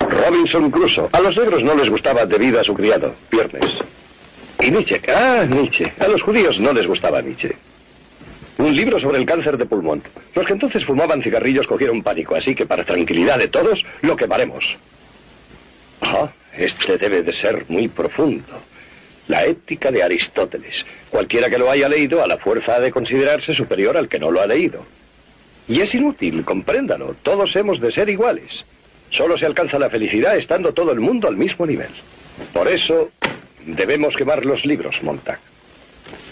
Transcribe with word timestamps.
Robinson 0.00 0.70
Crusoe. 0.70 1.08
A 1.12 1.20
los 1.20 1.36
negros 1.36 1.62
no 1.62 1.74
les 1.74 1.88
gustaba 1.88 2.26
debido 2.26 2.60
a 2.60 2.64
su 2.64 2.74
criado, 2.74 3.14
Viernes. 3.30 3.78
Y 4.60 4.70
Nietzsche. 4.70 5.00
Ah, 5.08 5.46
Nietzsche. 5.48 5.92
A 5.98 6.08
los 6.08 6.22
judíos 6.22 6.58
no 6.58 6.72
les 6.72 6.86
gustaba 6.86 7.22
Nietzsche. 7.22 7.56
Un 8.58 8.74
libro 8.74 8.98
sobre 8.98 9.18
el 9.18 9.26
cáncer 9.26 9.56
de 9.56 9.66
pulmón. 9.66 10.02
Los 10.34 10.44
que 10.44 10.52
entonces 10.52 10.84
fumaban 10.84 11.22
cigarrillos 11.22 11.66
cogieron 11.66 12.02
pánico, 12.02 12.34
así 12.34 12.54
que 12.54 12.66
para 12.66 12.84
tranquilidad 12.84 13.38
de 13.38 13.48
todos, 13.48 13.84
lo 14.02 14.16
quemaremos. 14.16 14.64
Ah, 16.00 16.32
este 16.56 16.98
debe 16.98 17.22
de 17.22 17.32
ser 17.32 17.66
muy 17.68 17.86
profundo. 17.86 18.60
La 19.28 19.44
ética 19.44 19.92
de 19.92 20.02
Aristóteles. 20.02 20.84
Cualquiera 21.10 21.48
que 21.48 21.58
lo 21.58 21.70
haya 21.70 21.88
leído 21.88 22.24
a 22.24 22.26
la 22.26 22.38
fuerza 22.38 22.76
ha 22.76 22.80
de 22.80 22.90
considerarse 22.90 23.54
superior 23.54 23.96
al 23.96 24.08
que 24.08 24.18
no 24.18 24.30
lo 24.30 24.40
ha 24.40 24.46
leído. 24.46 24.84
Y 25.68 25.80
es 25.80 25.94
inútil, 25.94 26.44
compréndalo. 26.44 27.14
Todos 27.22 27.54
hemos 27.54 27.78
de 27.78 27.92
ser 27.92 28.08
iguales. 28.08 28.64
Solo 29.10 29.36
se 29.38 29.46
alcanza 29.46 29.78
la 29.78 29.90
felicidad 29.90 30.36
estando 30.36 30.72
todo 30.72 30.92
el 30.92 31.00
mundo 31.00 31.28
al 31.28 31.36
mismo 31.36 31.66
nivel. 31.66 31.90
Por 32.52 32.68
eso 32.68 33.10
debemos 33.64 34.16
quemar 34.16 34.44
los 34.44 34.64
libros, 34.64 34.96
Montag. 35.02 35.40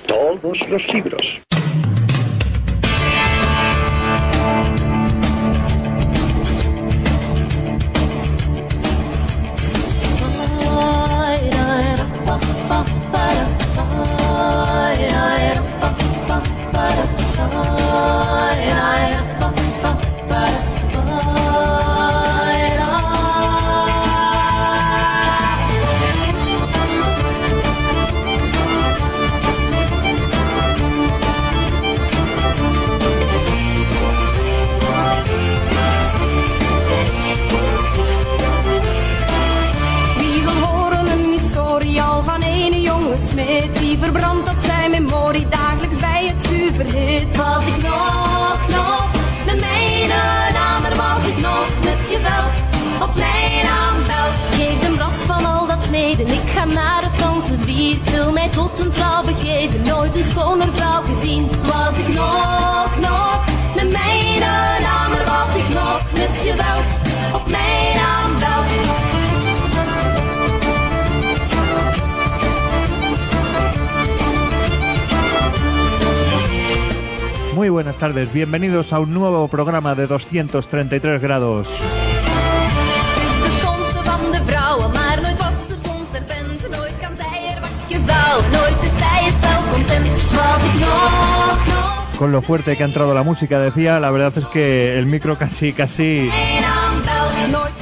Todos 0.07 0.59
los 0.69 0.87
libros. 0.93 1.41
Verbrandt 44.13 44.47
tot 44.47 44.65
zijn 44.65 44.91
memorie 44.91 45.49
dagelijks 45.49 45.99
bij 45.99 46.27
het 46.27 46.47
vuur 46.47 46.73
verhit. 46.73 47.37
Was 47.37 47.67
ik 47.67 47.83
nog, 47.83 48.59
nog 48.69 49.07
de 49.47 49.55
medenamer 49.69 50.95
Was 51.05 51.23
ik 51.33 51.39
nog 51.49 51.69
met 51.85 52.01
geweld 52.13 52.57
op 53.03 53.15
mijn 53.15 53.67
aanbelt 53.83 54.39
Geef 54.57 54.81
hem 54.81 54.97
last 54.99 55.23
van 55.31 55.45
al 55.45 55.67
dat 55.67 55.79
verleden 55.81 56.27
Ik 56.27 56.47
ga 56.55 56.65
naar 56.65 57.03
de 57.03 57.11
Franse 57.17 57.57
zwier. 57.57 57.97
Wil 58.13 58.33
mij 58.33 58.49
tot 58.49 58.79
een 58.81 58.93
vrouw 58.93 59.25
begeven 59.25 59.83
Nooit 59.83 60.17
een 60.17 60.25
schoner 60.25 60.73
vrouw 60.73 61.03
gezien. 61.03 61.49
Was 61.63 61.99
ik 61.99 62.09
nog, 62.15 62.91
nog 63.01 63.45
de 63.75 63.85
medenamer 63.85 65.23
Was 65.25 65.53
ik 65.63 65.69
nog 65.69 66.01
met 66.13 66.39
geweld 66.45 66.91
op 67.33 67.47
mijn 67.49 67.99
aanbelt 67.99 68.26
Muy 77.57 77.71
buenas 77.71 77.97
tardes, 77.97 78.31
bienvenidos 78.35 78.93
a 78.93 79.01
un 79.01 79.15
nuevo 79.15 79.49
programa 79.49 79.95
de 79.95 80.07
233 80.07 81.23
grados. 81.23 81.67
Con 92.19 92.31
lo 92.31 92.43
fuerte 92.43 92.77
que 92.77 92.83
ha 92.83 92.87
entrado 92.87 93.15
la 93.15 93.23
música, 93.23 93.59
decía, 93.59 94.01
la 94.01 94.11
verdad 94.11 94.35
es 94.37 94.45
que 94.49 94.99
el 94.99 95.07
micro 95.07 95.39
casi, 95.39 95.73
casi 95.73 96.29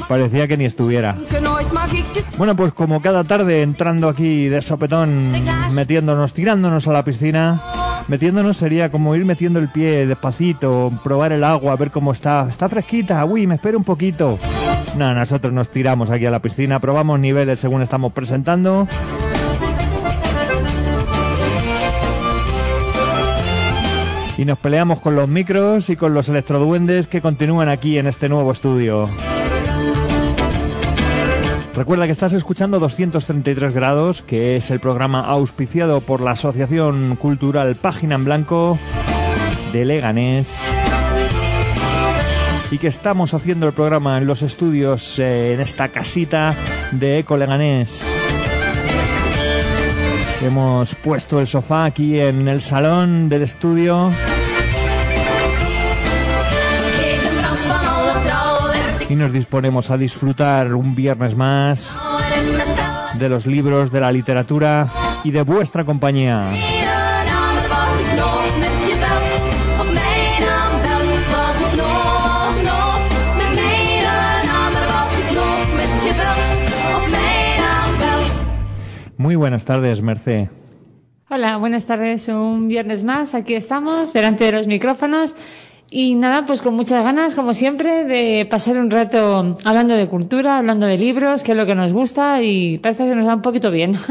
parecía 0.08 0.46
que 0.46 0.56
ni 0.56 0.66
estuviera. 0.66 1.16
Bueno, 2.38 2.54
pues 2.54 2.72
como 2.72 3.02
cada 3.02 3.24
tarde 3.24 3.62
entrando 3.62 4.08
aquí 4.08 4.46
de 4.46 4.62
sopetón, 4.62 5.32
metiéndonos, 5.72 6.32
tirándonos 6.32 6.86
a 6.86 6.92
la 6.92 7.04
piscina, 7.04 7.60
metiéndonos 8.08 8.56
sería 8.56 8.90
como 8.90 9.14
ir 9.14 9.24
metiendo 9.24 9.58
el 9.58 9.68
pie 9.68 10.06
despacito, 10.06 10.92
probar 11.02 11.32
el 11.32 11.44
agua, 11.44 11.76
ver 11.76 11.90
cómo 11.90 12.12
está. 12.12 12.46
Está 12.48 12.68
fresquita, 12.68 13.24
uy, 13.24 13.46
me 13.46 13.56
espero 13.56 13.78
un 13.78 13.84
poquito. 13.84 14.38
No, 14.96 15.12
nosotros 15.14 15.52
nos 15.52 15.70
tiramos 15.70 16.10
aquí 16.10 16.26
a 16.26 16.30
la 16.30 16.40
piscina, 16.40 16.78
probamos 16.78 17.18
niveles 17.18 17.58
según 17.58 17.82
estamos 17.82 18.12
presentando. 18.12 18.86
Y 24.36 24.44
nos 24.44 24.58
peleamos 24.58 25.00
con 25.00 25.14
los 25.14 25.28
micros 25.28 25.90
y 25.90 25.96
con 25.96 26.12
los 26.12 26.28
electroduendes 26.28 27.06
que 27.06 27.20
continúan 27.20 27.68
aquí 27.68 27.98
en 27.98 28.06
este 28.06 28.28
nuevo 28.28 28.50
estudio. 28.50 29.08
Recuerda 31.76 32.06
que 32.06 32.12
estás 32.12 32.32
escuchando 32.32 32.78
233 32.78 33.74
grados, 33.74 34.22
que 34.22 34.54
es 34.54 34.70
el 34.70 34.78
programa 34.78 35.22
auspiciado 35.22 36.00
por 36.00 36.20
la 36.20 36.30
Asociación 36.30 37.16
Cultural 37.16 37.74
Página 37.74 38.14
en 38.14 38.24
Blanco 38.24 38.78
de 39.72 39.84
Leganés. 39.84 40.62
Y 42.70 42.78
que 42.78 42.86
estamos 42.86 43.34
haciendo 43.34 43.66
el 43.66 43.72
programa 43.72 44.18
en 44.18 44.26
los 44.26 44.42
estudios 44.42 45.18
eh, 45.18 45.54
en 45.54 45.60
esta 45.60 45.88
casita 45.88 46.54
de 46.92 47.18
Eco 47.18 47.36
Leganés. 47.36 48.08
Hemos 50.42 50.94
puesto 50.94 51.40
el 51.40 51.48
sofá 51.48 51.86
aquí 51.86 52.20
en 52.20 52.46
el 52.46 52.60
salón 52.60 53.28
del 53.28 53.42
estudio 53.42 54.12
y 59.08 59.16
nos 59.16 59.32
disponemos 59.32 59.90
a 59.90 59.98
disfrutar 59.98 60.74
un 60.74 60.94
viernes 60.94 61.36
más 61.36 61.96
de 63.18 63.28
los 63.28 63.46
libros, 63.46 63.92
de 63.92 64.00
la 64.00 64.10
literatura 64.10 64.88
y 65.22 65.30
de 65.30 65.42
vuestra 65.42 65.84
compañía. 65.84 66.50
Muy 79.16 79.36
buenas 79.36 79.64
tardes, 79.64 80.02
Mercé. 80.02 80.50
Hola, 81.30 81.56
buenas 81.56 81.86
tardes. 81.86 82.28
Un 82.28 82.68
viernes 82.68 83.02
más. 83.02 83.34
Aquí 83.34 83.54
estamos, 83.54 84.12
delante 84.12 84.44
de 84.44 84.52
los 84.52 84.66
micrófonos. 84.66 85.34
Y 85.90 86.14
nada, 86.14 86.44
pues 86.44 86.60
con 86.60 86.74
muchas 86.74 87.04
ganas, 87.04 87.34
como 87.34 87.54
siempre, 87.54 88.04
de 88.04 88.46
pasar 88.46 88.78
un 88.78 88.90
rato 88.90 89.56
hablando 89.64 89.94
de 89.94 90.08
cultura, 90.08 90.58
hablando 90.58 90.86
de 90.86 90.98
libros, 90.98 91.42
que 91.42 91.52
es 91.52 91.56
lo 91.56 91.66
que 91.66 91.74
nos 91.74 91.92
gusta 91.92 92.42
y 92.42 92.78
parece 92.78 93.06
que 93.06 93.14
nos 93.14 93.26
da 93.26 93.34
un 93.34 93.42
poquito 93.42 93.70
bien. 93.70 93.94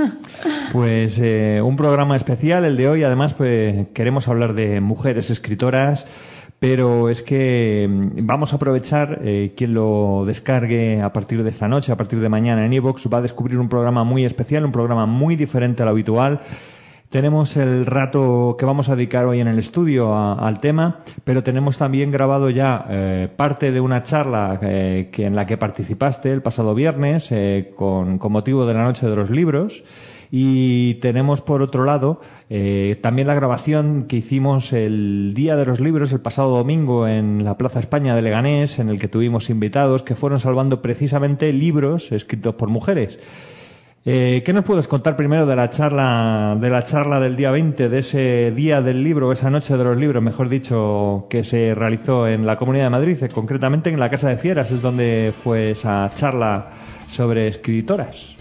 Pues 0.72 1.20
eh, 1.22 1.62
un 1.64 1.76
programa 1.76 2.16
especial 2.16 2.66
el 2.66 2.76
de 2.76 2.90
hoy. 2.90 3.04
Además, 3.04 3.36
pues, 3.36 3.88
queremos 3.94 4.28
hablar 4.28 4.54
de 4.56 4.82
mujeres 4.82 5.30
escritoras, 5.30 6.08
pero 6.60 7.10
es 7.10 7.22
que 7.22 7.88
mm, 7.90 8.26
vamos 8.26 8.54
a 8.54 8.56
aprovechar 8.56 9.20
eh, 9.24 9.54
quien 9.56 9.74
lo 9.74 10.24
descargue 10.26 11.02
a 11.02 11.14
partir 11.14 11.44
de 11.44 11.50
esta 11.50 11.68
noche, 11.68 11.92
a 11.92 11.98
partir 11.98 12.20
de 12.20 12.30
mañana 12.30 12.66
en 12.66 12.74
iVoox, 12.74 13.08
va 13.14 13.20
a 13.20 13.22
descubrir 13.22 13.60
un 13.60 13.70
programa 13.70 14.04
muy 14.04 14.26
especial, 14.26 14.66
un 14.66 14.72
programa 14.72 15.06
muy 15.06 15.36
diferente 15.36 15.84
a 15.84 15.86
lo 15.86 15.92
habitual. 15.92 16.42
Tenemos 17.14 17.58
el 17.58 17.86
rato 17.86 18.56
que 18.58 18.66
vamos 18.66 18.90
a 18.90 18.96
dedicar 18.96 19.28
hoy 19.28 19.40
en 19.40 19.48
el 19.48 19.60
estudio 19.60 20.18
al 20.18 20.60
tema, 20.60 21.02
pero 21.24 21.44
tenemos 21.44 21.78
también 21.78 22.10
grabado 22.10 22.50
ya 22.50 22.88
eh, 22.90 23.28
parte 23.36 23.72
de 23.72 23.80
una 23.80 24.02
charla 24.02 24.60
eh, 24.64 25.10
que 25.12 25.28
en 25.28 25.36
la 25.36 25.46
que 25.46 25.56
participaste 25.56 26.32
el 26.32 26.42
pasado 26.42 26.74
viernes 26.74 27.32
eh, 27.32 27.72
con, 27.78 28.18
con 28.18 28.32
motivo 28.32 28.66
de 28.66 28.74
la 28.74 28.84
Noche 28.84 29.06
de 29.06 29.16
los 29.16 29.30
Libros 29.30 29.84
Y 30.32 30.96
tenemos 30.96 31.42
por 31.42 31.62
otro 31.62 31.86
lado 31.86 32.20
eh, 32.50 32.98
también 33.04 33.28
la 33.28 33.36
grabación 33.36 34.06
que 34.08 34.16
hicimos 34.16 34.74
el 34.74 35.34
Día 35.36 35.56
de 35.56 35.68
los 35.68 35.80
Libros, 35.80 36.14
el 36.14 36.20
pasado 36.20 36.58
domingo, 36.58 37.08
en 37.08 37.44
la 37.44 37.60
Plaza 37.60 37.80
España 37.80 38.16
de 38.16 38.24
Leganés, 38.24 38.80
en 38.80 38.90
el 38.90 38.98
que 38.98 39.08
tuvimos 39.08 39.52
invitados 39.52 40.02
que 40.02 40.16
fueron 40.16 40.40
salvando 40.40 40.82
precisamente 40.82 41.54
libros 41.54 42.12
escritos 42.12 42.56
por 42.56 42.70
mujeres. 42.70 43.20
Eh, 44.06 44.42
¿Qué 44.46 44.52
nos 44.52 44.66
puedes 44.66 44.90
contar 44.90 45.16
primero 45.16 45.46
de 45.46 45.56
la 45.56 45.70
charla 45.70 46.58
de 46.60 46.70
la 46.70 46.84
charla 46.84 47.22
del 47.22 47.38
día 47.38 47.52
20, 47.52 47.88
de 47.88 48.00
ese 48.00 48.52
día 48.52 48.82
del 48.82 49.02
libro, 49.02 49.32
esa 49.32 49.50
noche 49.50 49.78
de 49.78 49.84
los 49.86 49.98
libros, 49.98 50.22
mejor 50.22 50.50
dicho, 50.50 51.28
que 51.30 51.46
se 51.46 51.74
realizó 51.74 52.28
en 52.28 52.46
la 52.46 52.58
Comunidad 52.58 52.86
de 52.86 52.90
Madrid, 52.90 53.24
eh, 53.24 53.30
concretamente 53.30 53.90
en 53.90 54.00
la 54.02 54.10
Casa 54.10 54.28
de 54.28 54.36
Fieras, 54.36 54.72
es 54.72 54.82
donde 54.82 55.34
fue 55.34 55.72
esa 55.72 56.10
charla 56.14 56.68
sobre 57.10 57.48
escritoras? 57.48 58.34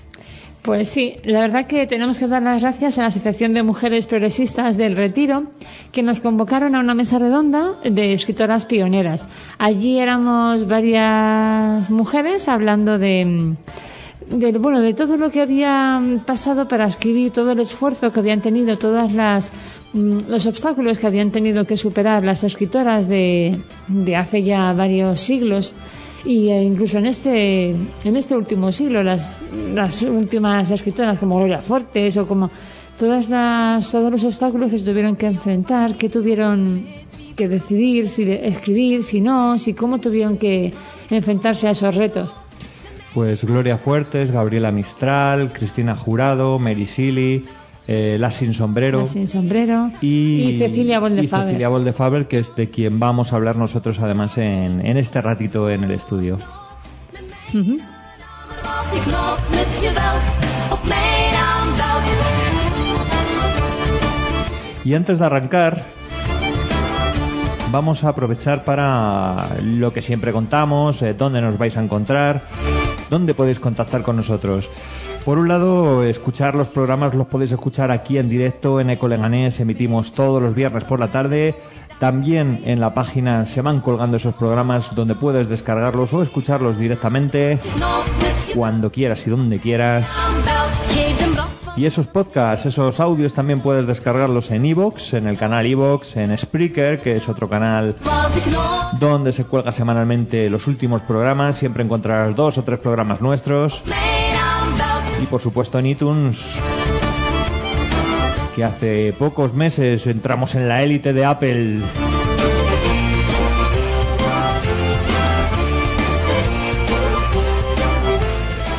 Pues 0.63 0.89
sí, 0.89 1.17
la 1.23 1.41
verdad 1.41 1.67
que 1.69 1.87
tenemos 1.87 2.19
que 2.19 2.27
dar 2.27 2.43
las 2.43 2.61
gracias 2.63 2.99
a 2.99 3.03
la 3.03 3.09
Asociación 3.09 3.55
de 3.55 3.63
Mujeres 3.63 4.09
Progresistas 4.09 4.77
del 4.77 4.97
Retiro, 4.97 5.45
que 5.93 6.03
nos 6.03 6.19
convocaron 6.19 6.75
a 6.75 6.81
una 6.81 6.95
mesa 6.95 7.21
redonda 7.21 7.75
de 7.85 8.13
escritoras 8.13 8.65
pioneras. 8.65 9.29
Allí 9.59 10.01
éramos 10.01 10.67
varias 10.67 11.89
mujeres 11.91 12.49
hablando 12.49 12.99
de, 12.99 13.55
de 14.31 14.53
bueno, 14.59 14.81
de 14.81 14.95
todo 14.95 15.17
lo 15.17 15.31
que 15.31 15.41
había 15.41 16.01
pasado 16.27 16.69
para 16.69 16.87
escribir, 16.87 17.31
todo 17.31 17.53
el 17.53 17.61
esfuerzo 17.61 18.13
que 18.13 18.21
habían 18.21 18.41
tenido, 18.41 18.77
todas 18.79 19.13
las 19.13 19.53
mm, 19.93 20.29
los 20.29 20.47
obstáculos 20.47 20.99
que 20.99 21.07
habían 21.07 21.31
tenido 21.31 21.65
que 21.65 21.77
superar 21.77 22.25
las 22.25 22.45
escritoras 22.45 23.09
de, 23.09 23.59
de 23.89 24.17
hace 24.17 24.43
ya 24.43 24.73
varios 24.73 25.21
siglos 25.21 25.75
y 26.25 26.49
eh, 26.49 26.63
incluso 26.63 26.99
en 26.99 27.07
este 27.07 27.71
en 27.71 28.17
este 28.17 28.37
último 28.37 28.71
siglo 28.71 29.03
las, 29.03 29.43
las 29.75 30.03
últimas 30.03 30.71
escritoras 30.71 31.19
como 31.19 31.39
Gloria 31.39 31.61
Fortes 31.61 32.17
o 32.17 32.27
como 32.27 32.51
todas 32.99 33.29
las 33.29 33.91
todos 33.91 34.11
los 34.11 34.25
obstáculos 34.25 34.71
que 34.71 34.79
se 34.79 34.85
tuvieron 34.85 35.17
que 35.17 35.27
enfrentar 35.27 35.97
que 35.97 36.09
tuvieron 36.09 36.87
que 37.35 37.49
decidir 37.49 38.09
si 38.09 38.31
escribir 38.31 39.03
si 39.03 39.21
no 39.21 39.59
si 39.59 39.75
cómo 39.75 39.99
tuvieron 39.99 40.37
que 40.37 40.73
enfrentarse 41.11 41.67
a 41.67 41.73
esos 41.73 41.95
retos 41.97 42.37
Pues 43.15 43.45
Gloria 43.45 43.77
Fuertes, 43.77 44.31
Gabriela 44.31 44.71
Mistral, 44.71 45.53
Cristina 45.53 45.95
Jurado, 45.95 46.59
Mary 46.59 46.87
Shelley, 46.87 47.45
eh, 47.87 48.17
La 48.19 48.31
Sin 48.31 48.55
Sombrero. 48.55 49.01
La 49.01 49.07
sin 49.07 49.29
sombrero 49.29 49.91
y, 50.01 50.57
Cecilia 50.59 50.97
y 50.97 51.01
Boldefaber 51.01 51.47
Cecilia 51.47 51.69
Boldefaber, 51.69 52.29
que 52.29 52.39
es 52.39 52.55
de 52.57 52.71
quien 52.71 52.99
vamos 52.99 53.33
a 53.33 53.37
hablar 53.37 53.57
nosotros 53.57 53.99
además 54.01 54.39
en, 54.39 54.85
en 54.85 54.97
este 54.97 55.21
ratito 55.21 55.69
en 55.69 55.85
el 55.85 55.91
estudio. 55.91 56.39
Y 64.85 64.95
antes 64.95 65.19
de 65.19 65.25
arrancar, 65.25 65.85
vamos 67.71 68.05
a 68.05 68.09
aprovechar 68.11 68.65
para 68.65 69.49
lo 69.63 69.93
que 69.93 70.03
siempre 70.03 70.33
contamos, 70.33 71.03
eh, 71.03 71.15
dónde 71.15 71.41
nos 71.41 71.57
vais 71.57 71.77
a 71.77 71.83
encontrar, 71.83 72.43
dónde 73.13 73.35
podéis 73.35 73.61
contactar 73.61 74.03
con 74.03 74.17
nosotros. 74.17 74.71
Por 75.25 75.39
un 75.39 75.47
lado, 75.47 76.03
escuchar 76.03 76.55
los 76.55 76.69
programas 76.69 77.15
los 77.15 77.27
podéis 77.27 77.53
escuchar 77.53 77.91
aquí 77.91 78.17
en 78.17 78.31
directo 78.31 78.81
en 78.81 78.89
Ecoleganés, 78.89 79.61
emitimos 79.61 80.13
todos 80.13 80.43
los 80.43 80.55
viernes 80.55 80.85
por 80.85 80.99
la 80.99 81.09
tarde. 81.09 81.55
También 82.01 82.63
en 82.65 82.81
la 82.81 82.95
página 82.95 83.45
se 83.45 83.61
van 83.61 83.81
colgando 83.81 84.17
esos 84.17 84.35
programas 84.35 84.95
donde 84.95 85.15
puedes 85.15 85.49
descargarlos 85.49 86.13
o 86.15 86.23
escucharlos 86.23 86.79
directamente 86.79 87.59
cuando 88.57 88.91
quieras 88.91 89.25
y 89.27 89.31
donde 89.31 89.61
quieras. 89.61 90.11
Y 91.75 91.87
esos 91.87 92.07
podcasts, 92.07 92.67
esos 92.67 93.01
audios 93.01 93.33
también 93.33 93.61
puedes 93.61 93.87
descargarlos 93.87 94.51
en 94.51 94.65
iVoox, 94.67 95.15
en 95.15 95.27
el 95.27 95.39
canal 95.39 95.67
iVoox, 95.67 96.17
en 96.17 96.37
Spreaker, 96.37 97.01
que 97.01 97.17
es 97.17 97.29
otro 97.29 97.49
canal 97.49 97.97
donde 99.01 99.33
se 99.33 99.45
cuelga 99.45 99.73
semanalmente 99.73 100.51
los 100.51 100.67
últimos 100.67 101.01
programas. 101.03 101.57
Siempre 101.57 101.83
encontrarás 101.83 102.37
dos 102.37 102.59
o 102.59 102.63
tres 102.63 102.79
programas 102.79 103.23
nuestros. 103.23 103.83
Y 105.23 105.27
por 105.27 105.41
supuesto 105.41 105.79
en 105.79 105.87
iTunes, 105.87 106.59
que 108.55 108.65
hace 108.65 109.15
pocos 109.19 109.55
meses 109.55 110.07
entramos 110.07 110.55
en 110.55 110.69
la 110.69 110.83
élite 110.83 111.13
de 111.13 111.25
Apple. 111.25 111.81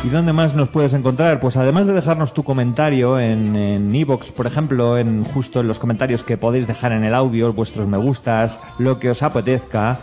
¿Y 0.04 0.10
dónde 0.10 0.34
más 0.34 0.54
nos 0.54 0.68
puedes 0.68 0.92
encontrar? 0.92 1.40
Pues 1.40 1.56
además 1.56 1.86
de 1.86 1.94
dejarnos 1.94 2.34
tu 2.34 2.44
comentario 2.44 3.18
en 3.18 3.94
iVoox, 3.94 4.32
por 4.32 4.46
ejemplo, 4.46 4.98
en 4.98 5.24
justo 5.24 5.60
en 5.60 5.66
los 5.66 5.78
comentarios 5.78 6.22
que 6.22 6.36
podéis 6.36 6.66
dejar 6.66 6.92
en 6.92 7.04
el 7.04 7.14
audio, 7.14 7.50
vuestros 7.54 7.88
me 7.88 7.96
gustas, 7.96 8.58
lo 8.78 8.98
que 8.98 9.10
os 9.10 9.22
apetezca, 9.22 10.00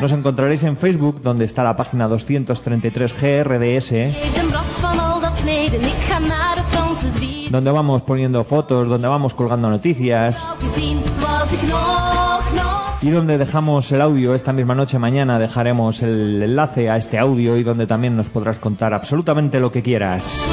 nos 0.00 0.10
encontraréis 0.10 0.64
en 0.64 0.76
Facebook, 0.76 1.22
donde 1.22 1.44
está 1.44 1.62
la 1.62 1.76
página 1.76 2.08
233 2.08 3.12
GRDS, 3.12 3.88
Geef 3.88 4.42
een 4.42 4.48
bras 4.50 4.80
van 4.80 4.98
al 4.98 5.20
dat 5.20 5.38
sneden. 5.38 5.80
Ik 5.80 6.02
ga 6.08 6.18
naar 6.18 6.54
de 6.56 6.62
Franse 6.70 7.10
zwier. 7.10 7.50
donde 7.50 7.70
vamos 7.70 8.02
poniendo 8.02 8.44
fotos, 8.44 8.88
donde 8.88 9.08
vamos 9.08 9.32
colgando 9.34 9.68
noticias 9.70 10.44
y 13.00 13.10
donde 13.10 13.38
dejamos 13.38 13.90
el 13.92 14.00
audio 14.00 14.34
esta 14.34 14.52
misma 14.52 14.74
noche 14.74 14.98
mañana 14.98 15.38
dejaremos 15.38 16.02
el 16.02 16.42
enlace 16.42 16.90
a 16.90 16.96
este 16.96 17.18
audio 17.18 17.56
y 17.56 17.62
donde 17.62 17.86
también 17.86 18.16
nos 18.16 18.28
podrás 18.28 18.58
contar 18.58 18.92
absolutamente 18.92 19.60
lo 19.60 19.70
que 19.70 19.82
quieras. 19.82 20.50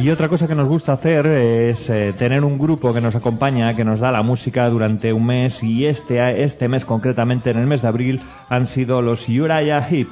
Y 0.00 0.10
otra 0.10 0.28
cosa 0.28 0.46
que 0.46 0.54
nos 0.54 0.68
gusta 0.68 0.92
hacer 0.92 1.26
es 1.26 1.90
eh, 1.90 2.14
tener 2.16 2.44
un 2.44 2.56
grupo 2.56 2.94
que 2.94 3.00
nos 3.00 3.16
acompaña, 3.16 3.74
que 3.74 3.84
nos 3.84 3.98
da 3.98 4.12
la 4.12 4.22
música 4.22 4.68
durante 4.70 5.12
un 5.12 5.26
mes 5.26 5.64
y 5.64 5.86
este, 5.86 6.44
este 6.44 6.68
mes 6.68 6.84
concretamente, 6.84 7.50
en 7.50 7.58
el 7.58 7.66
mes 7.66 7.82
de 7.82 7.88
abril, 7.88 8.20
han 8.48 8.68
sido 8.68 9.02
los 9.02 9.28
Uriah 9.28 9.84
Heep. 9.90 10.08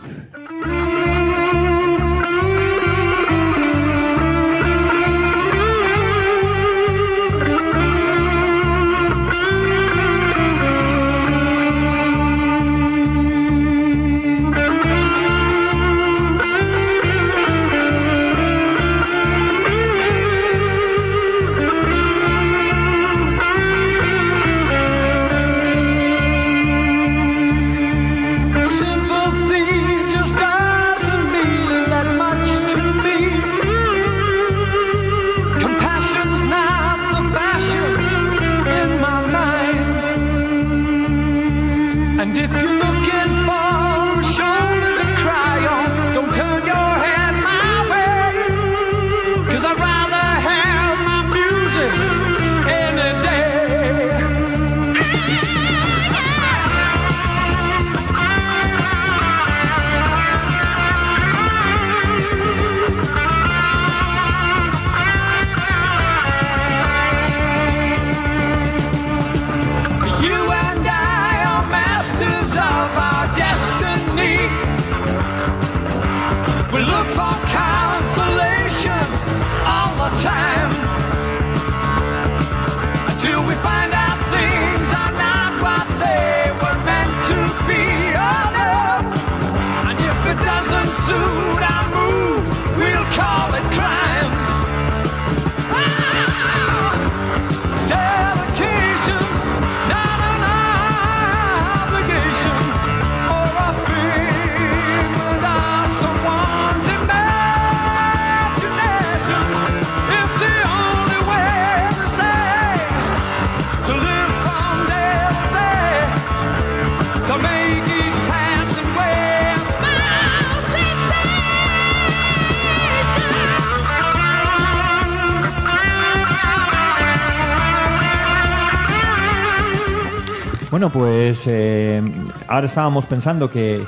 Eh, 131.47 132.03
ahora 132.49 132.67
estábamos 132.67 133.07
pensando 133.07 133.51
que 133.51 133.85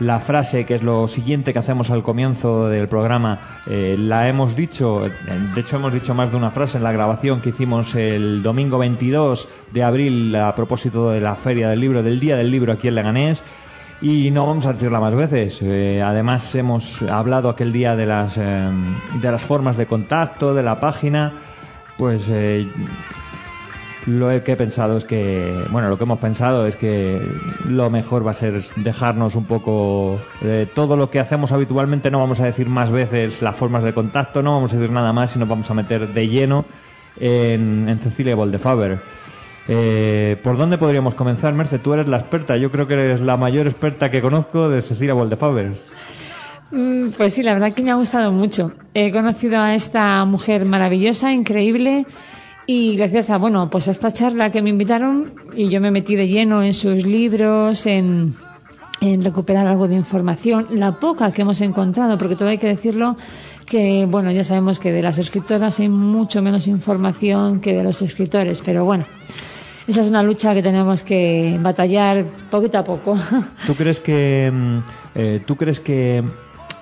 la 0.00 0.18
frase, 0.18 0.66
que 0.66 0.74
es 0.74 0.82
lo 0.82 1.06
siguiente 1.06 1.52
que 1.52 1.58
hacemos 1.58 1.90
al 1.90 2.02
comienzo 2.02 2.68
del 2.68 2.88
programa, 2.88 3.60
eh, 3.66 3.96
la 3.98 4.28
hemos 4.28 4.56
dicho, 4.56 5.06
eh, 5.06 5.12
de 5.54 5.60
hecho 5.60 5.76
hemos 5.76 5.92
dicho 5.92 6.14
más 6.14 6.30
de 6.30 6.36
una 6.36 6.50
frase 6.50 6.78
en 6.78 6.84
la 6.84 6.92
grabación 6.92 7.40
que 7.40 7.50
hicimos 7.50 7.94
el 7.94 8.42
domingo 8.42 8.78
22 8.78 9.48
de 9.72 9.82
abril 9.84 10.34
a 10.34 10.54
propósito 10.54 11.10
de 11.10 11.20
la 11.20 11.36
Feria 11.36 11.68
del 11.68 11.80
Libro, 11.80 12.02
del 12.02 12.18
Día 12.18 12.36
del 12.36 12.50
Libro 12.50 12.72
aquí 12.72 12.88
en 12.88 12.96
Leganés. 12.96 13.42
Y 14.02 14.30
no 14.32 14.46
vamos 14.46 14.66
a 14.66 14.72
decirla 14.72 15.00
más 15.00 15.14
veces. 15.14 15.62
Además 15.62 16.54
hemos 16.56 17.00
hablado 17.02 17.48
aquel 17.48 17.72
día 17.72 17.96
de 17.96 18.04
las, 18.04 18.34
de 18.34 18.72
las 19.22 19.40
formas 19.40 19.78
de 19.78 19.86
contacto, 19.86 20.52
de 20.52 20.62
la 20.62 20.78
página. 20.78 21.32
Pues 21.96 22.28
lo 24.06 24.28
que 24.44 24.52
he 24.52 24.56
pensado 24.56 24.96
es 24.96 25.04
que, 25.04 25.64
bueno, 25.70 25.88
lo 25.88 25.96
que 25.96 26.04
hemos 26.04 26.18
pensado 26.18 26.66
es 26.66 26.76
que 26.76 27.20
lo 27.66 27.88
mejor 27.90 28.26
va 28.26 28.32
a 28.32 28.34
ser 28.34 28.60
dejarnos 28.76 29.34
un 29.34 29.44
poco 29.46 30.20
de 30.42 30.66
todo 30.66 30.96
lo 30.96 31.10
que 31.10 31.20
hacemos 31.20 31.52
habitualmente. 31.52 32.10
No 32.10 32.18
vamos 32.18 32.40
a 32.40 32.44
decir 32.44 32.68
más 32.68 32.90
veces 32.90 33.40
las 33.40 33.56
formas 33.56 33.82
de 33.84 33.94
contacto, 33.94 34.42
no 34.42 34.52
vamos 34.54 34.72
a 34.72 34.76
decir 34.76 34.90
nada 34.90 35.12
más 35.12 35.34
y 35.36 35.38
nos 35.38 35.48
vamos 35.48 35.70
a 35.70 35.74
meter 35.74 36.08
de 36.12 36.28
lleno 36.28 36.64
en, 37.18 37.88
en 37.88 37.98
Cecilia 37.98 38.34
Boldefaber. 38.34 38.98
Eh, 39.66 40.36
¿Por 40.42 40.58
dónde 40.58 40.76
podríamos 40.76 41.14
comenzar, 41.14 41.54
Merce? 41.54 41.78
Tú 41.78 41.94
eres 41.94 42.06
la 42.06 42.18
experta, 42.18 42.56
yo 42.58 42.70
creo 42.70 42.86
que 42.86 42.94
eres 42.94 43.20
la 43.20 43.36
mayor 43.38 43.66
experta 43.66 44.10
que 44.10 44.20
conozco 44.20 44.68
de 44.68 44.82
Cecilia 44.82 45.14
Boldefaber. 45.14 45.72
Mm, 46.70 47.10
Pues 47.16 47.32
sí, 47.34 47.42
la 47.42 47.54
verdad 47.54 47.72
que 47.72 47.82
me 47.82 47.90
ha 47.90 47.94
gustado 47.94 48.30
mucho. 48.32 48.72
He 48.92 49.10
conocido 49.10 49.58
a 49.60 49.74
esta 49.74 50.22
mujer 50.26 50.66
maravillosa, 50.66 51.32
increíble, 51.32 52.04
y 52.66 52.96
gracias 52.96 53.30
a, 53.30 53.38
bueno, 53.38 53.68
pues 53.70 53.88
a 53.88 53.90
esta 53.90 54.10
charla 54.10 54.50
que 54.50 54.62
me 54.62 54.70
invitaron, 54.70 55.34
y 55.54 55.68
yo 55.68 55.80
me 55.80 55.90
metí 55.90 56.16
de 56.16 56.28
lleno 56.28 56.62
en 56.62 56.72
sus 56.72 57.04
libros, 57.04 57.86
en, 57.86 58.34
recuperar 59.00 59.66
algo 59.66 59.86
de 59.86 59.94
información, 59.94 60.66
la 60.70 60.98
poca 60.98 61.30
que 61.30 61.42
hemos 61.42 61.60
encontrado, 61.60 62.16
porque 62.16 62.36
todo 62.36 62.48
hay 62.48 62.56
que 62.56 62.68
decirlo, 62.68 63.18
que, 63.66 64.06
bueno, 64.08 64.30
ya 64.30 64.44
sabemos 64.44 64.78
que 64.78 64.92
de 64.92 65.02
las 65.02 65.18
escritoras 65.18 65.78
hay 65.80 65.90
mucho 65.90 66.40
menos 66.40 66.66
información 66.66 67.60
que 67.60 67.74
de 67.74 67.82
los 67.82 68.00
escritores, 68.00 68.62
pero 68.64 68.86
bueno, 68.86 69.04
esa 69.86 70.00
es 70.00 70.08
una 70.08 70.22
lucha 70.22 70.54
que 70.54 70.62
tenemos 70.62 71.02
que 71.02 71.58
batallar 71.60 72.24
poquito 72.50 72.78
a 72.78 72.84
poco. 72.84 73.18
¿Tú 73.66 73.74
crees 73.74 74.00
que 74.00 74.50
mm, 74.50 74.78
eh, 75.14 75.42
tú 75.44 75.56
crees 75.56 75.80
que 75.80 76.24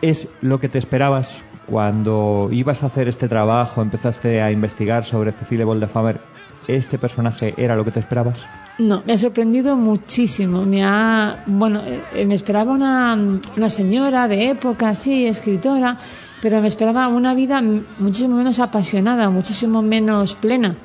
es 0.01 0.29
lo 0.43 0.61
que 0.61 0.69
te 0.69 0.79
esperabas 0.79 1.43
cuando 1.73 2.50
ibas 2.52 2.83
a 2.83 2.88
hacer 2.88 3.09
este 3.09 3.29
trabajo, 3.29 3.81
empezaste 3.81 4.43
a 4.43 4.52
investigar 4.52 5.07
sobre 5.07 5.33
Cecilia 5.33 5.64
Boldefaber? 5.64 6.21
¿Este 6.69 6.99
personaje 6.99 7.55
era 7.57 7.76
lo 7.76 7.83
que 7.87 7.91
te 7.91 7.99
esperabas? 7.99 8.45
No, 8.79 9.02
me 9.07 9.14
ha 9.14 9.17
sorprendido 9.17 9.75
muchísimo. 9.75 10.67
Me 10.67 10.85
ha, 10.85 11.43
bueno, 11.47 11.81
eh, 11.83 12.26
me 12.26 12.35
esperaba 12.35 12.73
una, 12.73 13.19
una 13.57 13.71
señora 13.71 14.29
de 14.29 14.50
época, 14.50 14.95
sí, 14.95 15.26
escritora, 15.26 15.99
pero 16.43 16.61
me 16.61 16.69
esperaba 16.69 17.09
una 17.09 17.33
vida 17.33 17.62
muchísimo 17.62 18.37
menos 18.37 18.59
apasionada, 18.59 19.31
muchísimo 19.31 19.81
menos 19.81 20.35
plena. 20.35 20.76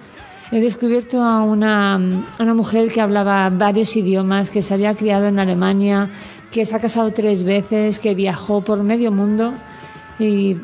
He 0.53 0.61
descubierto 0.61 1.21
a 1.21 1.43
una, 1.43 1.95
a 1.95 2.43
una 2.43 2.53
mujer 2.53 2.93
que 2.93 3.01
hablaba 3.01 3.49
varios 3.49 3.93
idiomas, 3.97 4.49
que 4.49 4.61
se 4.61 4.73
había 4.73 4.95
criado 4.95 5.27
en 5.27 5.37
Alemania, 5.37 6.09
que 6.49 6.65
se 6.65 6.77
ha 6.77 6.79
casado 6.79 7.11
tres 7.11 7.43
veces, 7.43 7.99
que 7.99 8.15
viajó 8.15 8.61
por 8.61 8.81
medio 8.83 9.11
mundo. 9.11 9.53
Y 10.19 10.57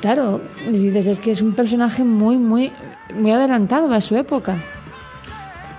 claro, 0.00 0.40
dices, 0.70 1.06
es 1.06 1.18
que 1.18 1.30
es 1.30 1.42
un 1.42 1.54
personaje 1.54 2.04
muy, 2.04 2.36
muy, 2.36 2.72
muy 3.14 3.30
adelantado 3.30 3.92
a 3.92 4.00
su 4.00 4.16
época. 4.16 4.56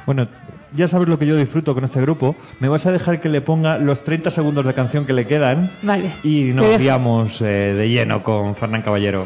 Bueno, 0.05 0.27
ya 0.75 0.87
sabes 0.87 1.07
lo 1.07 1.19
que 1.19 1.25
yo 1.25 1.35
disfruto 1.37 1.73
con 1.73 1.83
este 1.83 2.01
grupo. 2.01 2.35
Me 2.59 2.69
vas 2.69 2.85
a 2.85 2.91
dejar 2.91 3.19
que 3.19 3.29
le 3.29 3.41
ponga 3.41 3.77
los 3.77 4.03
30 4.03 4.31
segundos 4.31 4.65
de 4.65 4.73
canción 4.73 5.05
que 5.05 5.13
le 5.13 5.25
quedan 5.25 5.69
Vale. 5.81 6.15
y 6.23 6.45
nos 6.53 6.65
dejo. 6.67 6.79
liamos 6.79 7.41
eh, 7.41 7.45
de 7.73 7.89
lleno 7.89 8.23
con 8.23 8.55
Fernán 8.55 8.81
Caballero. 8.81 9.25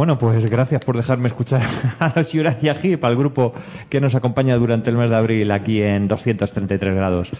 Bueno, 0.00 0.16
pues 0.16 0.46
gracias 0.46 0.82
por 0.82 0.96
dejarme 0.96 1.28
escuchar 1.28 1.60
a 1.98 2.14
los 2.16 2.34
Uracia 2.34 2.74
Hip, 2.82 3.04
al 3.04 3.16
grupo 3.16 3.52
que 3.90 4.00
nos 4.00 4.14
acompaña 4.14 4.56
durante 4.56 4.88
el 4.88 4.96
mes 4.96 5.10
de 5.10 5.16
abril 5.16 5.50
aquí 5.50 5.82
en 5.82 6.08
233 6.08 6.94
grados. 6.94 7.30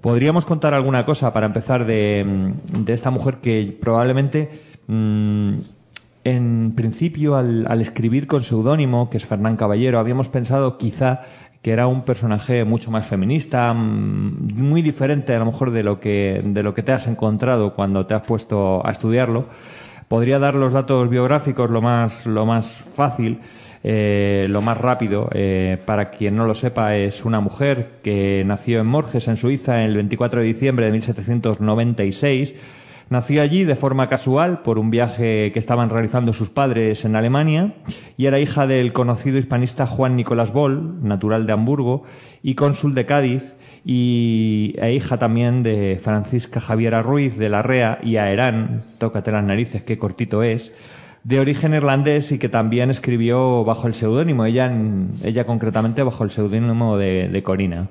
¿Podríamos 0.00 0.46
contar 0.46 0.74
alguna 0.74 1.04
cosa 1.04 1.32
para 1.32 1.46
empezar 1.46 1.84
de, 1.84 2.24
mm, 2.24 2.84
de 2.84 2.92
esta 2.92 3.10
mujer 3.10 3.38
que 3.38 3.76
probablemente, 3.80 4.48
mm, 4.86 5.54
en 6.22 6.72
principio, 6.76 7.34
al, 7.34 7.66
al 7.68 7.80
escribir 7.80 8.28
con 8.28 8.44
seudónimo, 8.44 9.10
que 9.10 9.16
es 9.16 9.26
Fernán 9.26 9.56
Caballero, 9.56 9.98
habíamos 9.98 10.28
pensado 10.28 10.78
quizá 10.78 11.22
que 11.62 11.72
era 11.72 11.88
un 11.88 12.02
personaje 12.02 12.64
mucho 12.64 12.92
más 12.92 13.06
feminista, 13.06 13.74
mm, 13.74 14.54
muy 14.54 14.82
diferente 14.82 15.34
a 15.34 15.40
lo 15.40 15.46
mejor 15.46 15.72
de 15.72 15.82
lo 15.82 15.98
que, 15.98 16.42
de 16.44 16.62
lo 16.62 16.74
que 16.74 16.84
te 16.84 16.92
has 16.92 17.08
encontrado 17.08 17.74
cuando 17.74 18.06
te 18.06 18.14
has 18.14 18.22
puesto 18.22 18.86
a 18.86 18.92
estudiarlo? 18.92 19.46
Podría 20.12 20.38
dar 20.38 20.56
los 20.56 20.74
datos 20.74 21.08
biográficos 21.08 21.70
lo 21.70 21.80
más, 21.80 22.26
lo 22.26 22.44
más 22.44 22.68
fácil, 22.68 23.38
eh, 23.82 24.46
lo 24.50 24.60
más 24.60 24.76
rápido. 24.76 25.30
Eh, 25.32 25.78
para 25.86 26.10
quien 26.10 26.36
no 26.36 26.44
lo 26.44 26.54
sepa, 26.54 26.96
es 26.96 27.24
una 27.24 27.40
mujer 27.40 27.92
que 28.02 28.44
nació 28.44 28.80
en 28.80 28.88
Morges, 28.88 29.26
en 29.28 29.38
Suiza, 29.38 29.82
el 29.82 29.94
24 29.94 30.42
de 30.42 30.46
diciembre 30.46 30.84
de 30.84 30.92
1796. 30.92 32.54
Nació 33.08 33.40
allí 33.40 33.64
de 33.64 33.74
forma 33.74 34.10
casual 34.10 34.60
por 34.60 34.78
un 34.78 34.90
viaje 34.90 35.50
que 35.50 35.58
estaban 35.58 35.88
realizando 35.88 36.34
sus 36.34 36.50
padres 36.50 37.06
en 37.06 37.16
Alemania 37.16 37.72
y 38.18 38.26
era 38.26 38.38
hija 38.38 38.66
del 38.66 38.92
conocido 38.92 39.38
hispanista 39.38 39.86
Juan 39.86 40.14
Nicolás 40.14 40.52
Boll, 40.52 41.02
natural 41.02 41.46
de 41.46 41.54
Hamburgo 41.54 42.02
y 42.42 42.54
cónsul 42.54 42.94
de 42.94 43.06
Cádiz, 43.06 43.54
y 43.84 44.74
e 44.78 44.92
hija 44.92 45.18
también 45.18 45.62
de 45.62 45.98
Francisca 46.00 46.60
Javiera 46.60 47.02
Ruiz 47.02 47.36
de 47.36 47.48
la 47.48 47.62
Rea 47.62 47.98
y 48.02 48.16
Aerán, 48.16 48.82
tócate 48.98 49.32
las 49.32 49.44
narices, 49.44 49.82
qué 49.82 49.98
cortito 49.98 50.42
es, 50.42 50.72
de 51.24 51.40
origen 51.40 51.74
irlandés 51.74 52.32
y 52.32 52.38
que 52.38 52.48
también 52.48 52.90
escribió 52.90 53.64
bajo 53.64 53.86
el 53.86 53.94
seudónimo, 53.94 54.44
ella, 54.44 54.72
ella 55.24 55.44
concretamente 55.46 56.02
bajo 56.02 56.24
el 56.24 56.30
seudónimo 56.30 56.96
de, 56.96 57.28
de 57.28 57.42
Corina. 57.42 57.88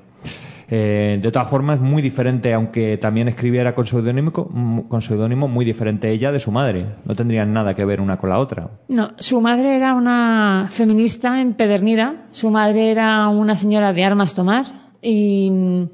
Eh, 0.74 1.20
de 1.22 1.32
todas 1.32 1.50
formas, 1.50 1.82
muy 1.82 2.02
diferente, 2.02 2.54
aunque 2.54 2.98
también 2.98 3.28
escribiera 3.28 3.76
con 3.76 3.86
seudónimo, 3.86 4.32
con 4.32 5.02
seudónimo, 5.02 5.50
muy 5.50 5.66
diferente 5.66 6.10
ella 6.10 6.32
de 6.32 6.40
su 6.40 6.50
madre. 6.50 6.86
No 7.04 7.14
tendrían 7.14 7.52
nada 7.52 7.76
que 7.76 7.84
ver 7.84 8.00
una 8.00 8.18
con 8.18 8.30
la 8.30 8.40
otra. 8.40 8.70
No, 8.88 9.12
su 9.18 9.42
madre 9.42 9.76
era 9.76 9.96
una 9.96 10.68
feminista 10.70 11.42
empedernida. 11.42 12.28
Su 12.32 12.52
madre 12.52 12.90
era 12.90 13.28
una 13.28 13.58
señora 13.58 13.92
de 13.92 14.06
armas 14.06 14.34
tomar 14.34 14.81
y 15.02 15.50
mm, 15.50 15.90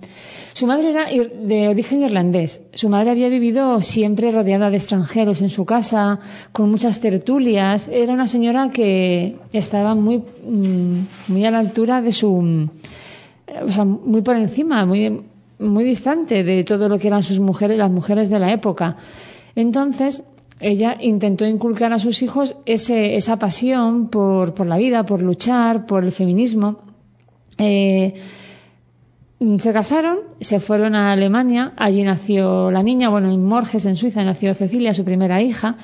su 0.54 0.68
madre 0.68 0.90
era 0.90 1.08
de 1.08 1.70
origen 1.70 2.02
irlandés. 2.02 2.62
Su 2.74 2.90
madre 2.90 3.12
había 3.12 3.30
vivido 3.30 3.82
siempre 3.82 4.32
rodeada 4.32 4.70
de 4.70 4.78
extranjeros 4.78 5.42
en 5.42 5.50
su 5.50 5.66
casa, 5.66 6.20
con 6.52 6.70
muchas 6.72 7.00
tertulias. 7.00 7.88
Era 7.88 8.14
una 8.14 8.28
señora 8.28 8.70
que 8.70 9.38
estaba 9.54 9.96
muy, 9.96 10.18
mm, 10.18 11.00
muy 11.28 11.46
a 11.46 11.52
la 11.52 11.60
altura 11.60 12.02
de 12.02 12.12
su, 12.12 12.42
mm, 12.42 12.70
o 13.68 13.72
sea, 13.72 13.86
muy 13.86 14.22
por 14.22 14.36
encima, 14.36 14.86
muy, 14.86 15.22
muy 15.60 15.84
distante 15.84 16.44
de 16.44 16.64
todo 16.64 16.90
lo 16.90 16.98
que 16.98 17.08
eran 17.08 17.24
sus 17.24 17.40
mujeres, 17.40 17.78
las 17.78 17.92
mujeres 17.92 18.30
de 18.30 18.40
la 18.40 18.52
época. 18.52 18.98
Entonces, 19.56 20.24
ella 20.60 20.98
intentó 21.00 21.46
inculcar 21.46 21.94
a 21.94 22.00
sus 22.00 22.22
hijos 22.24 22.56
ese, 22.66 23.16
esa 23.16 23.38
pasión 23.38 24.08
por, 24.10 24.54
por 24.54 24.66
la 24.66 24.78
vida, 24.78 25.06
por 25.06 25.22
luchar, 25.22 25.86
por 25.86 26.04
el 26.04 26.12
feminismo. 26.12 26.80
Eh, 27.60 28.14
se 29.39 29.72
casaron, 29.72 30.17
se 30.41 30.60
fueron 30.60 30.96
a 30.96 31.12
Alemania, 31.12 31.74
allí 31.77 32.03
nació 32.03 32.72
la 32.72 32.82
niña, 32.82 33.10
bueno, 33.10 33.29
en 33.29 33.44
Morges, 33.44 33.86
en 33.86 33.96
Suiza, 33.96 34.24
nació 34.24 34.53
Cecilia, 34.53 34.94
su 34.94 35.03
primera 35.03 35.41
hija, 35.41 35.77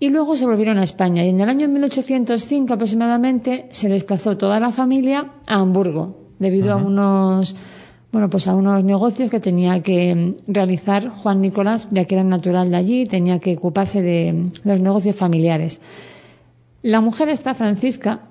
y 0.00 0.08
luego 0.08 0.34
se 0.34 0.46
volvieron 0.46 0.78
a 0.78 0.82
España. 0.82 1.24
Y 1.24 1.28
en 1.28 1.40
el 1.40 1.48
año 1.48 1.68
1805 1.68 2.74
aproximadamente 2.74 3.68
se 3.70 3.88
desplazó 3.88 4.36
toda 4.36 4.58
la 4.58 4.72
familia 4.72 5.30
a 5.46 5.60
Hamburgo, 5.60 6.16
debido 6.40 6.72
a 6.72 6.76
unos, 6.76 7.54
bueno, 8.10 8.28
pues 8.28 8.48
a 8.48 8.54
unos 8.56 8.82
negocios 8.82 9.30
que 9.30 9.38
tenía 9.38 9.80
que 9.80 10.12
mm, 10.14 10.52
realizar 10.52 11.08
Juan 11.08 11.40
Nicolás, 11.40 11.86
ya 11.92 12.04
que 12.04 12.16
era 12.16 12.24
natural 12.24 12.72
de 12.72 12.76
allí, 12.76 13.06
tenía 13.06 13.38
que 13.38 13.56
ocuparse 13.56 14.02
de, 14.02 14.50
de 14.64 14.72
los 14.72 14.80
negocios 14.80 15.14
familiares. 15.14 15.80
La 16.82 17.00
mujer 17.00 17.28
esta, 17.28 17.54
Francisca, 17.54 18.22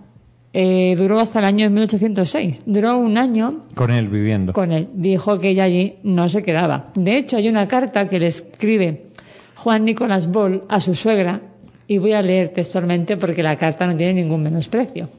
eh, 0.53 0.95
duró 0.97 1.19
hasta 1.19 1.39
el 1.39 1.45
año 1.45 1.69
1806. 1.69 2.63
Duró 2.65 2.97
un 2.97 3.17
año 3.17 3.65
Con 3.75 3.91
él 3.91 4.09
viviendo. 4.09 4.53
con 4.53 4.71
él. 4.71 4.89
Dijo 4.93 5.39
que 5.39 5.49
ella 5.49 5.63
allí 5.63 5.95
no 6.03 6.27
se 6.29 6.43
quedaba. 6.43 6.91
De 6.95 7.17
hecho, 7.17 7.37
hay 7.37 7.47
una 7.47 7.67
carta 7.67 8.07
que 8.09 8.19
le 8.19 8.27
escribe 8.27 9.07
Juan 9.55 9.85
Nicolás 9.85 10.27
Boll 10.31 10.63
a 10.67 10.81
su 10.81 10.95
suegra, 10.95 11.41
y 11.87 11.97
voy 11.97 12.13
a 12.13 12.21
leer 12.21 12.49
textualmente 12.49 13.17
porque 13.17 13.43
la 13.43 13.57
carta 13.57 13.85
no 13.85 13.97
tiene 13.97 14.13
ningún 14.13 14.41
menosprecio. 14.43 15.09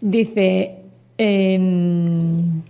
Dice, 0.00 0.76
em, 1.18 2.62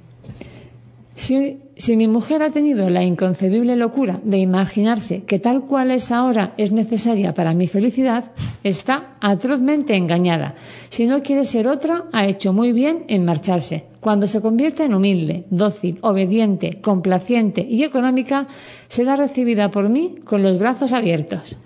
si, 1.15 1.59
si 1.77 1.97
mi 1.97 2.07
mujer 2.07 2.43
ha 2.43 2.51
tenido 2.51 2.89
la 2.89 3.03
inconcebible 3.03 3.77
locura 3.77 4.21
de 4.23 4.39
imaginarse 4.39 5.25
que 5.25 5.39
tal 5.39 5.63
cual 5.63 5.91
es 5.91 6.13
ahora 6.13 6.55
es 6.57 6.73
necesaria 6.73 7.35
para 7.35 7.55
mi 7.55 7.67
felicidad, 7.67 8.33
está 8.63 9.17
atrozmente 9.21 9.97
engañada. 9.97 10.55
Si 10.89 11.07
no 11.07 11.23
quiere 11.23 11.45
ser 11.45 11.67
otra, 11.67 12.05
ha 12.13 12.27
hecho 12.27 12.53
muy 12.53 12.73
bien 12.73 13.05
en 13.09 13.25
marcharse. 13.25 13.87
Cuando 14.01 14.27
se 14.27 14.41
convierta 14.41 14.85
en 14.85 14.95
humilde, 14.95 15.47
dócil, 15.51 15.99
obediente, 16.03 16.81
complaciente 16.81 17.67
y 17.69 17.83
económica, 17.83 18.47
será 18.87 19.17
recibida 19.17 19.71
por 19.71 19.89
mí 19.89 20.17
con 20.25 20.43
los 20.43 20.59
brazos 20.59 20.93
abiertos. 20.93 21.59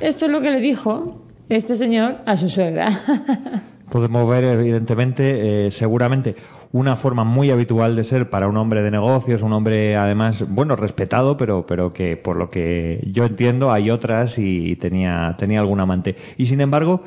Esto 0.00 0.26
es 0.26 0.30
lo 0.30 0.40
que 0.40 0.50
le 0.50 0.60
dijo 0.60 1.22
este 1.48 1.76
señor 1.76 2.18
a 2.24 2.36
su 2.36 2.48
suegra. 2.48 2.98
Podemos 3.90 4.28
ver, 4.28 4.44
evidentemente, 4.44 5.66
eh, 5.66 5.70
seguramente, 5.70 6.36
una 6.72 6.96
forma 6.96 7.24
muy 7.24 7.50
habitual 7.50 7.96
de 7.96 8.04
ser 8.04 8.28
para 8.30 8.48
un 8.48 8.56
hombre 8.56 8.82
de 8.82 8.90
negocios, 8.90 9.42
un 9.42 9.52
hombre, 9.52 9.96
además, 9.96 10.44
bueno, 10.48 10.76
respetado, 10.76 11.36
pero, 11.36 11.66
pero 11.66 11.92
que, 11.92 12.16
por 12.16 12.36
lo 12.36 12.48
que 12.48 13.00
yo 13.10 13.24
entiendo, 13.24 13.72
hay 13.72 13.90
otras 13.90 14.38
y 14.38 14.76
tenía, 14.76 15.34
tenía 15.38 15.60
algún 15.60 15.80
amante. 15.80 16.16
Y 16.36 16.46
sin 16.46 16.60
embargo, 16.60 17.02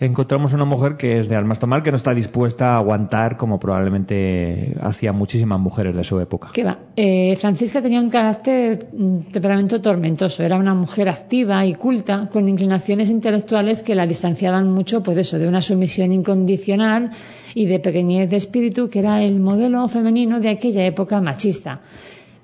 encontramos 0.00 0.52
una 0.52 0.64
mujer 0.64 0.96
que 0.96 1.18
es 1.18 1.28
de 1.28 1.36
almas 1.36 1.58
tomar, 1.58 1.82
que 1.82 1.90
no 1.90 1.96
está 1.96 2.14
dispuesta 2.14 2.74
a 2.74 2.76
aguantar 2.76 3.36
como 3.36 3.58
probablemente 3.58 4.76
hacían 4.80 5.16
muchísimas 5.16 5.58
mujeres 5.58 5.96
de 5.96 6.04
su 6.04 6.20
época. 6.20 6.50
¿Qué 6.52 6.64
va? 6.64 6.78
Eh, 6.96 7.36
Francisca 7.36 7.82
tenía 7.82 8.00
un 8.00 8.10
carácter, 8.10 8.88
un 8.92 9.24
temperamento 9.24 9.80
tormentoso. 9.80 10.42
Era 10.42 10.56
una 10.56 10.74
mujer 10.74 11.08
activa 11.08 11.64
y 11.66 11.74
culta, 11.74 12.28
con 12.32 12.48
inclinaciones 12.48 13.10
intelectuales 13.10 13.82
que 13.82 13.94
la 13.94 14.06
distanciaban 14.06 14.70
mucho, 14.70 15.02
pues 15.02 15.18
eso, 15.18 15.38
de 15.38 15.48
una 15.48 15.62
sumisión 15.62 16.12
incondicional 16.12 17.10
y 17.54 17.66
de 17.66 17.78
pequeñez 17.78 18.30
de 18.30 18.36
espíritu, 18.36 18.88
que 18.88 19.00
era 19.00 19.22
el 19.22 19.40
modelo 19.40 19.86
femenino 19.88 20.40
de 20.40 20.50
aquella 20.50 20.84
época 20.84 21.20
machista. 21.20 21.80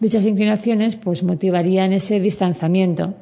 Dichas 0.01 0.27
inclinaciones, 0.27 0.97
pues, 0.97 1.25
motivarían 1.25 1.93
ese 1.93 2.21
distanciamiento. 2.21 3.15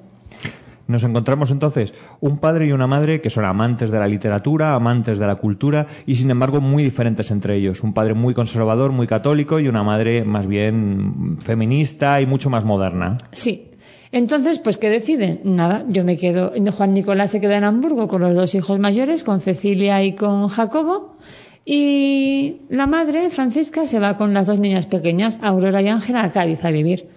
Nos 0.93 1.05
encontramos 1.05 1.51
entonces 1.51 1.95
un 2.21 2.37
padre 2.37 2.67
y 2.67 2.73
una 2.73 2.87
madre 2.87 3.23
que 3.23 3.31
son 3.31 3.47
amantes 3.47 3.91
de 3.91 3.99
la 3.99 4.07
literatura, 4.07 4.75
amantes 4.75 5.19
de 5.19 5.27
la 5.27 5.37
cultura 5.37 5.87
y 6.07 6.17
sin 6.17 6.31
embargo 6.31 6.61
muy 6.61 6.83
diferentes 6.83 7.31
entre 7.31 7.57
ellos. 7.57 7.83
Un 7.83 7.95
padre 7.95 8.13
muy 8.13 8.35
conservador, 8.35 8.93
muy 8.93 9.07
católico 9.07 9.59
y 9.59 9.69
una 9.69 9.83
madre 9.83 10.23
más 10.23 10.47
bien 10.47 11.39
feminista 11.41 12.21
y 12.21 12.27
mucho 12.27 12.51
más 12.51 12.65
moderna. 12.65 13.17
Sí. 13.33 13.71
Entonces, 14.13 14.59
pues, 14.59 14.77
¿qué 14.77 14.91
deciden? 14.91 15.41
Nada, 15.45 15.87
yo 15.89 16.05
me 16.05 16.19
quedo. 16.19 16.53
Juan 16.77 16.93
Nicolás 16.93 17.31
se 17.31 17.41
queda 17.41 17.57
en 17.57 17.65
Hamburgo 17.65 18.09
con 18.09 18.21
los 18.21 18.37
dos 18.37 18.55
hijos 18.55 18.79
mayores, 18.79 19.25
con 19.25 19.41
Cecilia 19.41 20.05
y 20.05 20.15
con 20.15 20.49
Jacobo. 20.49 21.17
Y 21.65 22.57
la 22.69 22.87
madre, 22.87 23.31
Francisca, 23.31 23.87
se 23.87 23.99
va 23.99 24.19
con 24.19 24.35
las 24.35 24.47
dos 24.47 24.61
niñas 24.61 24.85
pequeñas, 24.85 25.39
Aurora 25.41 25.81
y 25.81 25.89
Ángela, 25.89 26.25
a 26.25 26.31
Cádiz 26.31 26.63
a 26.63 26.71
vivir. 26.71 27.09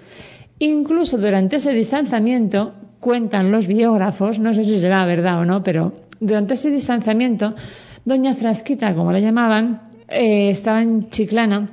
Incluso 0.59 1.17
durante 1.17 1.57
ese 1.57 1.73
distanciamiento, 1.73 2.75
cuentan 2.99 3.51
los 3.51 3.67
biógrafos, 3.67 4.39
no 4.39 4.53
sé 4.53 4.65
si 4.65 4.79
será 4.79 5.05
verdad 5.05 5.39
o 5.39 5.45
no, 5.45 5.63
pero 5.63 5.93
durante 6.19 6.55
ese 6.55 6.69
distanciamiento, 6.69 7.55
doña 8.03 8.35
Frasquita, 8.35 8.95
como 8.95 9.11
la 9.11 9.19
llamaban, 9.19 9.81
eh, 10.07 10.49
estaba 10.49 10.81
en 10.81 11.09
Chiclana 11.09 11.69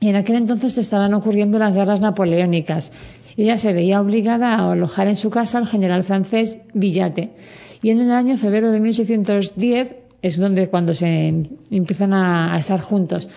y 0.00 0.08
en 0.08 0.16
aquel 0.16 0.36
entonces 0.36 0.78
estaban 0.78 1.14
ocurriendo 1.14 1.58
las 1.58 1.74
guerras 1.74 2.00
napoleónicas. 2.00 2.92
Y 3.36 3.44
ella 3.44 3.58
se 3.58 3.72
veía 3.72 4.00
obligada 4.00 4.54
a 4.54 4.72
alojar 4.72 5.08
en 5.08 5.14
su 5.14 5.30
casa 5.30 5.58
al 5.58 5.66
general 5.66 6.04
francés 6.04 6.60
Villate. 6.74 7.30
Y 7.82 7.90
en 7.90 8.00
el 8.00 8.10
año 8.10 8.36
febrero 8.36 8.70
de 8.70 8.80
1810 8.80 9.94
es 10.22 10.36
donde 10.36 10.68
cuando 10.68 10.92
se 10.92 11.32
empiezan 11.70 12.12
a 12.12 12.56
estar 12.58 12.80
juntos. 12.80 13.28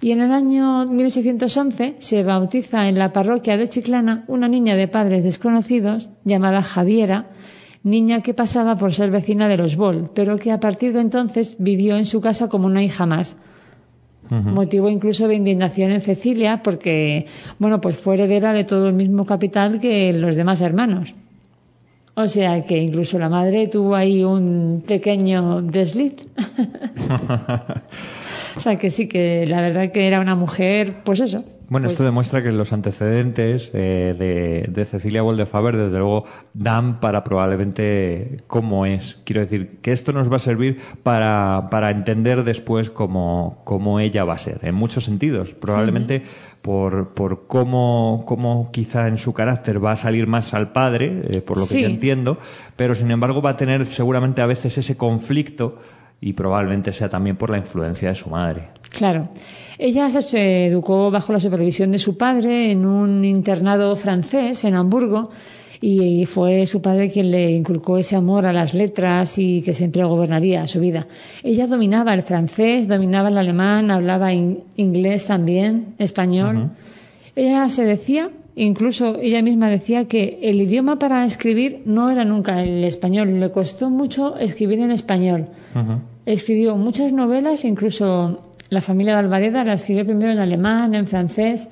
Y 0.00 0.12
en 0.12 0.20
el 0.20 0.32
año 0.32 0.86
1811 0.86 1.96
se 1.98 2.22
bautiza 2.22 2.88
en 2.88 2.98
la 2.98 3.12
parroquia 3.12 3.56
de 3.56 3.68
Chiclana 3.68 4.24
una 4.28 4.46
niña 4.46 4.76
de 4.76 4.86
padres 4.86 5.24
desconocidos 5.24 6.10
llamada 6.24 6.62
Javiera, 6.62 7.30
niña 7.82 8.22
que 8.22 8.34
pasaba 8.34 8.76
por 8.76 8.94
ser 8.94 9.10
vecina 9.10 9.48
de 9.48 9.56
los 9.56 9.76
Boll, 9.76 10.10
pero 10.14 10.38
que 10.38 10.52
a 10.52 10.60
partir 10.60 10.92
de 10.92 11.00
entonces 11.00 11.56
vivió 11.58 11.96
en 11.96 12.04
su 12.04 12.20
casa 12.20 12.48
como 12.48 12.66
una 12.66 12.82
hija 12.82 13.06
más. 13.06 13.36
Motivo 14.30 14.90
incluso 14.90 15.26
de 15.26 15.36
indignación 15.36 15.90
en 15.90 16.02
Cecilia 16.02 16.62
porque, 16.62 17.26
bueno, 17.58 17.80
pues 17.80 17.96
fue 17.96 18.14
heredera 18.14 18.52
de 18.52 18.64
todo 18.64 18.88
el 18.88 18.94
mismo 18.94 19.24
capital 19.24 19.80
que 19.80 20.12
los 20.12 20.36
demás 20.36 20.60
hermanos. 20.60 21.14
O 22.14 22.28
sea 22.28 22.62
que 22.64 22.76
incluso 22.76 23.18
la 23.18 23.30
madre 23.30 23.68
tuvo 23.68 23.94
ahí 23.94 24.22
un 24.24 24.84
pequeño 24.86 25.62
desliz. 25.62 26.28
o 28.58 28.60
sea 28.60 28.76
que 28.76 28.90
sí, 28.90 29.08
que 29.08 29.46
la 29.46 29.60
verdad 29.60 29.90
que 29.90 30.06
era 30.06 30.20
una 30.20 30.34
mujer, 30.34 31.02
pues 31.04 31.20
eso. 31.20 31.44
Bueno, 31.70 31.84
pues 31.84 31.92
esto 31.92 32.04
demuestra 32.04 32.42
que 32.42 32.50
los 32.50 32.72
antecedentes 32.72 33.70
eh, 33.74 34.14
de, 34.18 34.72
de 34.72 34.84
Cecilia 34.86 35.22
Woldefaber, 35.22 35.76
desde 35.76 35.98
luego, 35.98 36.24
dan 36.54 36.98
para 36.98 37.24
probablemente 37.24 38.38
cómo 38.46 38.86
es. 38.86 39.20
Quiero 39.24 39.42
decir, 39.42 39.78
que 39.82 39.92
esto 39.92 40.14
nos 40.14 40.32
va 40.32 40.36
a 40.36 40.38
servir 40.38 40.78
para, 41.02 41.68
para 41.70 41.90
entender 41.90 42.44
después 42.44 42.88
cómo, 42.88 43.60
cómo 43.64 44.00
ella 44.00 44.24
va 44.24 44.34
a 44.34 44.38
ser, 44.38 44.60
en 44.62 44.74
muchos 44.76 45.04
sentidos. 45.04 45.52
Probablemente 45.52 46.22
por, 46.62 47.10
por 47.10 47.46
cómo, 47.46 48.24
cómo 48.26 48.70
quizá 48.72 49.06
en 49.06 49.18
su 49.18 49.34
carácter 49.34 49.84
va 49.84 49.92
a 49.92 49.96
salir 49.96 50.26
más 50.26 50.54
al 50.54 50.72
padre, 50.72 51.20
eh, 51.30 51.42
por 51.42 51.58
lo 51.58 51.64
que 51.64 51.74
Sí. 51.74 51.82
yo 51.82 51.88
entiendo, 51.88 52.38
pero 52.76 52.94
sin 52.94 53.10
embargo 53.10 53.42
va 53.42 53.50
a 53.50 53.56
tener 53.58 53.86
seguramente 53.88 54.40
a 54.40 54.46
veces 54.46 54.78
ese 54.78 54.96
conflicto 54.96 55.78
y 56.20 56.32
probablemente 56.32 56.92
sea 56.92 57.08
también 57.08 57.36
por 57.36 57.50
la 57.50 57.58
influencia 57.58 58.08
de 58.08 58.14
su 58.14 58.28
madre. 58.30 58.68
Claro. 58.90 59.28
Ella 59.78 60.10
se- 60.10 60.66
educó 60.66 61.10
bajo 61.10 61.32
la 61.32 61.38
supervisión 61.40 61.92
de 61.92 61.98
su 61.98 62.16
padre 62.16 62.70
en 62.72 62.84
un 62.84 63.24
internado 63.24 63.94
francés 63.96 64.64
en 64.64 64.74
Hamburgo 64.74 65.30
y 65.80 66.26
fue 66.26 66.66
su 66.66 66.82
padre 66.82 67.08
quien 67.08 67.30
le 67.30 67.52
inculcó 67.52 67.98
ese 67.98 68.16
amor 68.16 68.46
a 68.46 68.52
las 68.52 68.74
letras 68.74 69.38
y 69.38 69.62
que 69.62 69.74
siempre 69.74 70.02
gobernaría 70.02 70.66
su 70.66 70.80
vida. 70.80 71.06
Ella 71.44 71.68
dominaba 71.68 72.14
el 72.14 72.24
francés, 72.24 72.88
dominaba 72.88 73.28
el 73.28 73.38
alemán, 73.38 73.92
hablaba 73.92 74.32
in- 74.32 74.64
inglés 74.74 75.26
también, 75.26 75.94
español. 75.98 76.70
Ella 77.36 77.68
se 77.68 77.84
decía, 77.84 78.30
incluso 78.62 79.16
ella 79.20 79.42
misma 79.42 79.68
decía 79.70 80.04
que 80.06 80.38
el 80.42 80.60
idioma 80.60 80.98
para 80.98 81.24
escribir 81.24 81.82
no 81.86 82.10
era 82.10 82.24
nunca 82.24 82.62
el 82.62 82.84
español, 82.84 83.38
le 83.40 83.50
costó 83.50 83.90
mucho 83.90 84.36
escribir 84.36 84.80
en 84.80 84.90
español. 84.90 85.46
Escribió 86.26 86.76
muchas 86.76 87.12
novelas, 87.12 87.64
incluso 87.64 88.44
La 88.70 88.82
familia 88.82 89.14
de 89.14 89.20
Alvareda 89.20 89.64
la 89.64 89.72
escribió 89.74 90.04
primero 90.04 90.30
en 90.30 90.38
alemán, 90.40 90.94
en 90.94 91.06
francés, 91.06 91.68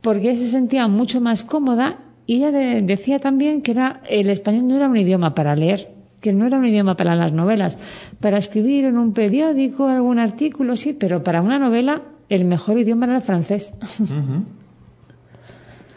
porque 0.00 0.36
se 0.36 0.48
sentía 0.48 0.88
mucho 0.88 1.20
más 1.20 1.44
cómoda 1.44 1.98
y 2.26 2.36
ella 2.36 2.50
de- 2.50 2.80
decía 2.82 3.18
también 3.20 3.62
que 3.62 3.70
era, 3.70 4.00
el 4.10 4.28
español 4.30 4.66
no 4.66 4.74
era 4.76 4.88
un 4.88 4.96
idioma 4.96 5.34
para 5.36 5.54
leer, 5.54 5.88
que 6.20 6.32
no 6.32 6.44
era 6.46 6.58
un 6.58 6.66
idioma 6.66 6.96
para 6.96 7.14
las 7.14 7.32
novelas. 7.32 7.78
Para 8.20 8.38
escribir 8.38 8.86
en 8.86 8.98
un 8.98 9.12
periódico, 9.12 9.86
algún 9.86 10.18
artículo, 10.18 10.74
sí, 10.74 10.92
pero 10.92 11.22
para 11.22 11.42
una 11.42 11.58
novela 11.60 12.02
el 12.28 12.44
mejor 12.44 12.76
idioma 12.80 13.06
era 13.06 13.16
el 13.16 13.22
francés. 13.22 13.74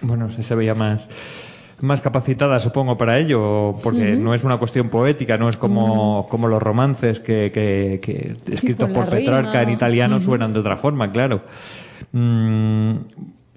Bueno, 0.02 0.30
se 0.32 0.56
veía 0.56 0.76
más, 0.76 1.10
más 1.82 2.02
capacitada, 2.02 2.60
supongo, 2.60 2.98
para 2.98 3.18
ello, 3.20 3.76
porque 3.84 4.16
no 4.16 4.34
es 4.34 4.44
una 4.44 4.58
cuestión 4.58 4.90
poética, 4.90 5.38
no 5.38 5.50
es 5.50 5.58
como, 5.58 6.28
como 6.30 6.48
los 6.48 6.62
romances 6.62 7.20
que, 7.20 7.52
que- 7.54 8.00
que 8.02 8.36
escritos 8.54 8.90
por 8.90 9.06
Petrarca 9.10 9.62
en 9.62 9.70
italiano 9.70 10.20
suenan 10.20 10.54
de 10.54 10.60
otra 10.60 10.78
forma, 10.78 11.12
claro. 11.12 11.42
Mm, 12.12 12.96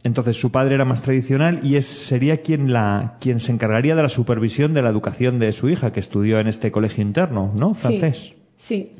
entonces, 0.04 0.36
su 0.36 0.50
padre 0.50 0.74
era 0.74 0.84
más 0.84 1.00
tradicional 1.02 1.60
y 1.62 1.76
es, 1.76 1.86
sería 1.86 2.42
quien, 2.42 2.72
la, 2.72 3.14
quien 3.20 3.38
se 3.38 3.52
encargaría 3.52 3.94
de 3.94 4.02
la 4.02 4.08
supervisión 4.08 4.74
de 4.74 4.82
la 4.82 4.88
educación 4.90 5.38
de 5.38 5.52
su 5.52 5.68
hija, 5.68 5.92
que 5.92 6.00
estudió 6.00 6.40
en 6.40 6.48
este 6.48 6.72
colegio 6.72 7.02
interno, 7.02 7.52
¿no? 7.56 7.74
Francés. 7.74 8.30
Sí, 8.56 8.90
sí. 8.90 8.92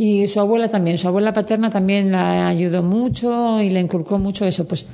Y 0.00 0.26
su 0.28 0.38
abuela 0.40 0.68
también, 0.68 0.96
su 0.98 1.08
abuela 1.08 1.32
paterna 1.32 1.70
también 1.70 2.12
la 2.12 2.46
ayudó 2.48 2.82
mucho 2.84 3.60
y 3.60 3.70
le 3.70 3.80
inculcó 3.80 4.18
mucho 4.18 4.44
eso, 4.46 4.66
pues 4.66 4.86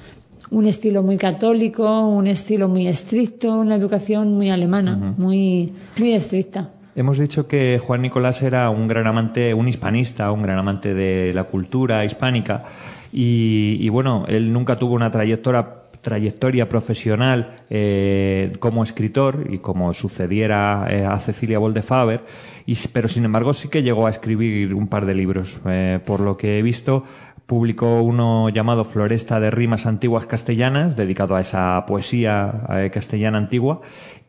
un 0.51 0.67
estilo 0.67 1.03
muy 1.03 1.17
católico, 1.17 2.07
un 2.07 2.27
estilo 2.27 2.69
muy 2.69 2.87
estricto, 2.87 3.55
una 3.59 3.77
educación 3.77 4.35
muy 4.35 4.51
alemana, 4.51 5.15
muy, 5.17 5.73
muy 5.99 6.13
estricta. 6.13 6.71
Hemos 6.97 7.19
dicho 7.19 7.49
que 7.49 7.81
Juan 7.85 8.03
Nicolás 8.03 8.41
era 8.43 8.71
un 8.71 8.87
gran 8.87 9.07
amante, 9.07 9.53
un 9.53 9.67
hispanista, 9.67 10.31
un 10.31 10.43
gran 10.43 10.59
amante 10.59 10.95
de 10.95 11.33
la 11.33 11.45
cultura 11.45 12.05
hispánica 12.05 12.65
y, 13.13 13.79
y 13.81 13.89
bueno, 13.89 14.27
él 14.29 14.53
nunca 14.53 14.79
tuvo 14.79 14.95
una 14.95 15.11
trayectoria 15.11 15.85
trayectoria 16.05 16.69
profesional 16.69 17.65
eh, 17.71 18.53
como 18.61 18.85
escritor 18.85 19.47
y 19.51 19.59
como 19.59 19.95
sucediera 19.95 20.87
eh, 20.91 21.05
a 21.05 21.19
Cecilia 21.19 21.59
Boldefaber 21.59 22.21
Y, 22.67 22.77
pero 22.93 23.09
sin 23.09 23.25
embargo 23.25 23.53
sí 23.55 23.69
que 23.69 23.83
llegó 23.83 24.07
a 24.07 24.11
escribir 24.11 24.75
un 24.75 24.87
par 24.87 25.07
de 25.07 25.15
libros. 25.15 25.59
Eh, 25.67 25.99
por 26.05 26.21
lo 26.21 26.37
que 26.37 26.59
he 26.59 26.63
visto, 26.63 27.05
publicó 27.47 28.03
uno 28.03 28.49
llamado 28.49 28.85
Floresta 28.85 29.41
de 29.41 29.51
Rimas 29.51 29.87
Antiguas 29.87 30.27
Castellanas, 30.27 30.97
dedicado 30.97 31.37
a 31.37 31.41
esa 31.41 31.85
poesía 31.87 32.67
eh, 32.71 32.91
castellana 32.93 33.39
antigua, 33.39 33.83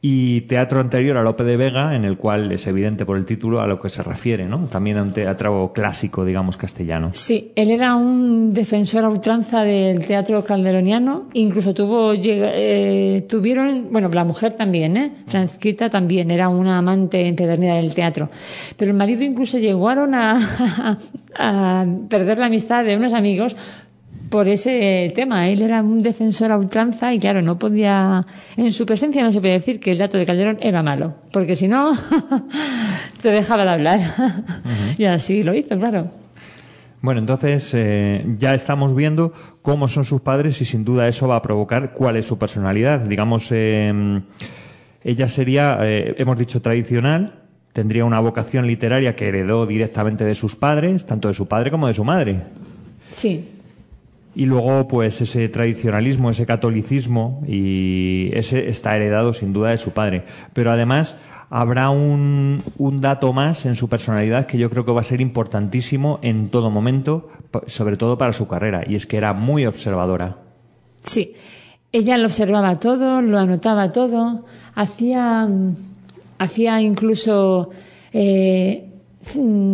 y 0.08 0.42
teatro 0.42 0.80
anterior 0.82 1.18
a 1.18 1.24
Lope 1.24 1.44
de 1.44 1.58
Vega, 1.58 1.96
en 1.96 2.06
el 2.06 2.16
cual 2.16 2.52
es 2.52 2.68
evidente 2.68 3.08
por 3.08 3.18
el 3.18 3.26
título 3.26 3.60
a 3.62 3.66
lo 3.66 3.82
que 3.82 3.90
se 3.90 4.04
refiere, 4.04 4.46
¿no? 4.46 4.68
También 4.68 5.00
a 5.00 5.02
un 5.02 5.14
teatro 5.14 5.72
clásico, 5.74 6.24
digamos, 6.24 6.58
castellano. 6.58 7.10
Sí, 7.12 7.52
él 7.56 7.72
era 7.72 7.96
un 7.96 8.54
defensor 8.54 9.04
a 9.04 9.10
ultranza 9.10 9.64
del 9.64 10.06
teatro 10.06 10.46
calderoniano, 10.46 11.30
incluso 11.34 11.74
tuvo, 11.74 12.14
eh, 12.14 13.26
tuvieron, 13.28 13.88
bueno, 13.90 14.08
la 14.10 14.26
mujer 14.26 14.54
también, 14.54 14.96
¿eh? 14.96 15.12
Francisquita 15.26 15.90
también 15.90 16.30
era 16.30 16.50
una 16.50 16.78
amante 16.78 17.26
empedernida 17.26 17.78
del 17.78 17.96
teatro, 17.96 18.30
pero 18.78 18.92
el 18.92 18.98
marido 18.98 19.24
incluso 19.24 19.58
llegaron 19.58 20.14
a, 20.14 20.38
a 21.36 21.86
perder 22.08 22.38
la 22.38 22.46
amistad 22.46 22.86
de 22.86 22.96
unos 22.96 23.14
amigos 23.14 23.56
por 24.36 24.50
ese 24.50 25.14
tema. 25.16 25.48
Él 25.48 25.62
era 25.62 25.82
un 25.82 26.00
defensor 26.00 26.52
a 26.52 26.58
ultranza 26.58 27.14
y 27.14 27.20
claro, 27.20 27.42
no 27.42 27.58
podía, 27.58 28.28
en 28.58 28.74
su 28.74 28.86
presencia 28.86 29.24
no 29.24 29.32
se 29.32 29.40
puede 29.40 29.54
decir 29.54 29.80
que 29.80 29.94
el 29.94 29.98
dato 29.98 30.18
de 30.18 30.26
Calderón 30.26 30.58
era 30.60 30.84
malo, 30.84 31.14
porque 31.32 31.56
si 31.56 31.70
no, 31.70 31.94
te 33.22 33.30
dejaba 33.30 33.64
de 33.64 33.70
hablar. 33.70 34.00
Y 34.98 35.06
así 35.06 35.42
lo 35.42 35.54
hizo, 35.54 35.80
claro. 35.80 36.12
Bueno, 37.00 37.22
entonces 37.22 37.72
eh, 37.76 38.26
ya 38.38 38.54
estamos 38.54 38.94
viendo 38.94 39.32
cómo 39.62 39.88
son 39.88 40.04
sus 40.04 40.20
padres 40.20 40.60
y 40.60 40.66
sin 40.66 40.84
duda 40.84 41.08
eso 41.08 41.30
va 41.30 41.38
a 41.38 41.42
provocar 41.42 41.94
cuál 41.94 42.18
es 42.18 42.26
su 42.26 42.38
personalidad. 42.38 43.00
Digamos, 43.08 43.48
eh, 43.54 44.22
ella 45.02 45.30
sería, 45.30 45.78
eh, 45.84 46.14
hemos 46.18 46.38
dicho, 46.38 46.62
tradicional, 46.62 47.36
tendría 47.72 48.04
una 48.04 48.20
vocación 48.20 48.68
literaria 48.68 49.16
que 49.16 49.30
heredó 49.30 49.66
directamente 49.66 50.26
de 50.26 50.36
sus 50.36 50.58
padres, 50.58 51.06
tanto 51.06 51.30
de 51.30 51.34
su 51.34 51.48
padre 51.48 51.72
como 51.72 51.88
de 51.88 51.94
su 51.94 52.04
madre. 52.04 52.42
Sí. 53.12 53.55
Y 54.36 54.46
luego, 54.46 54.88
pues 54.88 55.22
ese 55.22 55.48
tradicionalismo, 55.48 56.30
ese 56.30 56.46
catolicismo, 56.46 57.42
y 57.48 58.30
ese 58.34 58.68
está 58.68 58.96
heredado 58.96 59.34
sin 59.34 59.54
duda 59.54 59.70
de 59.70 59.78
su 59.78 59.92
padre. 59.92 60.24
Pero 60.54 60.72
además 60.72 61.16
habrá 61.50 61.90
un, 61.90 62.62
un 62.78 63.02
dato 63.02 63.32
más 63.32 63.66
en 63.66 63.76
su 63.76 63.88
personalidad 63.88 64.46
que 64.46 64.58
yo 64.58 64.70
creo 64.70 64.84
que 64.84 64.92
va 64.92 65.02
a 65.02 65.04
ser 65.04 65.22
importantísimo 65.22 66.20
en 66.22 66.50
todo 66.50 66.70
momento, 66.70 67.30
sobre 67.68 67.96
todo 67.96 68.18
para 68.18 68.34
su 68.34 68.48
carrera, 68.48 68.84
y 68.86 68.96
es 68.96 69.06
que 69.06 69.18
era 69.18 69.34
muy 69.34 69.66
observadora. 69.66 70.38
Sí, 71.04 71.34
ella 71.92 72.18
lo 72.18 72.26
observaba 72.26 72.78
todo, 72.78 73.22
lo 73.22 73.40
anotaba 73.40 73.92
todo, 73.92 74.44
hacía, 74.74 75.48
hacía 76.40 76.82
incluso, 76.82 77.70
eh, 78.12 78.90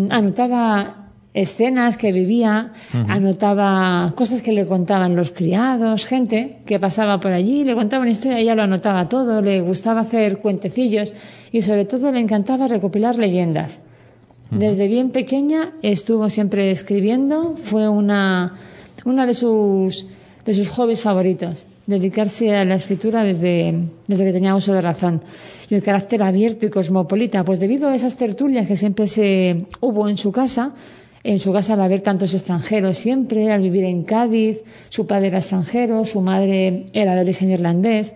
anotaba 0.09 1.00
escenas 1.33 1.97
que 1.97 2.11
vivía, 2.11 2.73
anotaba 3.07 4.13
cosas 4.15 4.41
que 4.41 4.51
le 4.51 4.65
contaban 4.65 5.15
los 5.15 5.31
criados, 5.31 6.05
gente 6.05 6.57
que 6.65 6.79
pasaba 6.79 7.19
por 7.19 7.31
allí, 7.31 7.63
le 7.63 7.73
contaba 7.73 8.01
una 8.01 8.11
historia, 8.11 8.39
ella 8.39 8.55
lo 8.55 8.63
anotaba 8.63 9.05
todo, 9.05 9.41
le 9.41 9.61
gustaba 9.61 10.01
hacer 10.01 10.39
cuentecillos 10.39 11.13
y 11.51 11.61
sobre 11.61 11.85
todo 11.85 12.11
le 12.11 12.19
encantaba 12.19 12.67
recopilar 12.67 13.17
leyendas. 13.17 13.81
Desde 14.51 14.87
bien 14.87 15.11
pequeña 15.11 15.71
estuvo 15.81 16.27
siempre 16.29 16.71
escribiendo, 16.71 17.55
fue 17.55 17.87
una, 17.87 18.57
una 19.05 19.25
de 19.25 19.33
sus, 19.33 20.05
de 20.45 20.53
sus 20.53 20.67
hobbies 20.67 21.01
favoritos, 21.01 21.65
dedicarse 21.87 22.53
a 22.53 22.65
la 22.65 22.75
escritura 22.75 23.23
desde, 23.23 23.73
desde 24.07 24.25
que 24.25 24.33
tenía 24.33 24.53
uso 24.53 24.73
de 24.73 24.81
razón. 24.81 25.21
Y 25.69 25.75
el 25.75 25.81
carácter 25.81 26.21
abierto 26.21 26.65
y 26.65 26.69
cosmopolita, 26.69 27.45
pues 27.45 27.61
debido 27.61 27.87
a 27.87 27.95
esas 27.95 28.17
tertulias 28.17 28.67
que 28.67 28.75
siempre 28.75 29.07
se 29.07 29.67
hubo 29.79 30.09
en 30.09 30.17
su 30.17 30.33
casa, 30.33 30.73
en 31.23 31.39
su 31.39 31.53
casa 31.53 31.73
al 31.73 31.81
haber 31.81 32.01
tantos 32.01 32.33
extranjeros 32.33 32.97
siempre, 32.97 33.51
al 33.51 33.61
vivir 33.61 33.83
en 33.83 34.03
Cádiz, 34.03 34.61
su 34.89 35.05
padre 35.07 35.27
era 35.27 35.39
extranjero, 35.39 36.05
su 36.05 36.21
madre 36.21 36.85
era 36.93 37.15
de 37.15 37.21
origen 37.21 37.51
irlandés, 37.51 38.15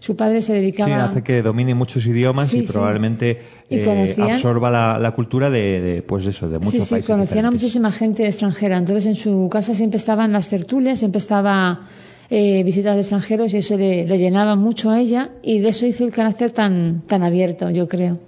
su 0.00 0.16
padre 0.16 0.40
se 0.42 0.54
dedicaba... 0.54 0.88
Sí, 0.88 0.94
hace 0.94 1.22
que 1.22 1.42
domine 1.42 1.74
muchos 1.74 2.06
idiomas 2.06 2.52
y 2.54 2.62
probablemente 2.62 3.40
eh, 3.68 4.16
absorba 4.20 4.70
la, 4.98 5.10
cultura 5.12 5.50
de, 5.50 6.04
pues 6.06 6.26
eso, 6.26 6.48
de 6.48 6.58
muchos 6.58 6.72
sí, 6.72 6.78
países 6.90 7.06
Sí, 7.06 7.12
conocían 7.12 7.46
a 7.46 7.50
muchísima 7.50 7.92
gente 7.92 8.26
extranjera, 8.26 8.78
entonces 8.78 9.06
en 9.06 9.14
su 9.14 9.48
casa 9.50 9.74
siempre 9.74 9.96
estaban 9.96 10.32
las 10.32 10.48
tertulias, 10.48 10.98
siempre 10.98 11.18
estaba 11.18 11.80
eh, 12.28 12.62
visitas 12.64 12.94
de 12.94 13.00
extranjeros 13.00 13.54
y 13.54 13.58
eso 13.58 13.76
le, 13.76 14.06
llenaba 14.18 14.56
mucho 14.56 14.90
a 14.90 15.00
ella. 15.00 15.30
Y 15.42 15.60
de 15.60 15.68
eso 15.68 15.86
hizo 15.86 16.04
el 16.04 16.12
carácter 16.12 16.50
tan, 16.50 17.02
tan 17.06 17.22
abierto, 17.22 17.70
yo 17.70 17.88
creo. 17.88 18.18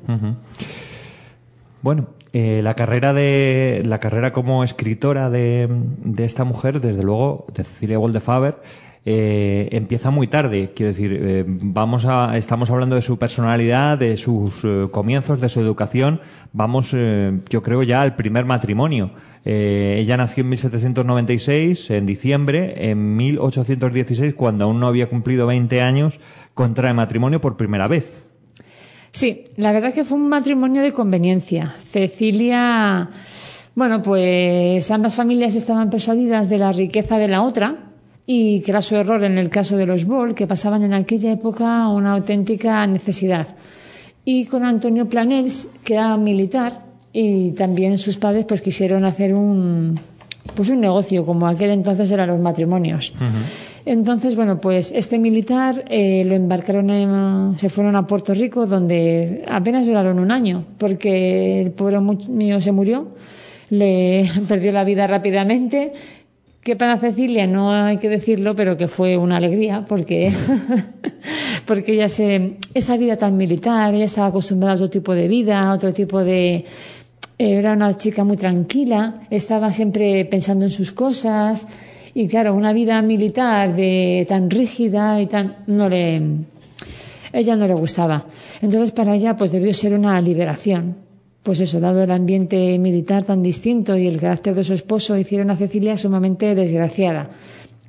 Bueno, 1.83 2.09
eh, 2.33 2.61
la 2.63 2.75
carrera 2.75 3.13
de 3.13 3.83
la 3.85 4.01
carrera 4.01 4.33
como 4.33 4.65
escritora 4.65 5.31
de, 5.31 5.69
de 5.69 6.25
esta 6.25 6.45
mujer, 6.45 6.81
desde 6.81 7.03
luego, 7.03 7.47
de 7.55 7.65
Cecilia 7.65 7.99
Woldefaber, 7.99 8.57
eh, 9.11 9.71
empieza 9.73 10.11
muy 10.11 10.27
tarde. 10.27 10.73
Quiero 10.75 10.93
decir, 10.93 11.19
eh, 11.19 11.45
vamos 11.47 12.05
a, 12.05 12.37
estamos 12.37 12.71
hablando 12.71 12.95
de 12.95 13.01
su 13.01 13.19
personalidad, 13.19 13.97
de 13.97 14.19
sus 14.19 14.61
eh, 14.65 14.89
comienzos, 14.91 15.41
de 15.41 15.49
su 15.49 15.61
educación. 15.61 16.21
Vamos, 16.53 16.93
eh, 16.95 17.41
yo 17.49 17.63
creo 17.63 17.83
ya 17.83 18.03
al 18.03 18.17
primer 18.17 18.45
matrimonio. 18.45 19.13
Ella 19.45 20.19
nació 20.19 20.43
en 20.43 20.51
1796, 20.51 21.91
en 21.93 22.05
diciembre. 22.05 22.91
En 22.91 23.17
1816, 23.17 24.35
cuando 24.35 24.67
aún 24.67 24.79
no 24.79 24.87
había 24.89 25.09
cumplido 25.09 25.47
20 25.47 25.81
años, 25.81 26.21
contrae 26.53 26.93
matrimonio 26.93 27.41
por 27.41 27.57
primera 27.57 27.89
vez. 27.89 28.28
Sí, 29.19 29.43
la 29.57 29.73
verdad 29.73 29.89
es 29.89 29.97
que 29.97 30.05
fue 30.05 30.17
un 30.17 30.29
matrimonio 30.29 30.81
de 30.81 30.93
conveniencia. 30.93 31.75
Cecilia, 31.91 33.11
bueno, 33.75 34.01
pues 34.01 34.89
ambas 34.93 35.17
familias 35.17 35.57
estaban 35.57 35.91
persuadidas 35.91 36.49
de 36.49 36.59
la 36.59 36.71
riqueza 36.71 37.19
de 37.19 37.27
la 37.27 37.43
otra 37.43 37.91
y 38.27 38.61
que 38.61 38.71
era 38.71 38.81
su 38.81 38.95
error 38.95 39.25
en 39.25 39.37
el 39.37 39.51
caso 39.51 39.77
de 39.77 39.87
los 39.87 40.05
Boll, 40.05 40.37
que 40.37 40.47
pasaban 40.47 40.85
en 40.85 40.95
aquella 40.95 41.33
época 41.33 41.89
una 41.89 42.13
auténtica 42.13 42.87
necesidad. 42.87 43.49
Y 44.25 44.45
con 44.45 44.65
Antonio 44.65 45.09
Planels, 45.09 45.69
que 45.83 45.95
era 45.95 46.17
militar, 46.17 46.85
y 47.13 47.51
también 47.51 47.99
sus 47.99 48.19
padres 48.19 48.45
pues 48.45 48.63
quisieron 48.63 49.05
hacer 49.05 49.35
un 49.35 49.99
pues 50.55 50.69
un 50.69 50.79
negocio 50.79 51.25
como 51.25 51.49
aquel 51.49 51.71
entonces 51.71 52.09
eran 52.13 52.29
los 52.29 52.39
matrimonios. 52.39 53.13
Entonces, 53.89 54.37
bueno, 54.37 54.61
pues 54.61 54.93
este 54.95 55.19
militar 55.19 55.83
eh, 55.89 56.23
lo 56.27 56.35
embarcaron, 56.35 56.91
en, 56.91 57.59
se 57.59 57.71
fueron 57.71 57.97
a 57.97 58.07
Puerto 58.07 58.35
Rico, 58.35 58.67
donde 58.67 59.43
apenas 59.49 59.87
duraron 59.87 60.19
un 60.19 60.31
año, 60.31 60.67
porque 60.77 61.63
el 61.63 61.71
pobre 61.71 61.99
mío 61.99 62.61
se 62.61 62.71
murió, 62.71 63.09
le 63.71 64.29
perdió 64.49 64.73
la 64.73 64.85
vida 64.85 65.07
rápidamente. 65.07 65.95
Que 66.63 66.77
para 66.77 66.99
Cecilia 66.99 67.47
no 67.47 67.73
hay 67.73 67.97
que 67.97 68.11
decirlo, 68.11 68.55
pero 68.55 68.77
que 68.77 68.89
fue 68.89 69.17
una 69.17 69.39
alegría, 69.39 69.87
porque, 69.89 70.33
porque 71.65 71.95
ella 71.95 72.11
se, 72.11 72.57
esa 72.75 72.99
vida 72.99 73.17
tan 73.17 73.39
militar, 73.39 73.95
ella 73.95 74.05
estaba 74.05 74.27
acostumbrada 74.27 74.75
a 74.75 74.77
otro 74.77 74.91
tipo 74.91 75.15
de 75.15 75.29
vida, 75.29 75.63
a 75.63 75.73
otro 75.73 75.95
tipo 75.95 76.23
de, 76.23 76.67
era 77.39 77.73
una 77.73 77.97
chica 77.97 78.23
muy 78.23 78.37
tranquila, 78.37 79.23
estaba 79.31 79.73
siempre 79.73 80.27
pensando 80.27 80.67
en 80.67 80.71
sus 80.71 80.93
cosas, 80.93 81.67
y 82.15 82.29
claro, 82.29 82.55
una 82.55 82.73
vida 82.73 83.01
militar 83.03 83.75
de 83.75 84.27
tan 84.29 84.51
rígida 84.51 85.21
y 85.21 85.27
tan 85.27 85.57
no 85.67 85.89
le 85.89 86.23
ella 87.33 87.57
no 87.57 87.67
le 87.67 87.75
gustaba. 87.75 88.27
Entonces 88.63 88.93
para 88.93 89.15
ella 89.15 89.37
pues 89.37 89.53
debió 89.53 89.73
ser 89.75 89.95
una 89.95 90.21
liberación. 90.21 90.97
Pues 91.43 91.61
eso, 91.61 91.81
dado 91.81 92.03
el 92.03 92.11
ambiente 92.11 92.79
militar 92.79 93.25
tan 93.25 93.43
distinto 93.43 93.97
y 93.97 94.07
el 94.07 94.21
carácter 94.21 94.55
de 94.55 94.65
su 94.65 94.75
esposo, 94.75 95.17
hicieron 95.17 95.51
a 95.51 95.57
Cecilia 95.57 95.97
sumamente 95.97 96.55
desgraciada. 96.55 97.31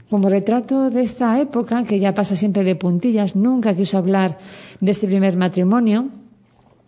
Como 0.10 0.30
retrato 0.30 0.90
de 0.90 1.02
esta 1.02 1.40
época, 1.40 1.84
que 1.84 2.00
ya 2.00 2.14
pasa 2.14 2.36
siempre 2.36 2.64
de 2.64 2.76
puntillas, 2.76 3.36
nunca 3.36 3.76
quiso 3.76 3.98
hablar 3.98 4.38
de 4.80 4.92
este 4.92 5.08
primer 5.08 5.36
matrimonio. 5.36 6.08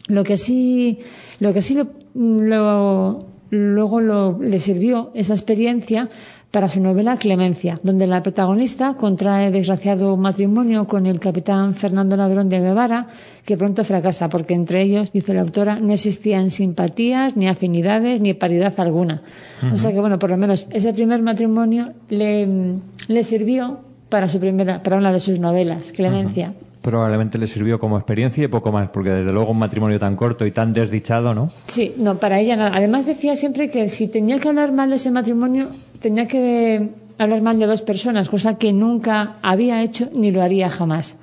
Lo 0.08 0.24
que 0.24 0.38
sí, 0.38 1.00
lo 1.40 1.54
que 1.54 1.62
sí 1.62 1.78
lo, 2.14 3.20
luego 3.50 4.02
lo, 4.02 4.42
le 4.42 4.60
sirvió 4.60 5.12
esa 5.14 5.34
experiencia 5.34 6.10
para 6.52 6.68
su 6.68 6.82
novela 6.82 7.18
Clemencia, 7.18 7.80
donde 7.82 8.08
la 8.08 8.22
protagonista 8.22 8.96
contrae 8.96 9.52
desgraciado 9.52 10.18
matrimonio 10.18 10.86
con 10.86 11.06
el 11.06 11.20
capitán 11.20 11.74
Fernando 11.74 12.18
Ladrón 12.18 12.50
de 12.50 12.60
Guevara, 12.60 13.08
que 13.46 13.56
pronto 13.56 13.86
fracasa, 13.86 14.28
porque 14.28 14.54
entre 14.54 14.82
ellos, 14.82 15.14
dice 15.14 15.34
la 15.34 15.42
autora, 15.42 15.80
no 15.80 15.94
existían 15.94 16.52
simpatías, 16.52 17.38
ni 17.38 17.48
afinidades, 17.48 18.20
ni 18.20 18.34
paridad 18.34 18.74
alguna. 18.78 19.22
O 19.74 19.78
sea 19.78 19.94
que, 19.94 20.02
bueno, 20.02 20.20
por 20.20 20.30
lo 20.30 20.38
menos 20.38 20.68
ese 20.72 20.94
primer 20.94 21.22
matrimonio 21.22 21.94
le, 22.10 22.76
le 23.08 23.24
sirvió 23.24 23.80
para, 24.10 24.28
su 24.28 24.40
primera, 24.42 24.84
para 24.84 24.98
una 24.98 25.14
de 25.14 25.22
sus 25.22 25.40
novelas, 25.40 25.94
Clemencia. 25.94 26.54
Probablemente 26.82 27.38
le 27.38 27.48
sirvió 27.48 27.80
como 27.80 27.96
experiencia 27.96 28.44
y 28.44 28.48
poco 28.48 28.72
más, 28.72 28.90
porque 28.90 29.12
desde 29.12 29.32
luego 29.32 29.52
un 29.52 29.60
matrimonio 29.60 30.00
tan 30.00 30.16
corto 30.16 30.46
y 30.46 30.52
tan 30.52 30.74
desdichado, 30.74 31.34
¿no? 31.34 31.52
Sí, 31.68 31.94
no, 31.98 32.20
para 32.20 32.40
ella 32.40 32.56
nada. 32.58 32.72
Además 32.76 33.06
decía 33.06 33.36
siempre 33.36 33.70
que 33.70 33.88
si 33.88 34.08
tenía 34.08 34.40
que 34.40 34.50
hablar 34.50 34.74
mal 34.74 34.90
de 34.90 34.96
ese 34.96 35.12
matrimonio, 35.12 35.70
tenía 36.02 36.28
que 36.28 36.90
hablar 37.18 37.42
mal 37.42 37.60
de 37.60 37.66
dos 37.68 37.82
personas, 37.82 38.30
cosa 38.30 38.58
que 38.58 38.74
nunca 38.74 39.36
había 39.42 39.82
hecho 39.82 40.10
ni 40.14 40.32
lo 40.32 40.42
haría 40.42 40.70
jamás. 40.70 41.18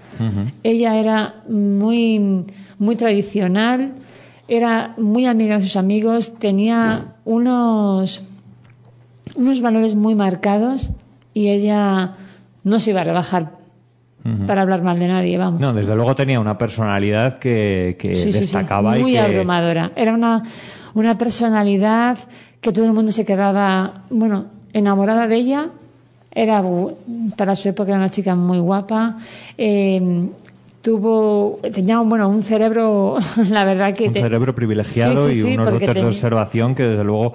Ella 0.64 0.96
era 0.96 1.36
muy, 1.48 2.44
muy 2.78 2.96
tradicional, 2.96 3.92
era 4.48 4.94
muy 4.96 5.26
amiga 5.26 5.56
de 5.56 5.62
sus 5.62 5.76
amigos, 5.76 6.38
tenía 6.38 7.14
unos, 7.24 8.24
unos 9.36 9.60
valores 9.60 9.94
muy 9.94 10.14
marcados 10.16 10.90
y 11.34 11.48
ella 11.50 12.16
no 12.64 12.80
se 12.80 12.90
iba 12.90 13.02
a 13.02 13.04
rebajar 13.04 13.52
para 14.46 14.60
hablar 14.62 14.82
mal 14.82 14.98
de 14.98 15.08
nadie, 15.08 15.38
vamos. 15.38 15.60
No, 15.60 15.72
desde 15.72 15.94
luego 15.96 16.14
tenía 16.14 16.38
una 16.38 16.58
personalidad 16.58 17.38
que, 17.38 17.96
que 17.98 18.14
Sí, 18.14 18.24
sí, 18.24 18.32
sí, 18.32 18.38
destacaba 18.40 18.90
muy 18.96 19.12
y 19.12 19.14
que... 19.14 19.20
abrumadora. 19.20 19.92
Era 19.96 20.12
una, 20.12 20.42
una 20.94 21.16
personalidad 21.16 22.18
que 22.60 22.72
todo 22.72 22.84
el 22.84 22.92
mundo 22.92 23.10
se 23.10 23.24
quedaba, 23.24 24.02
bueno, 24.10 24.57
enamorada 24.72 25.26
de 25.26 25.36
ella. 25.36 25.68
Era, 26.30 26.62
para 27.36 27.54
su 27.56 27.68
época, 27.68 27.90
era 27.90 27.98
una 27.98 28.10
chica 28.10 28.34
muy 28.34 28.58
guapa. 28.58 29.18
Eh, 29.56 30.28
tuvo, 30.82 31.58
tenía 31.72 32.00
un, 32.00 32.08
bueno, 32.08 32.28
un 32.28 32.42
cerebro, 32.42 33.16
la 33.50 33.64
verdad 33.64 33.94
que... 33.94 34.06
un 34.08 34.12
te- 34.12 34.20
cerebro 34.20 34.54
privilegiado 34.54 35.28
Sí, 35.28 35.42
sí, 35.42 35.48
y 35.50 35.54
unos 35.54 35.70
dotes 35.70 35.94
de 35.94 36.04
observación 36.04 36.74
que 36.74 36.84
desde 36.84 37.04
luego 37.04 37.34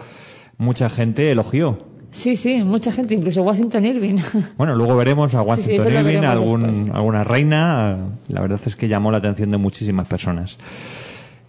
mucha 0.57 0.89
gente 0.89 1.31
elogió. 1.31 1.77
Sí, 2.11 2.35
sí, 2.35 2.63
mucha 2.63 2.91
gente, 2.91 3.15
incluso 3.15 3.41
Washington 3.41 3.85
Irving. 3.85 4.17
Bueno, 4.57 4.75
luego 4.75 4.95
veremos 4.95 5.33
a 5.33 5.41
Washington 5.41 5.91
Irving, 5.91 6.19
algún, 6.23 6.61
después. 6.67 6.95
alguna 6.95 7.23
reina. 7.23 7.97
La 8.27 8.41
verdad 8.41 8.59
es 8.63 8.75
que 8.75 8.87
llamó 8.87 9.11
la 9.11 9.17
atención 9.17 9.49
de 9.49 9.57
muchísimas 9.57 10.07
personas. 10.07 10.57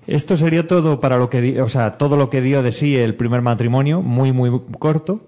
Esto 0.06 0.36
sería 0.36 0.66
todo 0.66 1.00
para 1.00 1.18
lo 1.18 1.28
que, 1.30 1.60
o 1.60 1.68
sea, 1.68 1.98
todo 1.98 2.16
lo 2.16 2.28
que 2.30 2.40
dio 2.40 2.62
de 2.62 2.72
sí 2.72 2.96
el 2.96 3.14
primer 3.14 3.42
matrimonio, 3.42 4.00
muy 4.02 4.32
muy 4.32 4.50
corto. 4.78 5.20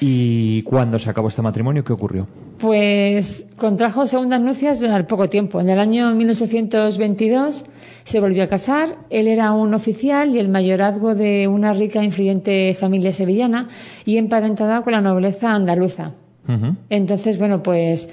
¿Y 0.00 0.62
cuándo 0.62 0.98
se 0.98 1.10
acabó 1.10 1.28
este 1.28 1.42
matrimonio? 1.42 1.84
¿Qué 1.84 1.92
ocurrió? 1.92 2.26
Pues 2.58 3.46
contrajo 3.56 4.06
segundas 4.06 4.40
nupcias 4.40 4.82
al 4.82 5.06
poco 5.06 5.28
tiempo. 5.28 5.60
En 5.60 5.70
el 5.70 5.78
año 5.78 6.14
1822 6.14 7.64
se 8.04 8.20
volvió 8.20 8.42
a 8.42 8.48
casar. 8.48 8.96
Él 9.08 9.28
era 9.28 9.52
un 9.52 9.72
oficial 9.72 10.34
y 10.34 10.38
el 10.38 10.48
mayorazgo 10.48 11.14
de 11.14 11.48
una 11.48 11.72
rica 11.72 12.00
e 12.00 12.04
influyente 12.04 12.74
familia 12.78 13.12
sevillana 13.12 13.68
y 14.04 14.18
emparentada 14.18 14.82
con 14.82 14.92
la 14.92 15.00
nobleza 15.00 15.54
andaluza. 15.54 16.12
Entonces, 16.88 17.38
bueno, 17.38 17.62
pues 17.62 18.10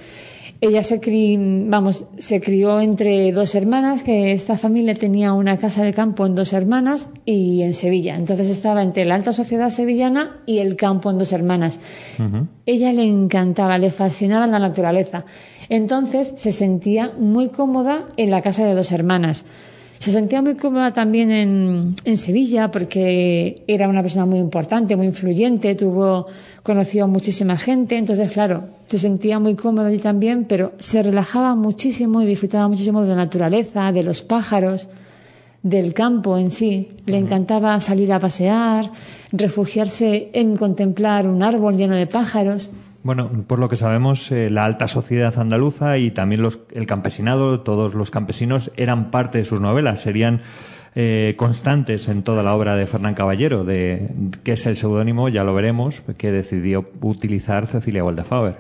ella 0.62 0.84
se, 0.84 1.00
cri- 1.00 1.66
vamos, 1.70 2.08
se 2.18 2.42
crió 2.42 2.80
entre 2.80 3.32
dos 3.32 3.54
hermanas, 3.56 4.04
que 4.04 4.32
esta 4.32 4.58
familia 4.58 4.94
tenía 4.94 5.34
una 5.34 5.58
casa 5.58 5.84
de 5.84 5.94
campo 5.94 6.26
en 6.26 6.36
dos 6.36 6.54
hermanas 6.54 7.10
y 7.26 7.62
en 7.62 7.74
Sevilla. 7.74 8.16
Entonces 8.16 8.50
estaba 8.50 8.82
entre 8.82 9.06
la 9.06 9.16
alta 9.16 9.34
sociedad 9.34 9.70
sevillana 9.70 10.38
y 10.46 10.58
el 10.60 10.76
campo 10.76 11.12
en 11.12 11.18
dos 11.20 11.32
hermanas. 11.32 11.80
Ella 12.66 12.92
le 12.94 13.04
encantaba, 13.04 13.78
le 13.78 13.92
fascinaba 13.92 14.48
la 14.48 14.60
naturaleza. 14.60 15.26
Entonces 15.70 16.34
se 16.38 16.52
sentía 16.52 17.12
muy 17.18 17.50
cómoda 17.50 18.06
en 18.18 18.32
la 18.32 18.42
casa 18.42 18.66
de 18.66 18.74
dos 18.74 18.92
hermanas. 18.92 19.46
Se 20.00 20.12
sentía 20.12 20.44
muy 20.44 20.54
cómoda 20.56 20.94
también 20.94 21.32
en, 21.32 21.96
en 22.06 22.18
Sevilla 22.18 22.70
porque 22.70 23.64
era 23.68 23.90
una 23.90 24.04
persona 24.04 24.28
muy 24.28 24.38
importante, 24.38 24.96
muy 24.96 25.08
influyente, 25.08 25.74
tuvo, 25.74 26.28
conoció 26.68 27.06
a 27.06 27.08
muchísima 27.08 27.56
gente, 27.56 27.98
entonces 27.98 28.30
claro, 28.30 28.66
se 28.88 29.00
sentía 29.00 29.40
muy 29.40 29.56
cómoda 29.56 29.88
allí 29.88 30.00
también, 30.00 30.44
pero 30.44 30.74
se 30.80 31.02
relajaba 31.02 31.56
muchísimo 31.56 32.22
y 32.22 32.26
disfrutaba 32.26 32.68
muchísimo 32.68 33.02
de 33.04 33.08
la 33.08 33.16
naturaleza, 33.16 33.94
de 33.94 34.04
los 34.04 34.22
pájaros, 34.22 34.90
del 35.64 35.94
campo 35.94 36.38
en 36.38 36.52
sí. 36.52 36.90
Le 37.06 37.20
encantaba 37.20 37.80
salir 37.80 38.12
a 38.12 38.20
pasear, 38.20 38.92
refugiarse 39.32 40.30
en 40.34 40.58
contemplar 40.58 41.30
un 41.30 41.42
árbol 41.42 41.78
lleno 41.78 41.96
de 41.96 42.06
pájaros. 42.06 42.70
Bueno, 43.02 43.32
por 43.48 43.60
lo 43.60 43.70
que 43.70 43.78
sabemos, 43.78 44.30
eh, 44.34 44.50
la 44.50 44.66
alta 44.66 44.90
sociedad 44.90 45.40
andaluza 45.40 45.98
y 45.98 46.12
también 46.12 46.42
los, 46.42 46.60
el 46.74 46.86
campesinado, 46.86 47.62
todos 47.62 47.94
los 47.94 48.12
campesinos, 48.12 48.74
eran 48.76 49.10
parte 49.10 49.38
de 49.38 49.46
sus 49.46 49.62
novelas, 49.62 50.02
serían 50.02 50.42
eh, 50.96 51.36
constantes 51.38 52.08
en 52.08 52.24
toda 52.24 52.44
la 52.44 52.56
obra 52.56 52.76
de 52.76 52.88
Fernán 52.88 53.14
Caballero, 53.14 53.64
de, 53.64 54.10
que 54.44 54.54
es 54.54 54.66
el 54.66 54.78
seudónimo, 54.78 55.30
ya 55.30 55.44
lo 55.44 55.54
veremos, 55.54 56.02
que 56.18 56.32
decidió 56.32 56.90
utilizar 57.02 57.68
Cecilia 57.68 58.04
Waldefauer. 58.04 58.56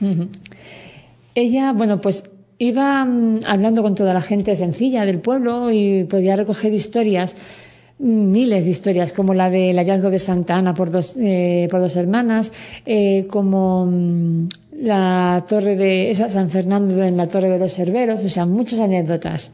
Ella, 1.34 1.72
bueno, 1.72 2.00
pues 2.00 2.24
iba 2.58 3.04
mm, 3.04 3.40
hablando 3.46 3.82
con 3.82 3.94
toda 3.94 4.14
la 4.14 4.22
gente 4.22 4.54
sencilla 4.56 5.04
del 5.04 5.18
pueblo 5.18 5.70
y 5.72 6.04
podía 6.04 6.36
recoger 6.36 6.72
historias, 6.72 7.34
mm, 7.98 8.30
miles 8.30 8.64
de 8.64 8.70
historias, 8.70 9.12
como 9.12 9.34
la 9.34 9.50
del 9.50 9.76
hallazgo 9.76 10.10
de 10.10 10.18
Santa 10.18 10.56
Ana 10.56 10.74
por 10.74 10.90
dos, 10.90 11.16
eh, 11.18 11.68
por 11.70 11.80
dos 11.80 11.96
hermanas, 11.96 12.52
eh, 12.86 13.26
como 13.28 13.86
mm, 13.86 14.48
la 14.82 15.44
torre 15.48 15.76
de 15.76 16.10
esa 16.10 16.30
San 16.30 16.50
Fernando 16.50 17.02
en 17.02 17.16
la 17.16 17.26
torre 17.26 17.48
de 17.48 17.58
los 17.58 17.74
Cerberos, 17.74 18.22
o 18.22 18.28
sea, 18.28 18.46
muchas 18.46 18.80
anécdotas. 18.80 19.52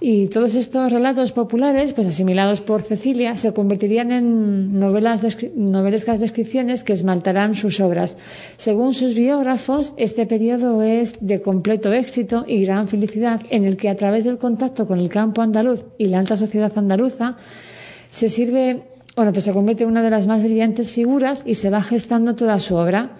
Y 0.00 0.26
todos 0.26 0.54
estos 0.56 0.92
relatos 0.92 1.32
populares, 1.32 1.92
pues 1.92 2.06
asimilados 2.06 2.60
por 2.60 2.82
Cecilia, 2.82 3.36
se 3.36 3.52
convertirían 3.52 4.12
en 4.12 4.78
novelas 4.78 5.22
descri- 5.22 5.52
novelescas 5.54 6.20
descripciones 6.20 6.82
que 6.82 6.92
esmaltarán 6.92 7.54
sus 7.54 7.80
obras. 7.80 8.18
Según 8.56 8.92
sus 8.92 9.14
biógrafos, 9.14 9.94
este 9.96 10.26
periodo 10.26 10.82
es 10.82 11.14
de 11.20 11.40
completo 11.40 11.92
éxito 11.92 12.44
y 12.46 12.64
gran 12.64 12.88
felicidad, 12.88 13.40
en 13.50 13.64
el 13.64 13.76
que 13.76 13.88
a 13.88 13.96
través 13.96 14.24
del 14.24 14.36
contacto 14.36 14.86
con 14.86 14.98
el 14.98 15.08
campo 15.08 15.42
andaluz 15.42 15.84
y 15.96 16.08
la 16.08 16.18
alta 16.18 16.36
sociedad 16.36 16.72
andaluza, 16.76 17.36
se 18.10 18.28
sirve, 18.28 18.82
bueno, 19.16 19.32
pues 19.32 19.44
se 19.44 19.52
convierte 19.52 19.84
en 19.84 19.90
una 19.90 20.02
de 20.02 20.10
las 20.10 20.26
más 20.26 20.42
brillantes 20.42 20.92
figuras 20.92 21.42
y 21.46 21.54
se 21.54 21.70
va 21.70 21.82
gestando 21.82 22.34
toda 22.34 22.58
su 22.58 22.74
obra. 22.74 23.12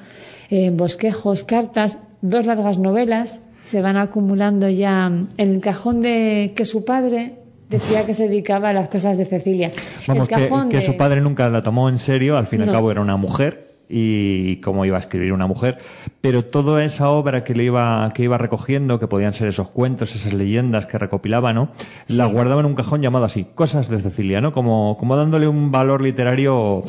En 0.51 0.77
bosquejos, 0.77 1.45
cartas, 1.45 1.99
dos 2.21 2.47
largas 2.47 2.79
novelas 2.79 3.41
se 3.65 3.81
van 3.81 3.97
acumulando 3.97 4.69
ya 4.69 5.07
en 5.07 5.29
el 5.37 5.61
cajón 5.61 6.01
de 6.03 6.53
que 6.55 6.65
su 6.65 6.85
padre 6.85 7.37
decía 7.71 8.05
que 8.05 8.13
se 8.15 8.29
dedicaba 8.29 8.69
a 8.69 8.73
las 8.75 8.89
cosas 8.89 9.17
de 9.17 9.25
Cecilia. 9.25 9.71
Vamos, 10.07 10.29
el 10.31 10.37
cajón 10.37 10.69
que 10.69 10.77
de- 10.77 10.83
su 10.83 10.97
padre 10.97 11.21
nunca 11.21 11.49
la 11.49 11.63
tomó 11.63 11.89
en 11.89 11.99
serio, 11.99 12.37
al 12.37 12.47
fin 12.47 12.61
y 12.61 12.65
al 12.65 12.73
cabo 12.73 12.91
era 12.93 13.01
una 13.01 13.17
mujer 13.17 13.73
y 13.89 14.57
cómo 14.63 14.85
iba 14.85 14.97
a 14.97 15.01
escribir 15.01 15.33
una 15.33 15.47
mujer, 15.47 15.79
pero 16.21 16.45
toda 16.45 16.85
esa 16.85 17.11
obra 17.11 17.45
que 17.45 17.55
le 17.55 17.65
iba 17.65 18.11
que 18.15 18.23
iba 18.25 18.39
recogiendo, 18.39 18.99
que 18.99 19.07
podían 19.09 19.33
ser 19.33 19.49
esos 19.49 19.69
cuentos, 19.71 20.15
esas 20.15 20.33
leyendas 20.33 20.87
que 20.87 20.99
recopilaba, 20.99 21.53
¿no? 21.53 21.71
La 22.09 22.27
guardaba 22.27 22.61
en 22.61 22.67
un 22.67 22.75
cajón 22.75 23.03
llamado 23.03 23.25
así, 23.27 23.47
Cosas 23.55 23.89
de 23.89 23.99
Cecilia, 24.01 24.41
¿no? 24.41 24.53
Como 24.53 24.97
como 24.99 25.17
dándole 25.17 25.49
un 25.49 25.71
valor 25.71 26.01
literario 26.03 26.83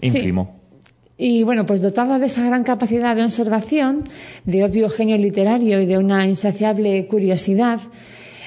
ínfimo. 0.00 0.59
Y 1.22 1.42
bueno, 1.42 1.66
pues 1.66 1.82
dotada 1.82 2.18
de 2.18 2.24
esa 2.24 2.46
gran 2.46 2.64
capacidad 2.64 3.14
de 3.14 3.22
observación, 3.22 4.04
de 4.46 4.64
obvio 4.64 4.88
genio 4.88 5.18
literario 5.18 5.78
y 5.78 5.84
de 5.84 5.98
una 5.98 6.26
insaciable 6.26 7.06
curiosidad, 7.08 7.78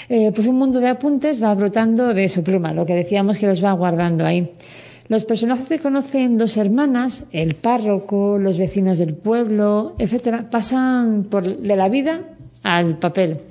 eh, 0.10 0.32
pues 0.34 0.48
un 0.48 0.58
mundo 0.58 0.80
de 0.80 0.88
apuntes 0.88 1.42
va 1.42 1.54
brotando 1.54 2.16
de 2.16 2.28
su 2.28 2.44
pluma, 2.44 2.74
lo 2.74 2.88
que 2.88 2.96
decíamos 2.96 3.38
que 3.38 3.46
los 3.46 3.64
va 3.64 3.74
guardando 3.74 4.26
ahí. 4.26 4.50
Los 5.08 5.24
personajes 5.24 5.70
que 5.70 5.78
conocen 5.78 6.40
dos 6.40 6.58
hermanas, 6.58 7.26
el 7.32 7.54
párroco, 7.54 8.40
los 8.40 8.58
vecinos 8.58 8.98
del 8.98 9.14
pueblo, 9.14 9.94
etcétera, 10.00 10.50
pasan 10.50 11.26
por, 11.26 11.58
de 11.58 11.76
la 11.76 11.90
vida 11.90 12.22
al 12.64 12.98
papel. 12.98 13.42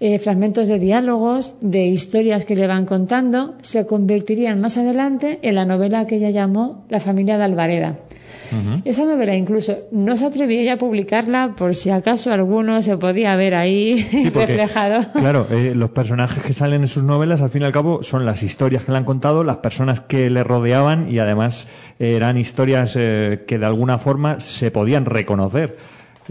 Eh, 0.00 0.18
fragmentos 0.18 0.68
de 0.68 0.78
diálogos, 0.78 1.56
de 1.60 1.84
historias 1.88 2.46
que 2.46 2.56
le 2.56 2.66
van 2.66 2.86
contando, 2.86 3.54
se 3.60 3.84
convertirían 3.84 4.62
más 4.62 4.78
adelante 4.78 5.40
en 5.42 5.56
la 5.56 5.66
novela 5.66 6.06
que 6.06 6.16
ella 6.16 6.30
llamó 6.30 6.86
La 6.88 7.00
familia 7.00 7.36
de 7.36 7.44
Alvareda. 7.44 7.98
Esa 8.84 9.04
novela 9.04 9.34
incluso 9.34 9.78
no 9.90 10.16
se 10.16 10.26
atrevía 10.26 10.60
ella 10.60 10.72
a 10.74 10.78
publicarla 10.78 11.54
por 11.56 11.74
si 11.74 11.90
acaso 11.90 12.32
alguno 12.32 12.82
se 12.82 12.96
podía 12.96 13.34
ver 13.36 13.54
ahí 13.54 13.98
Sí, 13.98 14.30
porque, 14.32 14.46
reflejado. 14.46 15.12
Claro, 15.12 15.46
eh, 15.50 15.72
los 15.74 15.90
personajes 15.90 16.42
que 16.42 16.52
salen 16.52 16.82
en 16.82 16.88
sus 16.88 17.02
novelas, 17.02 17.40
al 17.42 17.50
fin 17.50 17.62
y 17.62 17.64
al 17.64 17.72
cabo, 17.72 18.02
son 18.02 18.24
las 18.24 18.42
historias 18.42 18.84
que 18.84 18.92
le 18.92 18.98
han 18.98 19.04
contado, 19.04 19.44
las 19.44 19.58
personas 19.58 20.00
que 20.00 20.30
le 20.30 20.44
rodeaban 20.44 21.10
y 21.10 21.18
además 21.18 21.68
eh, 21.98 22.16
eran 22.16 22.36
historias 22.36 22.96
eh, 22.98 23.44
que 23.46 23.58
de 23.58 23.66
alguna 23.66 23.98
forma 23.98 24.40
se 24.40 24.70
podían 24.70 25.04
reconocer. 25.04 25.76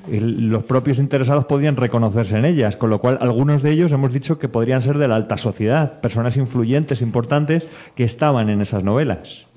Los 0.08 0.64
propios 0.64 1.00
interesados 1.00 1.46
podían 1.46 1.76
reconocerse 1.76 2.38
en 2.38 2.46
ellas, 2.46 2.78
con 2.78 2.90
lo 2.90 3.00
cual 3.00 3.18
algunos 3.20 3.62
de 3.62 3.72
ellos 3.72 3.92
hemos 3.92 4.14
dicho 4.14 4.40
que 4.40 4.48
podrían 4.48 4.82
ser 4.82 4.98
de 4.98 5.08
la 5.08 5.18
alta 5.18 5.38
sociedad, 5.38 6.00
personas 6.00 6.38
influyentes, 6.38 7.02
importantes, 7.02 7.68
que 7.94 8.06
estaban 8.06 8.50
en 8.50 8.62
esas 8.62 8.86
novelas. 8.86 9.48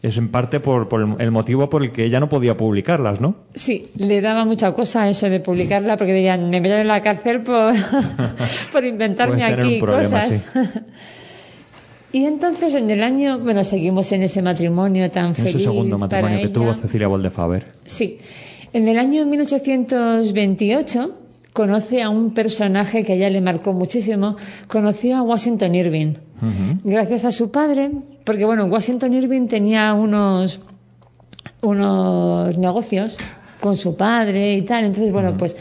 Es 0.00 0.16
en 0.16 0.28
parte 0.28 0.60
por, 0.60 0.88
por 0.88 1.20
el- 1.20 1.30
motivo 1.32 1.68
por 1.68 1.82
el 1.82 1.90
que 1.90 2.04
ella 2.04 2.20
no 2.20 2.28
podía 2.28 2.56
publicarlas, 2.56 3.20
¿no? 3.20 3.34
Sí, 3.54 3.88
le 3.96 4.20
daba 4.20 4.44
mucha 4.44 4.72
cosa 4.72 5.08
eso 5.08 5.28
de 5.28 5.40
publicarla 5.40 5.96
porque 5.96 6.12
dirían, 6.14 6.48
me 6.50 6.60
meterán 6.60 6.82
en 6.82 6.88
la 6.88 7.00
cárcel 7.00 7.40
por, 7.42 7.74
por 8.72 8.84
inventarme 8.84 9.42
aquí 9.42 9.80
problema, 9.80 10.02
cosas. 10.24 10.44
y 12.12 12.24
entonces 12.24 12.74
en 12.74 12.88
el 12.90 13.02
año, 13.02 13.38
bueno, 13.40 13.64
seguimos 13.64 14.10
en 14.12 14.22
ese 14.22 14.40
matrimonio 14.40 15.10
tan 15.10 15.26
En 15.26 15.34
feliz. 15.34 15.56
ese 15.56 15.64
segundo 15.64 15.98
para 15.98 16.22
matrimonio 16.22 16.38
que 16.38 16.44
ella. 16.44 16.54
tuvo 16.54 16.74
Cecilia 16.74 17.08
Boldefaber. 17.08 17.64
Sí. 17.84 18.18
En 18.72 18.86
el 18.86 18.98
año 18.98 19.26
1828 19.26 21.14
conoce 21.52 22.02
a 22.02 22.08
un 22.10 22.32
personaje 22.34 23.02
que 23.04 23.12
a 23.12 23.16
ella 23.16 23.30
le 23.30 23.40
marcó 23.40 23.72
muchísimo. 23.72 24.36
Conoció 24.68 25.16
a 25.16 25.22
Washington 25.22 25.74
Irving. 25.74 26.14
Gracias 26.84 27.24
a 27.24 27.32
su 27.32 27.50
padre, 27.50 27.90
porque 28.28 28.44
bueno, 28.44 28.66
Washington 28.66 29.14
Irving 29.14 29.46
tenía 29.46 29.94
unos, 29.94 30.60
unos 31.62 32.58
negocios 32.58 33.16
con 33.58 33.74
su 33.78 33.96
padre 33.96 34.52
y 34.52 34.60
tal. 34.66 34.84
Entonces, 34.84 35.10
bueno, 35.10 35.34
pues 35.38 35.56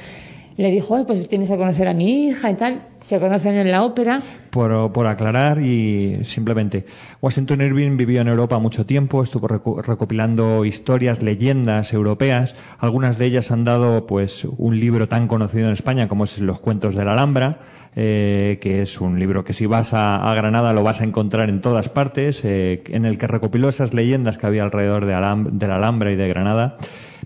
le 0.57 0.69
dijo, 0.69 0.97
"Ay, 0.97 1.05
pues 1.07 1.25
tienes 1.29 1.49
que 1.49 1.55
conocer 1.55 1.87
a 1.87 1.93
mi 1.93 2.25
hija 2.25 2.51
y 2.51 2.55
tal. 2.55 2.81
Se 2.99 3.21
conocen 3.21 3.55
en 3.55 3.71
la 3.71 3.85
ópera. 3.85 4.21
Por, 4.49 4.91
por 4.91 5.07
aclarar 5.07 5.61
y 5.61 6.19
simplemente, 6.25 6.85
Washington 7.21 7.61
Irving 7.61 7.95
vivió 7.95 8.19
en 8.19 8.27
Europa 8.27 8.59
mucho 8.59 8.85
tiempo, 8.85 9.23
estuvo 9.23 9.47
recopilando 9.47 10.65
historias, 10.65 11.21
leyendas 11.21 11.93
europeas. 11.93 12.55
Algunas 12.79 13.17
de 13.17 13.27
ellas 13.27 13.49
han 13.49 13.63
dado 13.63 14.05
pues 14.07 14.45
un 14.57 14.77
libro 14.77 15.07
tan 15.07 15.29
conocido 15.29 15.67
en 15.67 15.71
España 15.71 16.09
como 16.09 16.25
es 16.25 16.37
Los 16.39 16.59
cuentos 16.59 16.95
de 16.95 17.05
la 17.05 17.13
Alhambra, 17.13 17.59
eh, 17.95 18.59
que 18.61 18.81
es 18.81 18.99
un 19.01 19.19
libro 19.19 19.43
que 19.43 19.53
si 19.53 19.65
vas 19.65 19.93
a, 19.93 20.33
Granada 20.35 20.73
lo 20.73 20.83
vas 20.83 21.01
a 21.01 21.03
encontrar 21.03 21.49
en 21.49 21.61
todas 21.61 21.89
partes, 21.89 22.43
eh, 22.45 22.83
en 22.87 23.05
el 23.05 23.17
que 23.17 23.27
recopiló 23.27 23.69
esas 23.69 23.93
leyendas 23.93 24.37
que 24.37 24.45
había 24.47 24.63
alrededor 24.63 25.05
de, 25.05 25.13
Alham- 25.15 25.49
de 25.51 25.67
la 25.67 25.75
Alhambra 25.77 26.11
y 26.11 26.15
de 26.15 26.27
Granada 26.27 26.77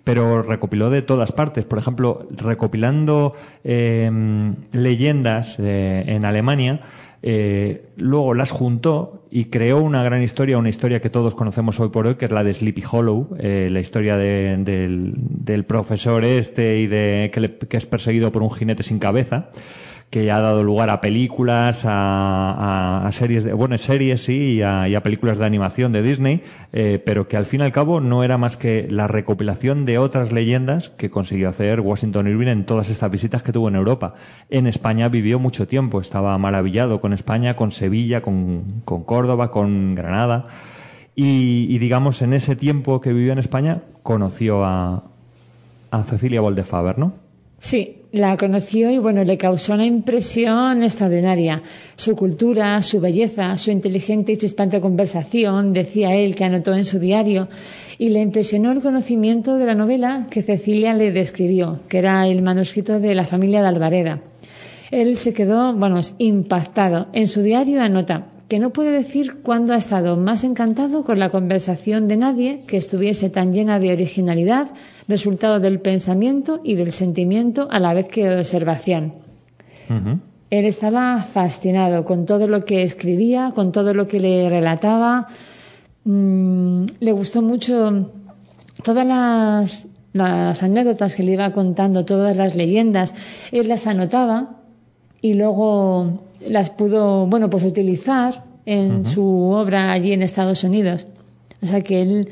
pero 0.03 0.41
recopiló 0.41 0.89
de 0.89 1.03
todas 1.03 1.31
partes. 1.31 1.63
Por 1.65 1.77
ejemplo, 1.77 2.27
recopilando 2.31 3.33
eh, 3.63 4.09
leyendas 4.71 5.57
eh, 5.59 6.03
en 6.07 6.25
Alemania, 6.25 6.79
luego 7.97 8.33
las 8.33 8.49
juntó 8.49 9.27
y 9.29 9.45
creó 9.45 9.79
una 9.79 10.01
gran 10.03 10.23
historia, 10.23 10.57
una 10.57 10.69
historia 10.69 11.01
que 11.01 11.11
todos 11.11 11.35
conocemos 11.35 11.79
hoy 11.79 11.89
por 11.89 12.07
hoy, 12.07 12.15
que 12.15 12.25
es 12.25 12.31
la 12.31 12.43
de 12.43 12.51
Sleepy 12.53 12.83
Hollow, 12.91 13.37
la 13.39 13.79
historia 13.79 14.17
de- 14.17 14.57
del, 14.57 15.13
del 15.17 15.65
profesor 15.65 16.25
este 16.25 16.79
y 16.79 16.87
de 16.87 17.29
que 17.69 17.77
es 17.77 17.85
perseguido 17.85 18.31
por 18.31 18.41
un 18.41 18.49
jinete 18.51 18.81
sin 18.81 18.97
cabeza 18.97 19.49
que 20.11 20.29
ha 20.29 20.41
dado 20.41 20.61
lugar 20.63 20.89
a 20.89 20.99
películas, 20.99 21.85
a, 21.85 21.91
a- 22.51 23.07
a 23.07 23.11
series, 23.13 23.45
de, 23.45 23.53
bueno, 23.53 23.77
series 23.77 24.21
sí, 24.21 24.55
y 24.57 24.61
a, 24.61 24.87
y 24.89 24.93
a 24.93 25.01
películas 25.01 25.39
de 25.39 25.45
animación 25.45 25.93
de 25.93 26.03
Disney, 26.03 26.43
eh, 26.73 27.01
pero 27.05 27.29
que 27.29 27.37
al 27.37 27.45
fin 27.45 27.61
y 27.61 27.63
al 27.63 27.71
cabo 27.71 28.01
no 28.01 28.23
era 28.25 28.37
más 28.37 28.57
que 28.57 28.87
la 28.89 29.07
recopilación 29.07 29.85
de 29.85 29.97
otras 29.99 30.33
leyendas 30.33 30.89
que 30.89 31.09
consiguió 31.09 31.47
hacer 31.47 31.79
Washington 31.79 32.27
Irving 32.27 32.47
en 32.47 32.65
todas 32.65 32.89
estas 32.89 33.09
visitas 33.09 33.41
que 33.41 33.53
tuvo 33.53 33.69
en 33.69 33.75
Europa. 33.75 34.13
En 34.49 34.67
España 34.67 35.07
vivió 35.07 35.39
mucho 35.39 35.65
tiempo, 35.65 36.01
estaba 36.01 36.37
maravillado 36.37 36.99
con 36.99 37.13
España, 37.13 37.55
con 37.55 37.71
Sevilla, 37.71 38.21
con, 38.21 38.81
con 38.83 39.05
Córdoba, 39.05 39.49
con 39.49 39.95
Granada. 39.95 40.47
Y, 41.15 41.67
y 41.69 41.77
digamos, 41.79 42.21
en 42.21 42.33
ese 42.33 42.57
tiempo 42.57 42.99
que 42.99 43.13
vivió 43.13 43.31
en 43.31 43.39
España, 43.39 43.83
conoció 44.03 44.65
a, 44.65 45.03
a 45.89 46.03
Cecilia 46.03 46.41
Boldefaber, 46.41 46.99
¿no? 46.99 47.13
Sí, 47.59 48.00
la 48.11 48.35
conoció 48.35 48.89
y 48.91 48.97
bueno, 48.97 49.23
le 49.23 49.37
causó 49.37 49.73
una 49.73 49.85
impresión 49.85 50.83
extraordinaria. 50.83 51.61
Su 51.95 52.15
cultura, 52.15 52.81
su 52.83 52.99
belleza, 52.99 53.57
su 53.57 53.71
inteligente 53.71 54.33
y 54.33 54.37
chispante 54.37 54.81
conversación, 54.81 55.71
decía 55.73 56.13
él 56.15 56.35
que 56.35 56.43
anotó 56.43 56.73
en 56.73 56.85
su 56.85 56.99
diario, 56.99 57.47
y 57.97 58.09
le 58.09 58.19
impresionó 58.19 58.71
el 58.71 58.81
conocimiento 58.81 59.57
de 59.57 59.65
la 59.65 59.75
novela 59.75 60.27
que 60.29 60.41
Cecilia 60.41 60.93
le 60.93 61.11
describió, 61.11 61.79
que 61.87 61.99
era 61.99 62.27
el 62.27 62.41
manuscrito 62.41 62.99
de 62.99 63.15
la 63.15 63.25
familia 63.25 63.61
de 63.61 63.67
Alvareda. 63.67 64.19
Él 64.89 65.15
se 65.17 65.33
quedó, 65.33 65.73
bueno, 65.73 66.01
impactado. 66.17 67.07
En 67.13 67.27
su 67.27 67.41
diario 67.41 67.81
anota 67.81 68.25
que 68.51 68.59
no 68.59 68.71
puede 68.71 68.91
decir 68.91 69.43
cuándo 69.43 69.71
ha 69.71 69.77
estado 69.77 70.17
más 70.17 70.43
encantado 70.43 71.05
con 71.05 71.19
la 71.19 71.29
conversación 71.29 72.09
de 72.09 72.17
nadie 72.17 72.65
que 72.67 72.75
estuviese 72.75 73.29
tan 73.29 73.53
llena 73.53 73.79
de 73.79 73.93
originalidad, 73.93 74.71
resultado 75.07 75.61
del 75.61 75.79
pensamiento 75.79 76.59
y 76.61 76.75
del 76.75 76.91
sentimiento 76.91 77.69
a 77.71 77.79
la 77.79 77.93
vez 77.93 78.09
que 78.09 78.27
de 78.27 78.39
observación. 78.39 79.13
Él 80.49 80.65
estaba 80.65 81.23
fascinado 81.23 82.03
con 82.03 82.25
todo 82.25 82.45
lo 82.49 82.65
que 82.65 82.83
escribía, 82.83 83.53
con 83.55 83.71
todo 83.71 83.93
lo 83.93 84.05
que 84.05 84.19
le 84.19 84.49
relataba. 84.49 85.27
Mm, 86.03 86.87
le 86.99 87.11
gustó 87.13 87.41
mucho 87.41 88.11
todas 88.83 89.07
las, 89.07 89.87
las 90.11 90.61
anécdotas 90.61 91.15
que 91.15 91.23
le 91.23 91.31
iba 91.31 91.53
contando, 91.53 92.03
todas 92.03 92.35
las 92.35 92.57
leyendas. 92.57 93.15
Él 93.53 93.69
las 93.69 93.87
anotaba 93.87 94.60
y 95.21 95.33
luego 95.35 96.21
las 96.47 96.69
pudo, 96.69 97.27
bueno, 97.27 97.49
pues 97.49 97.63
utilizar 97.63 98.43
en 98.65 99.05
su 99.05 99.25
obra 99.51 99.91
allí 99.91 100.13
en 100.13 100.23
Estados 100.23 100.63
Unidos. 100.63 101.07
O 101.61 101.67
sea 101.67 101.81
que 101.81 102.01
él 102.01 102.29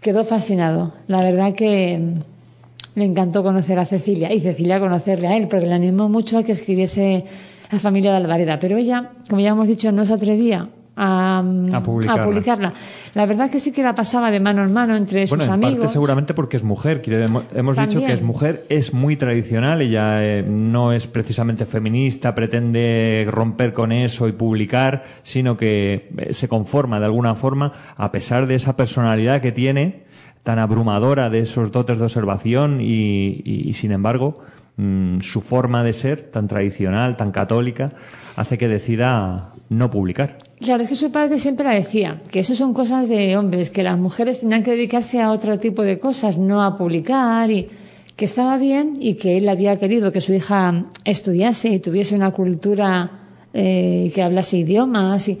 quedó 0.00 0.24
fascinado. 0.24 0.92
La 1.06 1.22
verdad 1.22 1.54
que 1.54 1.98
mm, 1.98 2.98
le 2.98 3.04
encantó 3.04 3.42
conocer 3.42 3.78
a 3.78 3.84
Cecilia 3.84 4.32
y 4.32 4.40
Cecilia 4.40 4.80
conocerle 4.80 5.28
a 5.28 5.36
él, 5.36 5.48
porque 5.48 5.66
le 5.66 5.74
animó 5.74 6.08
mucho 6.08 6.38
a 6.38 6.42
que 6.42 6.52
escribiese 6.52 7.24
la 7.70 7.78
familia 7.78 8.10
de 8.12 8.18
Alvareda. 8.18 8.58
Pero 8.58 8.76
ella, 8.76 9.12
como 9.28 9.40
ya 9.40 9.50
hemos 9.50 9.68
dicho, 9.68 9.92
no 9.92 10.06
se 10.06 10.14
atrevía 10.14 10.68
a, 10.96 11.42
mm, 11.42 11.74
A 11.74 11.82
publicarla. 11.82 12.24
publicarla. 12.24 12.72
La 13.14 13.26
verdad 13.26 13.50
que 13.50 13.60
sí 13.60 13.72
que 13.72 13.82
la 13.82 13.94
pasaba 13.94 14.30
de 14.30 14.40
mano 14.40 14.62
en 14.62 14.72
mano 14.72 14.94
entre 14.96 15.26
Bueno, 15.26 15.44
sus 15.44 15.48
en 15.48 15.54
amigos. 15.54 15.78
parte 15.78 15.92
seguramente 15.92 16.34
porque 16.34 16.56
es 16.56 16.62
mujer. 16.62 17.02
Hemos 17.54 17.76
dicho 17.76 18.00
que 18.00 18.12
es 18.12 18.22
mujer, 18.22 18.64
es 18.68 18.94
muy 18.94 19.16
tradicional, 19.16 19.82
ella 19.82 20.24
eh, 20.24 20.42
no 20.42 20.92
es 20.92 21.06
precisamente 21.06 21.66
feminista, 21.66 22.34
pretende 22.34 23.26
romper 23.30 23.72
con 23.72 23.92
eso 23.92 24.28
y 24.28 24.32
publicar, 24.32 25.04
sino 25.22 25.56
que 25.56 26.10
eh, 26.16 26.32
se 26.32 26.48
conforma 26.48 26.98
de 27.00 27.06
alguna 27.06 27.34
forma, 27.34 27.72
a 27.96 28.12
pesar 28.12 28.46
de 28.46 28.54
esa 28.54 28.76
personalidad 28.76 29.40
que 29.40 29.52
tiene, 29.52 30.04
tan 30.42 30.58
abrumadora 30.58 31.30
de 31.30 31.40
esos 31.40 31.72
dotes 31.72 31.98
de 31.98 32.04
observación 32.04 32.80
y, 32.80 33.40
y, 33.44 33.72
sin 33.72 33.92
embargo, 33.92 34.40
mm, 34.76 35.20
su 35.20 35.40
forma 35.40 35.82
de 35.82 35.94
ser, 35.94 36.30
tan 36.30 36.48
tradicional, 36.48 37.16
tan 37.16 37.32
católica, 37.32 37.92
hace 38.36 38.58
que 38.58 38.68
decida 38.68 39.53
no 39.68 39.90
publicar. 39.90 40.38
Claro, 40.60 40.82
es 40.82 40.88
que 40.88 40.96
su 40.96 41.10
padre 41.10 41.38
siempre 41.38 41.66
la 41.66 41.74
decía, 41.74 42.22
que 42.30 42.40
eso 42.40 42.54
son 42.54 42.74
cosas 42.74 43.08
de 43.08 43.36
hombres, 43.36 43.70
que 43.70 43.82
las 43.82 43.98
mujeres 43.98 44.40
tenían 44.40 44.62
que 44.62 44.72
dedicarse 44.72 45.20
a 45.20 45.30
otro 45.30 45.58
tipo 45.58 45.82
de 45.82 45.98
cosas, 45.98 46.38
no 46.38 46.62
a 46.62 46.76
publicar, 46.76 47.50
y 47.50 47.66
que 48.16 48.24
estaba 48.24 48.58
bien 48.58 48.98
y 49.00 49.14
que 49.14 49.36
él 49.36 49.48
había 49.48 49.76
querido 49.76 50.12
que 50.12 50.20
su 50.20 50.32
hija 50.32 50.84
estudiase 51.04 51.68
y 51.70 51.80
tuviese 51.80 52.14
una 52.14 52.30
cultura 52.30 53.10
eh, 53.52 54.10
que 54.14 54.22
hablase 54.22 54.58
idiomas. 54.58 55.28
Y... 55.28 55.38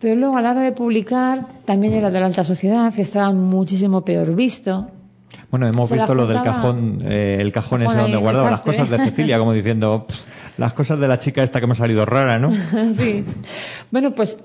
Pero 0.00 0.14
luego 0.14 0.36
a 0.36 0.42
la 0.42 0.52
hora 0.52 0.62
de 0.62 0.72
publicar 0.72 1.46
también 1.64 1.92
era 1.92 2.10
de 2.10 2.20
la 2.20 2.26
alta 2.26 2.44
sociedad, 2.44 2.92
que 2.94 3.02
estaba 3.02 3.32
muchísimo 3.32 4.04
peor 4.04 4.34
visto. 4.34 4.88
Bueno, 5.50 5.66
hemos 5.66 5.88
Se 5.88 5.96
visto 5.96 6.14
lo 6.14 6.26
del 6.26 6.42
cajón, 6.42 6.98
eh, 7.04 7.38
el 7.40 7.52
cajón 7.52 7.80
Cajón 7.80 7.92
ese 7.96 8.02
donde 8.02 8.16
guardaba 8.16 8.50
las 8.50 8.60
cosas 8.60 8.88
de 8.88 8.98
Cecilia, 8.98 9.38
como 9.38 9.52
diciendo, 9.52 10.06
"Pff, 10.08 10.26
las 10.58 10.74
cosas 10.74 11.00
de 11.00 11.08
la 11.08 11.18
chica 11.18 11.42
esta 11.42 11.60
que 11.60 11.66
me 11.66 11.72
ha 11.72 11.76
salido 11.76 12.04
rara, 12.04 12.38
¿no? 12.38 12.50
sí. 12.94 13.24
Bueno, 13.90 14.14
pues 14.14 14.38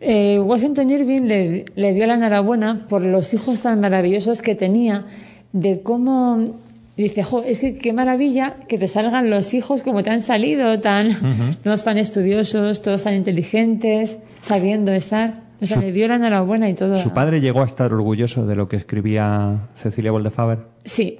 eh, 0.00 0.38
Washington 0.40 0.90
Irving 0.90 1.22
le, 1.22 1.64
le 1.76 1.94
dio 1.94 2.06
la 2.06 2.14
enhorabuena 2.14 2.86
por 2.88 3.02
los 3.02 3.32
hijos 3.34 3.60
tan 3.62 3.80
maravillosos 3.80 4.42
que 4.42 4.54
tenía, 4.54 5.06
de 5.52 5.80
cómo 5.82 6.56
dice, 6.96 7.22
jo, 7.22 7.42
es 7.42 7.60
que 7.60 7.74
qué 7.78 7.92
maravilla 7.92 8.56
que 8.68 8.76
te 8.76 8.88
salgan 8.88 9.30
los 9.30 9.54
hijos 9.54 9.82
como 9.82 10.02
te 10.02 10.10
han 10.10 10.22
salido, 10.22 10.80
tan, 10.80 11.56
todos 11.62 11.84
tan 11.84 11.96
estudiosos, 11.96 12.82
todos 12.82 13.04
tan 13.04 13.14
inteligentes, 13.14 14.18
sabiendo 14.40 14.92
estar. 14.92 15.42
O 15.60 15.66
sea, 15.66 15.76
Su- 15.76 15.80
le 15.82 15.92
dio 15.92 16.06
la 16.08 16.16
enhorabuena 16.16 16.68
y 16.68 16.74
todo. 16.74 16.96
Su 16.98 17.10
padre 17.12 17.40
llegó 17.40 17.62
a 17.62 17.66
estar 17.66 17.92
orgulloso 17.92 18.46
de 18.46 18.56
lo 18.56 18.68
que 18.68 18.76
escribía 18.76 19.68
Cecilia 19.74 20.10
Boldefaber. 20.12 20.58
Sí, 20.84 21.18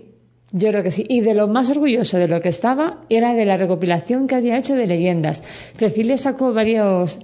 yo 0.53 0.69
creo 0.71 0.83
que 0.83 0.91
sí. 0.91 1.05
Y 1.09 1.21
de 1.21 1.35
lo 1.35 1.49
más 1.49 1.71
orgulloso 1.71 2.19
de 2.19 2.29
lo 2.29 2.41
que 2.41 2.49
estaba 2.49 2.99
era 3.09 3.35
de 3.35 3.45
la 3.45 3.57
recopilación 3.57 4.27
que 4.27 4.35
había 4.35 4.57
hecho 4.57 4.75
de 4.75 4.87
leyendas. 4.87 5.43
Cecilia 5.77 6.17
sacó 6.17 6.53
varios, 6.53 7.21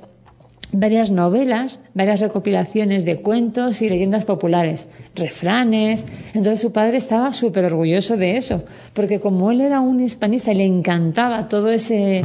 varias 0.72 1.10
novelas, 1.10 1.80
varias 1.94 2.20
recopilaciones 2.20 3.04
de 3.04 3.20
cuentos 3.20 3.80
y 3.80 3.88
leyendas 3.88 4.24
populares, 4.24 4.90
refranes. 5.14 6.04
Entonces 6.34 6.60
su 6.60 6.72
padre 6.72 6.98
estaba 6.98 7.32
súper 7.32 7.64
orgulloso 7.64 8.16
de 8.16 8.36
eso, 8.36 8.64
porque 8.92 9.20
como 9.20 9.50
él 9.50 9.62
era 9.62 9.80
un 9.80 10.00
hispanista 10.00 10.52
y 10.52 10.56
le 10.56 10.66
encantaba 10.66 11.48
todo 11.48 11.70
ese, 11.70 12.22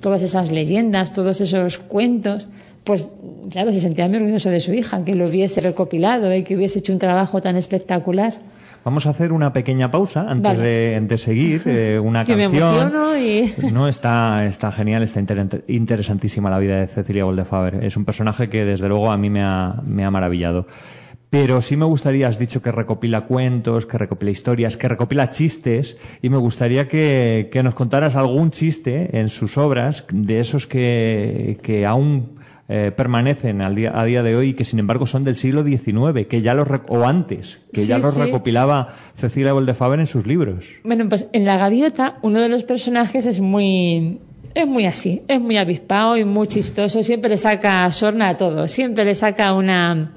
todas 0.00 0.22
esas 0.22 0.50
leyendas, 0.50 1.14
todos 1.14 1.40
esos 1.40 1.78
cuentos, 1.78 2.48
pues 2.84 3.10
claro, 3.50 3.72
se 3.72 3.80
sentía 3.80 4.08
muy 4.08 4.18
orgulloso 4.18 4.50
de 4.50 4.60
su 4.60 4.74
hija, 4.74 5.04
que 5.04 5.14
lo 5.14 5.28
hubiese 5.28 5.60
recopilado 5.60 6.34
y 6.34 6.42
que 6.42 6.56
hubiese 6.56 6.80
hecho 6.80 6.92
un 6.92 6.98
trabajo 6.98 7.40
tan 7.40 7.56
espectacular. 7.56 8.34
Vamos 8.84 9.06
a 9.06 9.10
hacer 9.10 9.32
una 9.32 9.52
pequeña 9.52 9.90
pausa 9.90 10.26
antes 10.28 10.52
Vale. 10.56 10.62
de, 10.62 11.00
de 11.00 11.18
seguir 11.18 11.62
eh, 11.66 11.98
una 11.98 12.24
Que 12.24 12.36
canción. 12.36 12.92
y- 13.18 13.52
No, 13.72 13.86
está, 13.88 14.44
está 14.46 14.72
genial, 14.72 15.02
está 15.04 15.20
inter- 15.20 15.64
interesantísima 15.68 16.50
la 16.50 16.58
vida 16.58 16.80
de 16.80 16.86
Cecilia 16.88 17.24
Boldefaber. 17.24 17.84
Es 17.84 17.96
un 17.96 18.04
personaje 18.04 18.48
que 18.48 18.64
desde 18.64 18.88
luego 18.88 19.10
a 19.10 19.16
mí 19.16 19.30
me 19.30 19.42
ha, 19.42 19.80
me 19.86 20.04
ha 20.04 20.10
maravillado. 20.10 20.66
Pero 21.30 21.62
sí 21.62 21.78
me 21.78 21.86
gustaría, 21.86 22.28
has 22.28 22.38
dicho 22.38 22.60
que 22.60 22.70
recopila 22.72 23.22
cuentos, 23.22 23.86
que 23.86 23.96
recopila 23.96 24.30
historias, 24.30 24.76
que 24.76 24.86
recopila 24.86 25.30
chistes, 25.30 25.96
y 26.20 26.28
me 26.28 26.36
gustaría 26.36 26.88
que, 26.88 27.48
que 27.50 27.62
nos 27.62 27.74
contaras 27.74 28.16
algún 28.16 28.50
chiste 28.50 29.18
en 29.18 29.30
sus 29.30 29.56
obras, 29.56 30.04
de 30.12 30.40
esos 30.40 30.66
que, 30.66 31.58
que 31.62 31.86
aún 31.86 32.32
eh, 32.74 32.90
permanecen 32.90 33.60
al 33.60 33.74
día, 33.74 33.92
a 33.94 34.02
día 34.06 34.22
de 34.22 34.34
hoy 34.34 34.48
y 34.48 34.54
que 34.54 34.64
sin 34.64 34.78
embargo 34.78 35.06
son 35.06 35.24
del 35.24 35.36
siglo 35.36 35.62
XIX, 35.62 36.26
que 36.26 36.40
ya 36.40 36.54
los, 36.54 36.66
o 36.88 37.04
antes, 37.04 37.60
que 37.70 37.84
ya 37.84 37.98
los 37.98 38.14
sí. 38.14 38.22
recopilaba 38.22 38.94
Cecilia 39.14 39.52
Boldefaber 39.52 40.00
en 40.00 40.06
sus 40.06 40.26
libros. 40.26 40.70
Bueno, 40.82 41.06
pues 41.06 41.28
en 41.34 41.44
La 41.44 41.58
Gaviota 41.58 42.16
uno 42.22 42.40
de 42.40 42.48
los 42.48 42.64
personajes 42.64 43.26
es 43.26 43.40
muy 43.40 44.20
es 44.54 44.66
muy 44.66 44.86
así, 44.86 45.20
es 45.28 45.38
muy 45.38 45.58
avispado 45.58 46.16
y 46.16 46.24
muy 46.24 46.46
chistoso, 46.46 47.02
siempre 47.02 47.28
le 47.28 47.36
saca 47.36 47.92
sorna 47.92 48.30
a 48.30 48.36
todo, 48.36 48.66
siempre 48.66 49.04
le 49.04 49.14
saca 49.14 49.52
una 49.52 50.14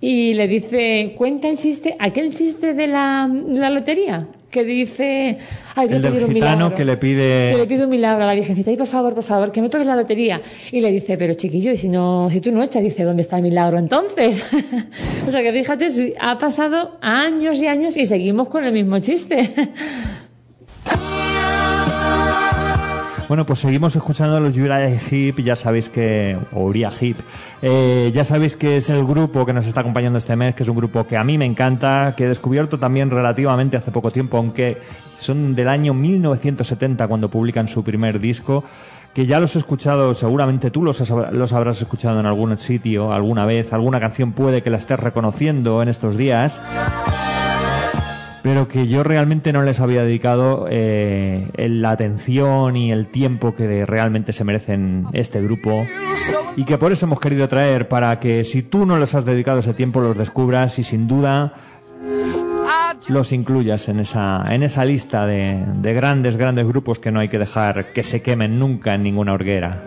y 0.00 0.34
le 0.34 0.46
dice, 0.46 1.14
cuenta 1.18 1.48
el 1.48 1.58
chiste, 1.58 1.96
aquel 1.98 2.36
chiste 2.36 2.72
de 2.74 2.86
la, 2.86 3.28
de 3.28 3.58
la 3.58 3.70
lotería, 3.70 4.28
que 4.54 4.62
dice, 4.64 5.36
ay, 5.74 5.88
El 5.90 6.00
del 6.00 6.12
gitano 6.32 6.72
que 6.76 6.84
le 6.84 6.96
pide- 6.96 7.50
Que 7.52 7.58
le 7.58 7.66
pide 7.66 7.84
un 7.84 7.90
milagro 7.90 8.22
a 8.22 8.26
la 8.28 8.34
virgencita, 8.34 8.70
y 8.70 8.76
por 8.76 8.86
favor, 8.86 9.12
por 9.12 9.24
favor, 9.24 9.50
que 9.50 9.60
me 9.60 9.68
toques 9.68 9.86
la 9.86 9.96
lotería. 9.96 10.40
Y 10.70 10.78
le 10.80 10.92
dice, 10.92 11.18
pero 11.18 11.34
chiquillo, 11.34 11.72
y 11.72 11.76
si 11.76 11.88
no, 11.88 12.28
si 12.30 12.40
tú 12.40 12.52
no 12.52 12.62
echas, 12.62 12.82
dice, 12.84 13.02
¿dónde 13.02 13.22
está 13.22 13.36
el 13.38 13.42
milagro 13.42 13.78
entonces? 13.78 14.42
o 15.26 15.30
sea 15.30 15.42
que 15.42 15.52
fíjate, 15.52 15.88
ha 16.20 16.38
pasado 16.38 16.98
años 17.00 17.58
y 17.60 17.66
años 17.66 17.96
y 17.96 18.06
seguimos 18.06 18.48
con 18.48 18.64
el 18.64 18.72
mismo 18.72 19.00
chiste. 19.00 19.52
Bueno, 23.26 23.46
pues 23.46 23.60
seguimos 23.60 23.96
escuchando 23.96 24.36
a 24.36 24.40
los 24.40 24.54
Uriah 24.54 24.86
Heep, 24.86 25.40
ya 25.40 25.56
sabéis 25.56 25.88
que, 25.88 26.36
o 26.52 26.64
Uriah 26.64 26.92
Heep, 27.00 27.16
eh, 27.62 28.10
ya 28.14 28.22
sabéis 28.22 28.54
que 28.54 28.76
es 28.76 28.90
el 28.90 29.02
grupo 29.04 29.46
que 29.46 29.54
nos 29.54 29.64
está 29.64 29.80
acompañando 29.80 30.18
este 30.18 30.36
mes, 30.36 30.54
que 30.54 30.62
es 30.62 30.68
un 30.68 30.76
grupo 30.76 31.06
que 31.06 31.16
a 31.16 31.24
mí 31.24 31.38
me 31.38 31.46
encanta, 31.46 32.14
que 32.16 32.24
he 32.24 32.28
descubierto 32.28 32.78
también 32.78 33.10
relativamente 33.10 33.78
hace 33.78 33.90
poco 33.90 34.10
tiempo, 34.10 34.36
aunque 34.36 34.76
son 35.14 35.54
del 35.54 35.68
año 35.68 35.94
1970 35.94 37.08
cuando 37.08 37.30
publican 37.30 37.66
su 37.66 37.82
primer 37.82 38.20
disco, 38.20 38.62
que 39.14 39.24
ya 39.24 39.40
los 39.40 39.56
he 39.56 39.58
escuchado, 39.58 40.12
seguramente 40.12 40.70
tú 40.70 40.82
los, 40.82 41.08
los 41.32 41.52
habrás 41.54 41.80
escuchado 41.80 42.20
en 42.20 42.26
algún 42.26 42.58
sitio, 42.58 43.10
alguna 43.10 43.46
vez, 43.46 43.72
alguna 43.72 44.00
canción 44.00 44.32
puede 44.32 44.62
que 44.62 44.68
la 44.68 44.76
estés 44.76 45.00
reconociendo 45.00 45.82
en 45.82 45.88
estos 45.88 46.18
días 46.18 46.60
pero 48.44 48.68
que 48.68 48.86
yo 48.88 49.02
realmente 49.02 49.54
no 49.54 49.62
les 49.62 49.80
había 49.80 50.04
dedicado 50.04 50.66
eh, 50.68 51.50
la 51.56 51.92
atención 51.92 52.76
y 52.76 52.92
el 52.92 53.06
tiempo 53.06 53.54
que 53.54 53.86
realmente 53.86 54.34
se 54.34 54.44
merecen 54.44 55.06
este 55.14 55.40
grupo 55.40 55.86
y 56.54 56.66
que 56.66 56.76
por 56.76 56.92
eso 56.92 57.06
hemos 57.06 57.20
querido 57.20 57.48
traer 57.48 57.88
para 57.88 58.20
que 58.20 58.44
si 58.44 58.60
tú 58.60 58.84
no 58.84 58.98
les 58.98 59.14
has 59.14 59.24
dedicado 59.24 59.60
ese 59.60 59.72
tiempo 59.72 60.02
los 60.02 60.18
descubras 60.18 60.78
y 60.78 60.84
sin 60.84 61.08
duda 61.08 61.54
los 63.08 63.32
incluyas 63.32 63.88
en 63.88 64.00
esa, 64.00 64.44
en 64.50 64.62
esa 64.62 64.84
lista 64.84 65.24
de, 65.24 65.64
de 65.76 65.94
grandes, 65.94 66.36
grandes 66.36 66.66
grupos 66.66 66.98
que 66.98 67.10
no 67.10 67.20
hay 67.20 67.30
que 67.30 67.38
dejar 67.38 67.94
que 67.94 68.02
se 68.02 68.20
quemen 68.20 68.58
nunca 68.58 68.92
en 68.92 69.04
ninguna 69.04 69.32
horguera. 69.32 69.84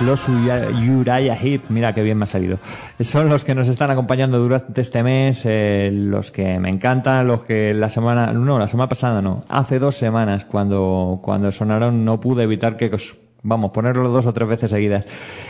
Los 0.00 0.28
Uriah 0.28 1.36
Heep, 1.36 1.70
mira 1.70 1.94
qué 1.94 2.02
bien 2.02 2.18
me 2.18 2.24
ha 2.24 2.26
salido. 2.26 2.58
Son 3.00 3.28
los 3.28 3.44
que 3.44 3.54
nos 3.54 3.68
están 3.68 3.90
acompañando 3.90 4.38
durante 4.38 4.80
este 4.80 5.02
mes, 5.02 5.42
eh, 5.44 5.90
los 5.92 6.30
que 6.30 6.58
me 6.58 6.70
encantan, 6.70 7.26
los 7.26 7.44
que 7.44 7.74
la 7.74 7.88
semana, 7.88 8.32
no, 8.32 8.58
la 8.58 8.68
semana 8.68 8.88
pasada 8.88 9.22
no, 9.22 9.42
hace 9.48 9.78
dos 9.78 9.96
semanas 9.96 10.44
cuando, 10.44 11.20
cuando 11.22 11.52
sonaron 11.52 12.04
no 12.04 12.20
pude 12.20 12.44
evitar 12.44 12.76
que 12.76 12.90
vamos, 13.46 13.70
ponerlo 13.70 14.08
dos 14.10 14.26
o 14.26 14.34
tres 14.34 14.48
veces 14.48 14.70
seguidas. 14.70 15.06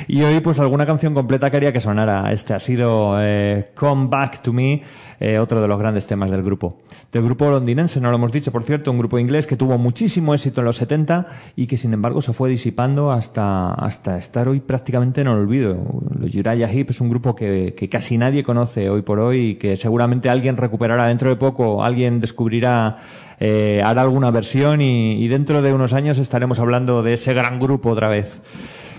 Y 0.06 0.22
hoy, 0.22 0.40
pues 0.40 0.60
alguna 0.60 0.86
canción 0.86 1.14
completa 1.14 1.50
quería 1.50 1.72
que 1.72 1.80
sonara. 1.80 2.30
Este 2.32 2.54
ha 2.54 2.60
sido 2.60 3.16
eh, 3.20 3.70
Come 3.74 4.08
Back 4.08 4.42
to 4.42 4.52
Me, 4.52 4.82
eh, 5.18 5.38
otro 5.38 5.62
de 5.62 5.68
los 5.68 5.78
grandes 5.78 6.06
temas 6.06 6.30
del 6.30 6.42
grupo. 6.42 6.78
Del 7.10 7.24
grupo 7.24 7.50
londinense, 7.50 8.00
no 8.00 8.10
lo 8.10 8.16
hemos 8.16 8.32
dicho, 8.32 8.52
por 8.52 8.64
cierto, 8.64 8.90
un 8.90 8.98
grupo 8.98 9.18
inglés 9.18 9.46
que 9.46 9.56
tuvo 9.56 9.78
muchísimo 9.78 10.34
éxito 10.34 10.60
en 10.60 10.66
los 10.66 10.76
70 10.76 11.26
y 11.56 11.66
que 11.66 11.78
sin 11.78 11.94
embargo 11.94 12.20
se 12.20 12.32
fue 12.32 12.50
disipando 12.50 13.10
hasta, 13.10 13.72
hasta 13.72 14.18
estar 14.18 14.48
hoy 14.48 14.60
prácticamente 14.60 15.22
en 15.22 15.28
olvido. 15.28 15.78
Los 16.18 16.34
Uriah 16.34 16.70
Heep 16.70 16.90
es 16.90 17.00
un 17.00 17.08
grupo 17.08 17.34
que, 17.34 17.74
que 17.76 17.88
casi 17.88 18.18
nadie 18.18 18.44
conoce 18.44 18.90
hoy 18.90 19.02
por 19.02 19.18
hoy 19.18 19.38
y 19.38 19.54
que 19.54 19.76
seguramente 19.76 20.28
alguien 20.28 20.56
recuperará 20.56 21.06
dentro 21.06 21.30
de 21.30 21.36
poco, 21.36 21.82
alguien 21.82 22.20
descubrirá 22.20 22.98
eh, 23.40 23.82
hará 23.84 24.02
alguna 24.02 24.30
versión 24.30 24.80
y, 24.80 25.14
y 25.14 25.28
dentro 25.28 25.62
de 25.62 25.72
unos 25.72 25.92
años 25.92 26.18
estaremos 26.18 26.58
hablando 26.58 27.02
de 27.02 27.14
ese 27.14 27.34
gran 27.34 27.60
grupo 27.60 27.90
otra 27.90 28.08
vez. 28.08 28.40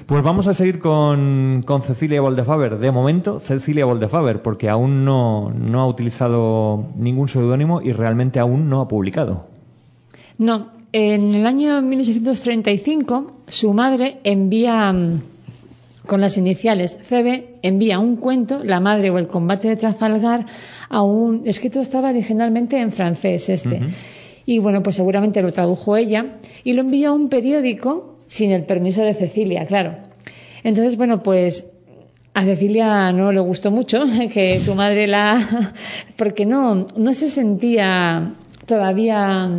Pues 0.07 0.23
vamos 0.23 0.47
a 0.47 0.53
seguir 0.53 0.79
con, 0.79 1.63
con 1.65 1.81
Cecilia 1.81 2.21
Boldefaber. 2.21 2.79
De 2.79 2.91
momento, 2.91 3.41
Cecilia 3.41 3.83
Boldefaber, 3.83 4.41
porque 4.41 4.69
aún 4.69 5.03
no, 5.03 5.51
no 5.51 5.81
ha 5.81 5.87
utilizado 5.87 6.85
ningún 6.95 7.27
seudónimo 7.27 7.81
y 7.81 7.91
realmente 7.91 8.39
aún 8.39 8.69
no 8.69 8.79
ha 8.79 8.87
publicado. 8.87 9.47
No, 10.37 10.67
en 10.93 11.35
el 11.35 11.45
año 11.45 11.81
1835 11.81 13.33
su 13.47 13.73
madre 13.73 14.19
envía 14.23 14.93
mm, 14.93 15.21
con 16.05 16.21
las 16.21 16.37
iniciales 16.37 16.97
CB 17.03 17.59
envía 17.61 17.99
un 17.99 18.15
cuento, 18.15 18.63
La 18.63 18.79
madre 18.79 19.09
o 19.09 19.17
el 19.17 19.27
combate 19.27 19.67
de 19.67 19.75
Trafalgar, 19.75 20.45
a 20.87 21.01
un 21.01 21.41
escrito 21.45 21.81
estaba 21.81 22.11
originalmente 22.11 22.79
en 22.79 22.93
francés 22.93 23.49
este. 23.49 23.81
Y 24.47 24.57
bueno, 24.59 24.81
pues 24.81 24.95
seguramente 24.95 25.41
lo 25.43 25.51
tradujo 25.51 25.95
ella 25.97 26.37
y 26.63 26.73
lo 26.73 26.81
envió 26.81 27.09
a 27.09 27.13
un 27.13 27.29
periódico 27.29 28.15
sin 28.27 28.49
el 28.51 28.63
permiso 28.63 29.03
de 29.03 29.13
Cecilia, 29.13 29.65
claro. 29.67 29.93
Entonces, 30.63 30.97
bueno, 30.97 31.21
pues 31.21 31.67
a 32.33 32.43
Cecilia 32.45 33.11
no 33.11 33.31
le 33.31 33.39
gustó 33.41 33.69
mucho 33.71 34.03
que 34.33 34.59
su 34.59 34.73
madre 34.73 35.05
la 35.05 35.73
porque 36.17 36.45
no 36.45 36.87
no 36.95 37.13
se 37.13 37.27
sentía 37.29 38.33
todavía 38.65 39.49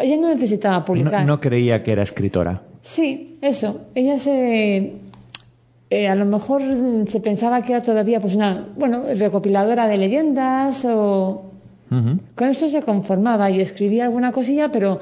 ella 0.00 0.16
no 0.16 0.28
necesitaba 0.28 0.78
No, 0.78 0.84
publicar. 0.84 1.24
no 1.26 1.40
creía 1.40 1.82
que 1.82 1.92
era 1.92 2.02
escritora. 2.02 2.62
Sí, 2.82 3.38
eso. 3.40 3.82
Ella 3.94 4.18
se. 4.18 4.92
eh, 5.90 6.08
a 6.08 6.14
lo 6.14 6.24
mejor 6.24 6.62
mm, 6.62 7.06
se 7.06 7.20
pensaba 7.20 7.62
que 7.62 7.72
era 7.72 7.82
todavía 7.82 8.20
pues 8.20 8.34
una 8.34 8.68
bueno 8.76 9.04
recopiladora 9.14 9.88
de 9.88 9.98
leyendas 9.98 10.84
o 10.84 11.42
Con 12.34 12.48
eso 12.48 12.68
se 12.68 12.82
conformaba 12.82 13.50
y 13.50 13.60
escribía 13.60 14.04
alguna 14.04 14.32
cosilla 14.32 14.70
pero 14.70 15.00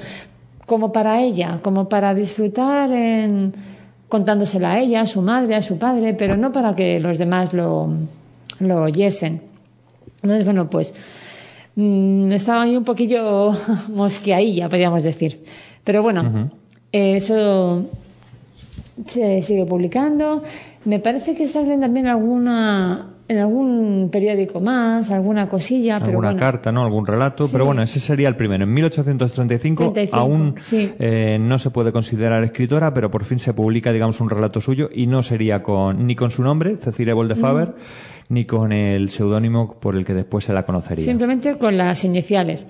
como 0.67 0.93
para 0.93 1.21
ella 1.21 1.61
como 1.63 1.89
para 1.89 2.15
disfrutar 2.15 2.93
en 2.93 3.53
contándosela 4.09 4.73
a 4.73 4.81
ella 4.81 5.03
a 5.03 5.07
su 5.07 5.23
madre 5.23 5.55
a 5.55 5.63
su 5.63 5.79
padre 5.79 6.15
pero 6.15 6.37
no 6.37 6.53
para 6.53 6.75
que 6.75 6.99
los 7.01 7.19
demás 7.19 7.53
lo 7.53 7.83
lo 8.59 8.83
oyesen. 8.83 9.41
Entonces 10.23 10.45
bueno 10.45 10.69
pues 10.69 10.95
mm, 11.77 12.33
estaba 12.33 12.63
ahí 12.63 12.77
un 12.77 12.85
poquillo 12.85 13.53
mosqueadilla 13.89 14.69
podríamos 14.69 15.03
decir. 15.03 15.43
Pero 15.85 16.03
bueno 16.03 16.51
eh, 16.93 17.17
eso 17.17 17.85
se 19.07 19.43
sigue 19.43 19.65
publicando. 19.65 20.43
Me 20.85 20.99
parece 20.99 21.35
que 21.35 21.47
salen 21.47 21.81
también 21.81 22.07
alguna 22.07 23.15
en 23.29 23.39
algún 23.39 24.09
periódico 24.11 24.59
más, 24.61 25.11
alguna 25.13 25.49
cosilla, 25.49 25.99
pero 25.99 26.11
alguna 26.11 26.29
bueno. 26.31 26.41
carta, 26.41 26.73
¿no? 26.73 26.83
Algún 26.85 27.07
relato, 27.07 27.47
Sí. 27.47 27.53
pero 27.53 27.65
bueno, 27.65 27.81
ese 27.83 28.01
sería 28.01 28.27
el 28.27 28.35
primero. 28.35 28.65
En 28.65 28.75
1835 28.75 29.93
35, 29.93 30.17
aún 30.17 30.55
sí. 30.59 30.93
eh, 30.99 31.39
no 31.41 31.59
se 31.59 31.71
puede 31.71 31.93
considerar 31.93 32.43
escritora, 32.43 32.93
pero 32.93 33.09
por 33.11 33.25
fin 33.25 33.39
se 33.39 33.55
publica, 33.55 33.93
digamos, 33.93 34.21
un 34.21 34.31
relato 34.31 34.61
suyo 34.61 34.91
y 34.93 35.07
no 35.07 35.23
sería 35.23 35.63
con 35.63 36.07
ni 36.09 36.17
con 36.17 36.33
su 36.33 36.43
nombre, 36.43 36.77
Cecilia 36.79 37.15
Boldefaber, 37.15 37.75
ni 38.31 38.47
con 38.47 38.73
el 38.73 39.11
seudónimo 39.11 39.79
por 39.79 39.95
el 39.95 40.05
que 40.05 40.15
después 40.15 40.45
se 40.45 40.53
la 40.53 40.65
conocería. 40.65 41.05
Simplemente 41.05 41.57
con 41.57 41.77
las 41.77 42.03
iniciales. 42.05 42.67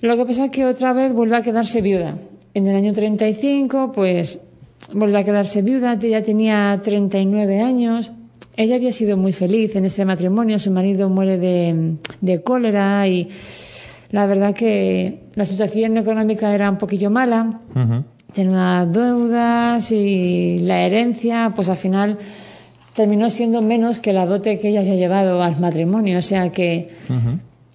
Lo 0.00 0.16
que 0.16 0.24
pasa 0.24 0.46
es 0.46 0.50
que 0.52 0.64
otra 0.64 0.94
vez 0.94 1.12
vuelve 1.12 1.36
a 1.36 1.42
quedarse 1.42 1.82
viuda. 1.82 2.16
En 2.54 2.66
el 2.66 2.76
año 2.76 2.92
35, 2.94 3.92
pues 3.92 4.40
vuelve 4.92 5.18
a 5.18 5.24
quedarse 5.24 5.62
viuda, 5.62 5.98
ella 6.00 6.22
tenía 6.22 6.78
39 6.82 7.60
años. 7.60 8.12
Ella 8.56 8.76
había 8.76 8.92
sido 8.92 9.16
muy 9.16 9.32
feliz 9.32 9.74
en 9.76 9.84
este 9.86 10.04
matrimonio, 10.04 10.58
su 10.58 10.70
marido 10.70 11.08
muere 11.08 11.38
de, 11.38 11.94
de 12.20 12.42
cólera 12.42 13.06
y 13.08 13.28
la 14.10 14.26
verdad 14.26 14.54
que 14.54 15.20
la 15.34 15.44
situación 15.44 15.96
económica 15.96 16.54
era 16.54 16.70
un 16.70 16.76
poquillo 16.76 17.10
mala. 17.10 17.60
Tenía 18.34 18.86
deudas 18.86 19.90
y 19.90 20.58
la 20.60 20.82
herencia, 20.82 21.52
pues 21.56 21.68
al 21.70 21.78
final 21.78 22.18
terminó 22.94 23.30
siendo 23.30 23.62
menos 23.62 23.98
que 23.98 24.12
la 24.12 24.26
dote 24.26 24.58
que 24.58 24.68
ella 24.68 24.80
había 24.80 24.96
llevado 24.96 25.42
al 25.42 25.58
matrimonio. 25.58 26.18
O 26.18 26.22
sea 26.22 26.50
que 26.50 26.90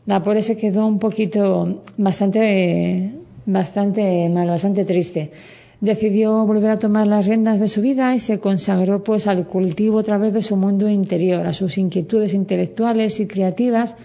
la 0.05 0.21
pobre 0.21 0.43
se 0.43 0.57
quedó 0.57 0.85
un 0.85 0.99
poquito 0.99 1.81
bastante, 1.97 3.11
bastante 3.45 4.29
mal, 4.29 4.47
bastante 4.47 4.85
triste. 4.85 5.31
Decidió 5.79 6.45
volver 6.45 6.71
a 6.71 6.77
tomar 6.77 7.05
las 7.05 7.27
riendas 7.27 7.59
de 7.59 7.67
su 7.67 7.81
vida 7.81 8.15
y 8.15 8.19
se 8.19 8.39
consagró 8.39 9.03
pues 9.03 9.27
al 9.27 9.45
cultivo 9.45 9.97
otra 9.97 10.17
vez 10.17 10.33
de 10.33 10.41
su 10.41 10.57
mundo 10.57 10.89
interior, 10.89 11.45
a 11.45 11.53
sus 11.53 11.77
inquietudes 11.77 12.33
intelectuales 12.33 13.19
y 13.19 13.27
creativas 13.27 13.95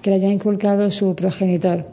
que 0.00 0.10
le 0.10 0.16
había 0.16 0.30
inculcado 0.30 0.90
su 0.90 1.16
progenitor. 1.16 1.86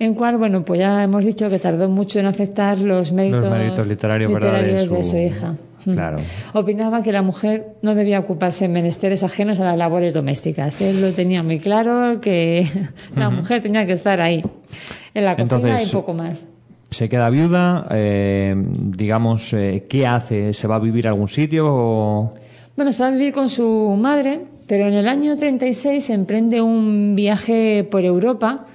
En 0.00 0.14
cual, 0.14 0.38
bueno, 0.38 0.64
pues 0.64 0.80
ya 0.80 1.04
hemos 1.04 1.24
dicho 1.24 1.48
que 1.50 1.58
tardó 1.58 1.88
mucho 1.88 2.18
en 2.18 2.26
aceptar 2.26 2.78
los 2.78 3.12
méritos, 3.12 3.44
Los 3.44 3.52
méritos 3.52 3.86
literarios, 3.86 4.32
de 4.32 4.86
su... 4.86 4.94
de 4.94 5.02
su 5.02 5.16
hija. 5.18 5.56
Claro. 5.84 6.18
Opinaba 6.52 7.02
que 7.02 7.12
la 7.12 7.22
mujer 7.22 7.68
no 7.82 7.94
debía 7.94 8.18
ocuparse 8.18 8.66
en 8.66 8.72
menesteres 8.72 9.22
ajenos 9.22 9.60
a 9.60 9.64
las 9.64 9.78
labores 9.78 10.12
domésticas. 10.12 10.80
Él 10.80 11.00
lo 11.00 11.12
tenía 11.12 11.42
muy 11.42 11.58
claro, 11.58 12.20
que 12.20 12.66
la 13.16 13.30
mujer 13.30 13.62
tenía 13.62 13.86
que 13.86 13.92
estar 13.92 14.20
ahí, 14.20 14.42
en 15.14 15.24
la 15.24 15.36
cocina 15.36 15.56
Entonces, 15.56 15.88
y 15.88 15.92
poco 15.92 16.14
más. 16.14 16.46
Se 16.90 17.08
queda 17.08 17.30
viuda, 17.30 17.86
eh, 17.90 18.54
digamos, 18.56 19.52
eh, 19.52 19.86
¿qué 19.88 20.06
hace? 20.06 20.52
¿Se 20.52 20.66
va 20.66 20.76
a 20.76 20.80
vivir 20.80 21.06
a 21.06 21.10
algún 21.10 21.28
sitio 21.28 21.66
o...? 21.68 22.34
Bueno, 22.74 22.92
se 22.92 23.02
va 23.02 23.10
a 23.10 23.12
vivir 23.12 23.32
con 23.32 23.48
su 23.48 23.96
madre, 23.98 24.40
pero 24.66 24.86
en 24.86 24.94
el 24.94 25.06
año 25.06 25.36
36 25.36 26.10
emprende 26.10 26.60
un 26.60 27.14
viaje 27.14 27.86
por 27.88 28.04
Europa. 28.04 28.66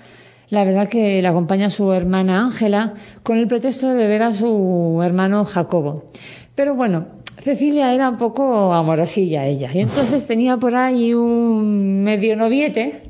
La 0.49 0.63
verdad 0.63 0.87
que 0.87 1.21
la 1.21 1.29
acompaña 1.29 1.69
su 1.69 1.91
hermana 1.91 2.43
Ángela 2.43 2.93
con 3.23 3.37
el 3.37 3.47
pretexto 3.47 3.93
de 3.93 4.07
ver 4.07 4.23
a 4.23 4.31
su 4.31 5.01
hermano 5.03 5.43
Jacobo. 5.43 6.05
Pero 6.55 6.75
bueno, 6.75 7.07
Cecilia 7.41 7.93
era 7.93 8.09
un 8.09 8.17
poco 8.17 8.73
amorosilla 8.73 9.45
ella 9.45 9.69
y 9.73 9.81
entonces 9.81 10.25
tenía 10.25 10.57
por 10.57 10.75
ahí 10.75 11.13
un 11.13 12.03
medio 12.03 12.35
noviete 12.35 13.01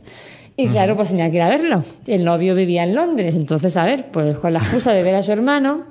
y 0.57 0.67
claro, 0.67 0.95
pues 0.95 1.09
tenía 1.09 1.29
que 1.29 1.37
ir 1.37 1.41
a 1.41 1.49
verlo. 1.49 1.83
El 2.07 2.23
novio 2.23 2.55
vivía 2.55 2.83
en 2.83 2.95
Londres, 2.95 3.35
entonces 3.35 3.75
a 3.75 3.83
ver, 3.83 4.05
pues 4.11 4.39
con 4.39 4.53
la 4.53 4.59
excusa 4.59 4.93
de 4.93 5.03
ver 5.03 5.15
a 5.15 5.23
su 5.23 5.31
hermano, 5.31 5.83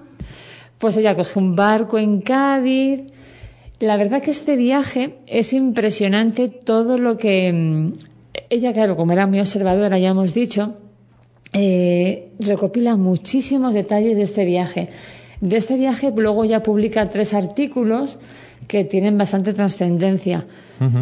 pues 0.78 0.96
ella 0.96 1.14
coge 1.14 1.38
un 1.38 1.54
barco 1.54 1.98
en 1.98 2.20
Cádiz. 2.22 3.02
La 3.80 3.96
verdad 3.96 4.22
que 4.22 4.30
este 4.30 4.56
viaje 4.56 5.16
es 5.26 5.52
impresionante 5.52 6.48
todo 6.48 6.96
lo 6.96 7.18
que 7.18 7.52
mm, 7.52 7.92
ella, 8.48 8.72
claro, 8.72 8.96
como 8.96 9.12
era 9.12 9.26
muy 9.26 9.40
observadora, 9.40 9.98
ya 9.98 10.10
hemos 10.10 10.32
dicho, 10.32 10.74
eh, 11.52 12.30
recopila 12.38 12.96
muchísimos 12.96 13.74
detalles 13.74 14.16
de 14.16 14.22
este 14.22 14.44
viaje. 14.44 14.88
De 15.40 15.56
este 15.56 15.76
viaje 15.76 16.12
luego 16.16 16.44
ya 16.44 16.62
publica 16.62 17.08
tres 17.10 17.34
artículos 17.34 18.18
que 18.66 18.84
tienen 18.84 19.18
bastante 19.18 19.52
trascendencia. 19.52 20.46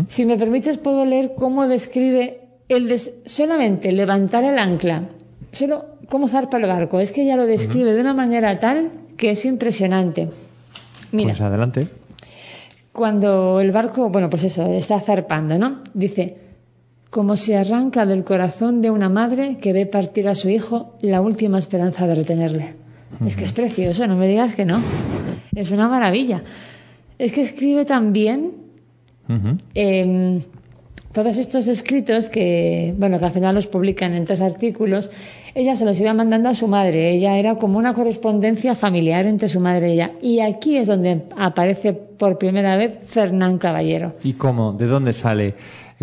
Si 0.09 0.27
me 0.27 0.37
permites, 0.37 0.79
puedo 0.79 1.05
leer 1.05 1.33
cómo 1.37 1.67
describe 1.67 2.42
el 2.73 2.99
solamente 3.25 3.93
levantar 3.93 4.45
el 4.45 4.59
ancla, 4.59 5.03
solo 5.51 5.85
cómo 6.09 6.29
zarpa 6.29 6.57
el 6.59 6.67
barco. 6.67 7.01
Es 7.01 7.13
que 7.13 7.23
ella 7.23 7.37
lo 7.37 7.47
describe 7.47 7.93
de 7.93 8.01
una 8.01 8.15
manera 8.15 8.59
tal 8.59 8.91
que 9.17 9.31
es 9.31 9.45
impresionante. 9.45 10.29
Mira, 11.13 11.31
Pues 11.31 11.41
adelante. 11.41 11.89
cuando 12.93 13.61
el 13.61 13.71
barco, 13.73 14.09
bueno, 14.11 14.29
pues 14.31 14.45
eso, 14.45 14.67
está 14.73 14.99
zarpando, 15.01 15.59
¿no? 15.59 15.81
Dice, 15.95 16.37
como 17.11 17.37
se 17.37 17.57
arranca 17.57 18.07
del 18.07 18.25
corazón 18.25 18.81
de 18.81 18.91
una 18.91 19.09
madre 19.09 19.59
que 19.61 19.73
ve 19.73 19.87
partir 19.87 20.29
a 20.29 20.35
su 20.35 20.49
hijo 20.49 20.97
la 21.03 21.21
última 21.21 21.59
esperanza 21.59 22.07
de 22.07 22.15
retenerle. 22.15 22.75
Es 23.27 23.37
que 23.37 23.45
es 23.45 23.53
precioso, 23.53 24.07
no 24.07 24.17
me 24.17 24.27
digas 24.27 24.55
que 24.55 24.65
no. 24.65 24.81
Es 25.55 25.71
una 25.71 25.87
maravilla. 25.89 26.43
Es 27.19 27.33
que 27.33 27.43
escribe 27.43 27.85
también 27.85 28.53
eh, 29.75 30.41
todos 31.13 31.37
estos 31.37 31.69
escritos 31.69 32.29
que, 32.29 32.95
bueno, 32.97 33.19
que 33.19 33.25
al 33.27 33.33
final 33.33 33.55
los 33.55 33.67
publican 33.67 34.15
en 34.15 34.25
tres 34.25 34.41
artículos, 34.41 35.11
ella 35.55 35.77
se 35.77 35.85
los 35.85 36.01
iba 36.01 36.15
mandando 36.15 36.49
a 36.49 36.55
su 36.55 36.69
madre. 36.69 37.11
Ella 37.11 37.37
era 37.37 37.57
como 37.57 37.79
una 37.79 37.93
correspondencia 37.93 38.75
familiar 38.75 39.27
entre 39.27 39.49
su 39.49 39.61
madre 39.61 39.91
y 39.91 39.93
ella. 39.93 40.13
Y 40.23 40.41
aquí 40.41 40.77
es 40.77 40.87
donde 40.87 41.23
aparece 41.37 41.93
por 41.93 42.39
primera 42.39 42.77
vez 42.77 42.99
Fernán 43.05 43.59
Caballero. 43.59 44.15
¿Y 44.23 44.33
cómo? 44.35 44.73
¿De 44.73 44.87
dónde 44.87 45.13
sale? 45.13 45.55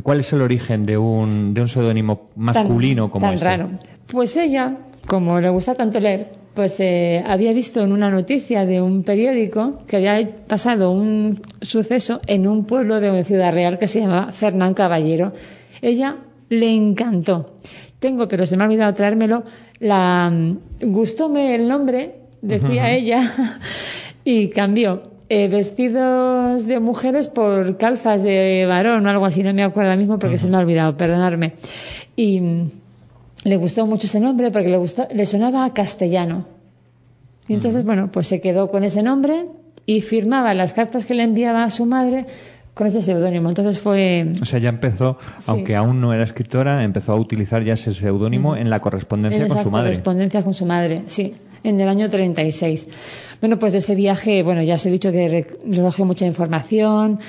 ¿Cuál 0.03 0.19
es 0.19 0.31
el 0.31 0.41
origen 0.41 0.85
de 0.85 0.97
un, 0.97 1.53
de 1.53 1.61
un 1.61 1.67
seudónimo 1.67 2.29
masculino 2.35 3.03
tan, 3.03 3.09
como 3.11 3.25
tan 3.25 3.33
este? 3.33 3.45
raro. 3.45 3.69
Pues 4.07 4.37
ella, 4.37 4.77
como 5.07 5.41
le 5.41 5.49
gusta 5.49 5.75
tanto 5.75 5.99
leer, 5.99 6.31
pues 6.53 6.79
eh, 6.79 7.23
había 7.25 7.53
visto 7.53 7.81
en 7.81 7.91
una 7.91 8.09
noticia 8.09 8.65
de 8.65 8.81
un 8.81 9.03
periódico 9.03 9.79
que 9.87 9.97
había 9.97 10.27
pasado 10.47 10.91
un 10.91 11.41
suceso 11.61 12.21
en 12.27 12.47
un 12.47 12.65
pueblo 12.65 12.99
de 12.99 13.23
Ciudad 13.23 13.53
Real 13.53 13.77
que 13.77 13.87
se 13.87 14.01
llama 14.01 14.31
Fernán 14.33 14.73
Caballero. 14.73 15.33
Ella 15.81 16.17
le 16.49 16.73
encantó. 16.73 17.55
Tengo, 17.99 18.27
pero 18.27 18.45
se 18.45 18.57
me 18.57 18.63
ha 18.63 18.67
olvidado 18.67 18.93
traérmelo, 18.93 19.43
la 19.79 20.31
gustóme 20.81 21.55
el 21.55 21.67
nombre, 21.67 22.15
decía 22.41 22.91
ella, 22.91 23.21
y 24.23 24.49
cambió. 24.49 25.03
eh, 25.29 25.47
vestidos 25.47 26.65
de 26.65 26.79
mujeres 26.79 27.27
por 27.27 27.77
calzas 27.77 28.23
de 28.23 28.65
varón 28.67 29.05
o 29.05 29.09
algo 29.09 29.25
así, 29.25 29.43
no 29.43 29.53
me 29.53 29.63
acuerdo 29.63 29.91
ahora 29.91 29.99
mismo 29.99 30.17
porque 30.17 30.39
se 30.39 30.49
me 30.49 30.57
ha 30.57 30.59
olvidado, 30.59 30.97
perdonadme. 30.97 31.53
Y 32.15 32.41
mm, 32.41 32.71
le 33.43 33.57
gustó 33.57 33.85
mucho 33.85 34.07
ese 34.07 34.19
nombre 34.19 34.51
porque 34.51 34.67
le, 34.69 34.77
gustó, 34.77 35.07
le 35.13 35.25
sonaba 35.25 35.65
a 35.65 35.73
castellano. 35.73 36.45
Y 37.47 37.53
entonces, 37.55 37.83
bueno, 37.83 38.11
pues 38.11 38.27
se 38.27 38.41
quedó 38.41 38.69
con 38.69 38.83
ese 38.83 39.01
nombre 39.01 39.45
y 39.85 40.01
firmaba 40.01 40.53
las 40.53 40.73
cartas 40.73 41.05
que 41.05 41.15
le 41.15 41.23
enviaba 41.23 41.63
a 41.63 41.69
su 41.69 41.85
madre 41.85 42.25
con 42.75 42.85
ese 42.87 43.01
seudónimo. 43.01 43.49
Entonces 43.49 43.79
fue... 43.79 44.33
O 44.41 44.45
sea, 44.45 44.59
ya 44.59 44.69
empezó, 44.69 45.17
aunque 45.47 45.75
aún 45.75 45.99
no 45.99 46.13
era 46.13 46.23
escritora, 46.23 46.83
empezó 46.83 47.13
a 47.13 47.15
utilizar 47.15 47.63
ya 47.63 47.73
ese 47.73 47.93
seudónimo 47.93 48.55
en 48.55 48.69
la 48.69 48.79
correspondencia 48.81 49.41
en 49.43 49.47
con 49.49 49.63
su 49.63 49.71
madre. 49.71 49.87
correspondencia 49.89 50.43
con 50.43 50.53
su 50.53 50.65
madre, 50.65 51.01
sí, 51.07 51.33
en 51.63 51.79
el 51.81 51.89
año 51.89 52.07
36. 52.09 52.87
Bueno, 53.41 53.57
pues 53.57 53.71
de 53.71 53.79
ese 53.79 53.95
viaje, 53.95 54.43
bueno, 54.43 54.61
ya 54.61 54.75
os 54.75 54.85
he 54.85 54.91
dicho 54.91 55.11
que 55.11 55.27
re- 55.27 55.47
recogió 55.65 56.05
mucha 56.05 56.25
información, 56.27 57.19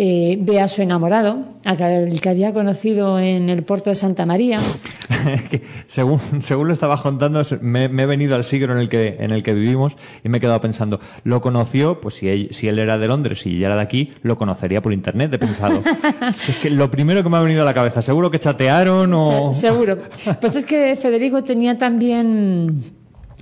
eh, 0.00 0.38
ve 0.40 0.60
a 0.60 0.68
su 0.68 0.80
enamorado, 0.82 1.40
a 1.64 1.74
que- 1.74 2.04
el 2.04 2.20
que 2.20 2.28
había 2.28 2.52
conocido 2.52 3.18
en 3.18 3.50
el 3.50 3.64
puerto 3.64 3.90
de 3.90 3.96
Santa 3.96 4.24
María. 4.26 4.60
Según, 5.86 6.20
según 6.40 6.68
lo 6.68 6.72
estaba 6.72 7.02
contando, 7.02 7.42
me, 7.60 7.88
me 7.88 8.02
he 8.04 8.06
venido 8.06 8.36
al 8.36 8.44
siglo 8.44 8.72
en 8.74 8.78
el, 8.78 8.88
que, 8.88 9.16
en 9.18 9.32
el 9.32 9.42
que 9.42 9.54
vivimos 9.54 9.96
y 10.22 10.28
me 10.28 10.38
he 10.38 10.40
quedado 10.40 10.60
pensando, 10.60 11.00
lo 11.24 11.40
conoció, 11.40 12.00
pues 12.00 12.14
si 12.14 12.28
él, 12.28 12.48
si 12.52 12.68
él 12.68 12.78
era 12.78 12.96
de 12.98 13.08
Londres 13.08 13.44
y 13.46 13.56
ella 13.56 13.66
era 13.66 13.76
de 13.76 13.82
aquí, 13.82 14.12
lo 14.22 14.36
conocería 14.36 14.80
por 14.80 14.92
internet, 14.92 15.32
he 15.34 15.38
pensado. 15.38 15.82
Si 16.34 16.52
es 16.52 16.58
que 16.58 16.70
lo 16.70 16.90
primero 16.90 17.22
que 17.22 17.28
me 17.28 17.36
ha 17.36 17.40
venido 17.40 17.62
a 17.62 17.64
la 17.64 17.74
cabeza, 17.74 18.02
seguro 18.02 18.30
que 18.30 18.38
chatearon 18.38 19.12
o... 19.14 19.52
Se- 19.52 19.62
Seguro. 19.68 19.98
Pues 20.40 20.54
es 20.56 20.64
que 20.64 20.94
Federico 20.96 21.42
tenía 21.42 21.76
también 21.76 22.82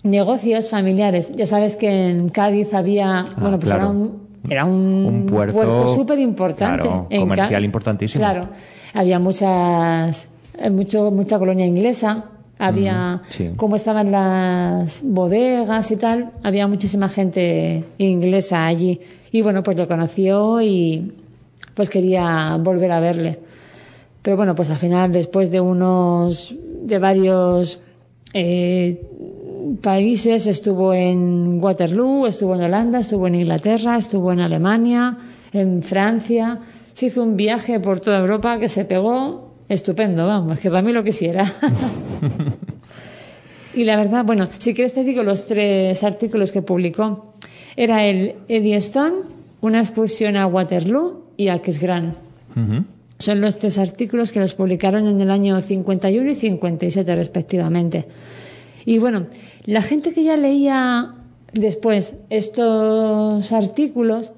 negocios 0.03 0.71
familiares. 0.71 1.33
Ya 1.35 1.47
sabes 1.47 1.77
que 1.77 2.09
en 2.11 2.29
Cádiz 2.29 2.73
había, 2.75 3.25
bueno, 3.37 3.59
pues 3.59 3.73
Ah, 3.73 3.77
claro. 3.77 3.83
era 3.83 3.87
un 3.91 4.26
era 4.49 4.65
un, 4.65 5.05
Un 5.07 5.27
puerto, 5.27 5.95
súper 5.95 6.19
importante. 6.19 6.87
claro, 6.87 7.09
comercial 7.11 7.65
importantísimo. 7.65 8.23
Claro. 8.23 8.49
Había 8.95 9.19
muchas, 9.19 10.29
eh, 10.59 10.71
mucho, 10.71 11.11
mucha 11.11 11.39
colonia 11.39 11.67
inglesa. 11.67 12.27
Había, 12.59 13.21
sí. 13.29 13.51
como 13.57 13.77
estaban 13.77 14.11
las 14.11 15.03
bodegas 15.05 15.91
y 15.91 15.97
tal, 15.97 16.31
había 16.43 16.67
muchísima 16.67 17.09
gente 17.11 17.85
inglesa 17.99 18.65
allí. 18.65 18.99
Y 19.31 19.43
bueno, 19.43 19.63
pues 19.63 19.77
lo 19.77 19.87
conoció 19.87 20.63
y 20.63 21.13
pues 21.75 21.91
quería 21.91 22.57
volver 22.59 22.93
a 22.93 23.01
verle. 23.01 23.39
Pero 24.23 24.39
bueno, 24.39 24.55
pues 24.55 24.71
al 24.71 24.79
final, 24.79 25.13
después 25.13 25.51
de 25.51 25.61
unos, 25.61 26.55
de 26.83 26.99
varios 26.99 27.83
eh, 28.33 29.03
países, 29.81 30.47
estuvo 30.47 30.95
en 30.95 31.63
Waterloo, 31.63 32.27
estuvo 32.27 32.55
en 32.55 32.63
Holanda, 32.63 33.01
estuvo 33.01 33.27
en 33.27 33.37
Inglaterra, 33.37 33.97
estuvo 33.97 34.33
en 34.33 34.41
Alemania, 34.41 35.17
en 35.53 35.83
Francia. 35.83 36.61
Se 36.93 37.07
hizo 37.07 37.23
un 37.23 37.37
viaje 37.37 37.81
por 37.81 38.01
toda 38.01 38.19
Europa 38.19 38.59
que 38.59 38.69
se 38.69 38.85
pegó 38.85 39.55
estupendo, 39.69 40.27
vamos, 40.27 40.59
que 40.59 40.71
para 40.71 40.83
mí 40.83 40.93
lo 40.93 41.03
quisiera. 41.03 41.45
y 43.75 43.85
la 43.85 43.97
verdad, 43.97 44.25
bueno, 44.25 44.49
si 44.59 44.75
quieres 44.75 44.95
te 44.95 45.05
digo 45.05 45.23
los 45.23 45.47
tres 45.47 46.03
artículos 46.05 46.53
que 46.53 46.63
publicó. 46.63 47.35
Era 47.77 48.07
el 48.07 48.37
Eddie 48.49 48.77
Stone, 48.77 49.17
una 49.61 49.81
excursión 49.81 50.37
a 50.37 50.47
Waterloo 50.47 51.25
y 51.37 51.49
a 51.49 51.55
Aquisgrán. 51.55 52.17
Ujú. 52.57 52.85
Son 53.19 53.41
los 53.41 53.59
tres 53.59 53.79
artículos 53.79 54.33
que 54.33 54.41
los 54.41 54.55
publicaron 54.55 55.07
en 55.07 55.21
el 55.21 55.31
año 55.31 55.61
51 55.61 56.31
y 56.31 56.35
57 56.35 57.15
respectivamente. 57.15 58.07
Y 58.85 58.99
bueno, 58.99 59.27
la 59.67 59.83
gente 59.83 60.13
que 60.13 60.23
ya 60.25 60.37
leía 60.37 61.15
después 61.53 62.17
estos 62.31 63.53
artículos 63.53 64.33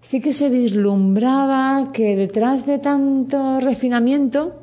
sí 0.00 0.20
que 0.20 0.32
se 0.32 0.50
vislumbraba 0.50 1.92
que 1.92 2.16
detrás 2.16 2.66
de 2.66 2.78
tanto 2.78 3.60
refinamiento 3.60 4.60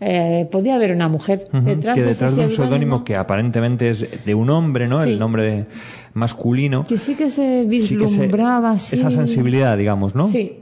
eh, 0.00 0.48
podía 0.50 0.74
haber 0.74 0.92
una 0.92 1.08
mujer. 1.08 1.44
Detrás 1.64 1.94
que 1.94 2.02
detrás 2.02 2.34
de 2.36 2.44
un 2.44 2.50
seudónimo, 2.50 3.04
que 3.04 3.14
aparentemente 3.16 3.90
es 3.90 4.24
de 4.24 4.34
un 4.34 4.50
hombre, 4.50 4.88
¿no? 4.88 5.02
Sí. 5.04 5.10
El 5.10 5.18
nombre 5.18 5.42
de- 5.44 5.66
masculino. 6.14 6.84
que 6.84 6.98
sí 6.98 7.14
que 7.14 7.30
se 7.30 7.62
sí 7.70 7.96
que 7.96 8.08
se- 8.08 8.18
vislumbraba 8.18 8.74
esa 8.74 9.10
sensibilidad, 9.10 9.78
digamos, 9.78 10.14
¿no? 10.14 10.28
Sí, 10.28 10.58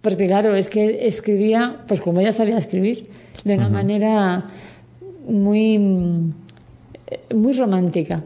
porque 0.00 0.26
claro, 0.26 0.54
es 0.56 0.68
que 0.68 1.06
escribía, 1.06 1.82
pues 1.86 2.00
como 2.00 2.20
ella 2.20 2.32
sabía 2.32 2.58
escribir, 2.58 3.08
de 3.44 3.56
una 3.58 3.68
manera 3.68 4.46
muy, 5.28 5.78
muy 7.34 7.52
romántica. 7.52 8.22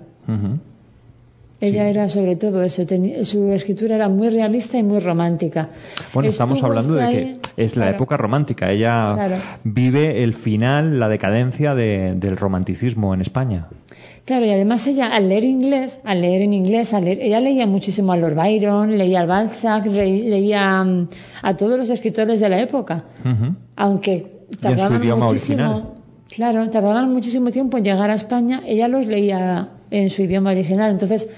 Ella 1.58 1.88
era 1.88 2.08
sobre 2.10 2.36
todo 2.36 2.62
eso, 2.62 2.82
su 3.22 3.50
escritura 3.52 3.94
era 3.94 4.10
muy 4.10 4.28
realista 4.28 4.76
y 4.76 4.82
muy 4.82 4.98
romántica. 5.00 5.70
Bueno, 6.12 6.28
estamos 6.28 6.62
hablando 6.62 6.94
de 6.94 7.08
que 7.10 7.36
es 7.56 7.76
la 7.76 7.84
claro. 7.84 7.96
época 7.96 8.16
romántica. 8.18 8.70
Ella 8.70 9.12
Claro. 9.14 9.36
vive 9.64 10.22
el 10.22 10.34
final, 10.34 11.00
la 11.00 11.08
decadencia 11.08 11.74
de- 11.74 12.14
del 12.14 12.36
romanticismo 12.36 13.14
en 13.14 13.22
España. 13.22 13.68
Claro, 14.26 14.44
y 14.44 14.50
además 14.50 14.86
ella 14.86 15.06
al 15.14 15.28
leer 15.30 15.44
inglés, 15.44 16.00
al 16.04 16.20
leer 16.20 16.42
en 16.42 16.52
inglés, 16.52 16.92
al 16.92 17.04
leer- 17.04 17.20
ella 17.22 17.40
leía 17.40 17.66
muchísimo 17.66 18.12
a 18.12 18.16
Lord 18.18 18.34
Byron, 18.34 18.98
leía 18.98 19.20
al 19.20 19.26
Balzac, 19.26 19.86
leía 19.86 20.84
mm, 20.84 21.08
a 21.42 21.56
todos 21.56 21.78
los 21.78 21.88
escritores 21.88 22.38
de 22.40 22.48
la 22.50 22.60
época. 22.60 23.04
Ujú. 23.24 23.54
aunque 23.76 24.26
su 24.50 24.56
tardaban 24.58 25.00
muchísimo, 25.18 25.26
original. 25.28 25.84
Claro, 26.34 26.68
tardaban 26.70 27.12
muchísimo 27.12 27.50
tiempo 27.50 27.78
en 27.78 27.84
llegar 27.84 28.10
a 28.10 28.14
España, 28.14 28.62
ella 28.66 28.88
los 28.88 29.06
leía 29.06 29.68
en 29.90 30.10
su 30.10 30.22
idioma 30.22 30.50
original, 30.50 30.90
entonces 30.90 31.28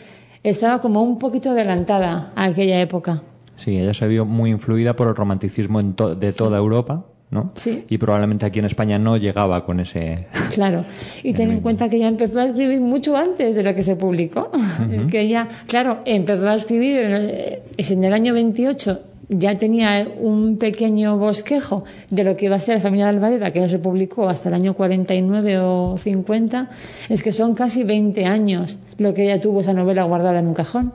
estaba 0.43 0.81
como 0.81 1.03
un 1.03 1.19
poquito 1.19 1.51
adelantada 1.51 2.33
a 2.35 2.45
aquella 2.45 2.81
época. 2.81 3.23
Sí, 3.57 3.77
ella 3.79 3.93
se 3.93 4.07
vio 4.07 4.25
muy 4.25 4.51
influida 4.51 4.95
por 4.95 5.09
el 5.09 5.17
romanticismo 5.17 5.83
to- 5.95 6.15
de 6.15 6.33
toda 6.33 6.59
Europa, 6.59 7.05
¿no? 7.31 7.51
Sí. 7.57 7.85
Y 7.89 7.99
probablemente 7.99 8.47
aquí 8.47 8.61
en 8.61 8.65
España 8.67 8.99
no 8.99 9.17
llegaba 9.17 9.67
con 9.67 9.81
ese... 9.81 10.29
Claro, 10.55 10.85
y 11.23 11.33
ten 11.35 11.51
en 11.51 11.61
cuenta 11.61 11.89
que 11.89 11.97
ella 11.97 12.09
empezó 12.09 12.39
a 12.41 12.47
escribir 12.47 12.81
mucho 12.81 13.17
antes 13.17 13.55
de 13.55 13.63
lo 13.65 13.75
que 13.75 13.83
se 13.83 13.97
publicó. 13.97 14.51
Es 14.93 15.05
que 15.07 15.21
ella, 15.21 15.49
claro, 15.67 15.99
empezó 16.05 16.49
a 16.49 16.55
escribir 16.55 17.01
en 17.01 17.13
el, 17.13 17.59
es 17.77 17.91
en 17.91 18.05
el 18.05 18.13
año 18.15 18.33
28, 18.33 19.01
ya 19.29 19.57
tenía 19.59 20.09
un 20.21 20.57
pequeño 20.57 21.19
bosquejo 21.19 21.85
de 22.11 22.25
lo 22.25 22.37
que 22.37 22.47
iba 22.47 22.57
a 22.57 22.61
ser 22.61 22.77
la 22.77 22.81
familia 22.81 23.07
de 23.07 23.11
Alvareda, 23.11 23.51
que 23.51 23.61
no 23.61 23.69
se 23.69 23.79
publicó 23.79 24.29
hasta 24.29 24.49
el 24.49 24.55
año 24.55 24.75
49 24.75 25.59
o 25.59 25.99
50. 25.99 26.71
Es 27.09 27.23
que 27.23 27.33
son 27.33 27.55
casi 27.55 27.85
20 27.85 28.25
años 28.25 28.79
lo 28.97 29.15
que 29.15 29.25
ella 29.25 29.41
tuvo 29.41 29.61
esa 29.61 29.73
novela 29.73 30.05
guardada 30.05 30.39
en 30.39 30.49
un 30.49 30.55
cajón. 30.55 30.93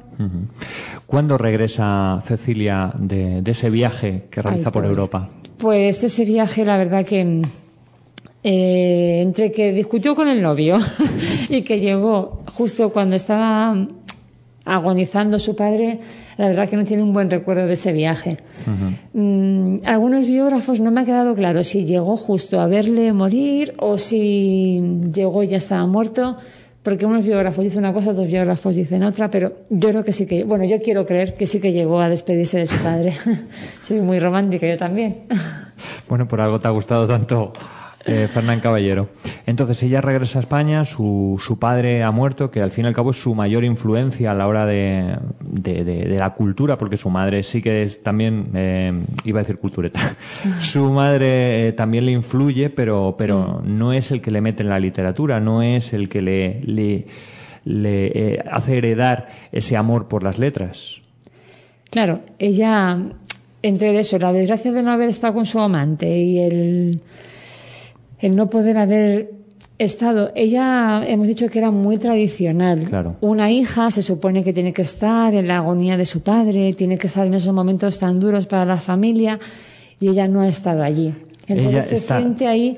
¿Cuándo 1.06 1.38
regresa 1.38 2.22
Cecilia 2.26 2.92
de, 2.98 3.42
de 3.42 3.52
ese 3.52 3.70
viaje 3.70 4.26
que 4.30 4.42
realiza 4.42 4.72
por 4.72 4.84
pobre. 4.84 4.90
Europa? 4.90 5.30
Pues 5.58 6.04
ese 6.04 6.26
viaje, 6.26 6.66
la 6.66 6.78
verdad 6.78 7.06
que 7.06 7.42
eh, 8.44 9.22
entre 9.22 9.52
que 9.54 9.72
discutió 9.72 10.16
con 10.16 10.28
el 10.28 10.42
novio 10.42 10.78
y 11.50 11.62
que 11.62 11.80
llegó 11.80 12.42
justo 12.54 12.92
cuando 12.92 13.16
estaba 13.16 13.88
agonizando 14.66 15.40
su 15.40 15.56
padre, 15.56 16.00
la 16.38 16.48
verdad 16.48 16.70
que 16.70 16.78
no 16.78 16.84
tiene 16.84 17.04
un 17.04 17.14
buen 17.14 17.30
recuerdo 17.30 17.68
de 17.68 17.74
ese 17.74 17.92
viaje. 17.92 18.38
Mm, 19.14 19.80
algunos 19.86 20.26
biógrafos 20.26 20.80
no 20.80 20.92
me 20.92 21.02
ha 21.02 21.06
quedado 21.06 21.36
claro 21.36 21.64
si 21.64 21.86
llegó 21.86 22.18
justo 22.18 22.60
a 22.60 22.68
verle 22.68 23.14
morir 23.14 23.74
o 23.78 23.98
si 23.98 24.82
llegó 25.14 25.44
y 25.44 25.48
ya 25.48 25.58
estaba 25.58 25.86
muerto. 25.86 26.38
Porque 26.84 27.06
unos 27.06 27.24
biógrafos 27.24 27.64
dicen 27.64 27.80
una 27.80 27.94
cosa, 27.94 28.12
otros 28.12 28.28
biógrafos 28.28 28.76
dicen 28.76 29.04
otra, 29.04 29.32
pero 29.32 29.54
yo 29.70 29.90
creo 29.90 30.04
que 30.04 30.12
sí 30.12 30.26
que, 30.26 30.44
bueno, 30.44 30.66
yo 30.66 30.82
quiero 30.82 31.06
creer 31.06 31.34
que 31.34 31.48
sí 31.48 31.62
que 31.62 31.72
llegó 31.72 32.02
a 32.02 32.10
despedirse 32.10 32.58
de 32.58 32.66
su 32.66 32.76
padre. 32.84 33.14
Soy 33.84 34.02
muy 34.02 34.20
romántica 34.20 34.68
yo 34.68 34.78
también. 34.78 35.22
Bueno, 36.10 36.28
por 36.28 36.42
algo 36.42 36.60
te 36.60 36.68
ha 36.68 36.72
gustado 36.72 37.08
tanto 37.08 37.54
eh, 38.06 38.28
Fernán 38.34 38.60
Caballero. 38.60 39.10
Entonces 39.46 39.82
ella 39.84 40.02
regresa 40.02 40.40
a 40.40 40.42
España, 40.42 40.86
su, 40.86 41.38
su 41.40 41.60
padre 41.60 42.04
ha 42.04 42.12
muerto, 42.12 42.52
que 42.52 42.62
al 42.62 42.72
fin 42.72 42.86
y 42.86 42.88
al 42.88 42.94
cabo 42.94 43.12
es 43.12 43.22
su 43.22 43.34
mayor 43.36 43.64
influencia 43.64 44.32
a 44.32 44.34
la 44.34 44.48
hora 44.48 44.66
de, 44.66 45.18
de, 45.42 45.84
de- 45.84 46.06
de 46.06 46.18
la 46.20 46.34
cultura, 46.34 46.78
porque 46.78 46.98
su 46.98 47.10
madre 47.10 47.44
sí 47.44 47.62
que 47.62 47.84
es 47.84 48.04
también, 48.04 48.50
eh, 48.54 49.04
iba 49.26 49.40
a 49.40 49.44
decir 49.44 49.58
cultureta, 49.58 50.00
su 50.62 50.92
madre 50.92 51.68
eh, 51.70 51.74
también 51.74 52.06
le 52.06 52.12
influye, 52.12 52.70
pero, 52.70 53.16
pero 53.18 53.62
no 53.66 53.94
es 53.94 54.12
el 54.12 54.22
que 54.22 54.32
le 54.32 54.42
mete 54.42 54.64
en 54.64 54.70
la 54.70 54.80
literatura, 54.80 55.40
no 55.40 55.62
es 55.62 55.94
el 55.94 56.10
que 56.10 56.22
le, 56.22 56.62
le, 56.64 57.06
le, 57.66 58.06
eh, 58.36 58.44
hace 58.52 58.78
heredar 58.80 59.30
ese 59.52 59.78
amor 59.78 60.08
por 60.08 60.24
las 60.24 60.38
letras. 60.40 61.00
Claro, 61.90 62.22
ella, 62.40 62.98
entre 63.62 63.98
eso, 64.00 64.18
la 64.20 64.34
desgracia 64.34 64.72
de 64.72 64.82
no 64.84 64.92
haber 64.92 65.10
estado 65.10 65.34
con 65.36 65.46
su 65.46 65.60
amante 65.60 66.10
y 66.18 66.40
el, 66.40 67.02
el 68.24 68.36
no 68.36 68.50
poder 68.50 68.78
haber 68.78 69.32
estado, 69.78 70.32
ella 70.36 71.04
hemos 71.06 71.28
dicho 71.28 71.48
que 71.50 71.60
era 71.60 71.72
muy 71.72 71.98
tradicional. 71.98 72.86
Claro. 72.86 73.16
Una 73.22 73.52
hija 73.52 73.92
se 73.92 74.02
supone 74.02 74.44
que 74.44 74.54
tiene 74.54 74.72
que 74.72 74.84
estar 74.84 75.34
en 75.34 75.48
la 75.48 75.58
agonía 75.58 75.98
de 75.98 76.06
su 76.06 76.22
padre, 76.22 76.74
tiene 76.74 76.98
que 76.98 77.08
estar 77.08 77.28
en 77.28 77.34
esos 77.34 77.54
momentos 77.54 78.00
tan 78.00 78.20
duros 78.20 78.46
para 78.46 78.66
la 78.66 78.78
familia 78.78 79.40
y 80.00 80.08
ella 80.10 80.28
no 80.28 80.42
ha 80.42 80.48
estado 80.48 80.84
allí. 80.84 81.14
Entonces 81.48 81.72
Ella 81.74 81.82
se 81.82 81.96
está- 81.96 82.20
siente 82.20 82.48
ahí 82.48 82.78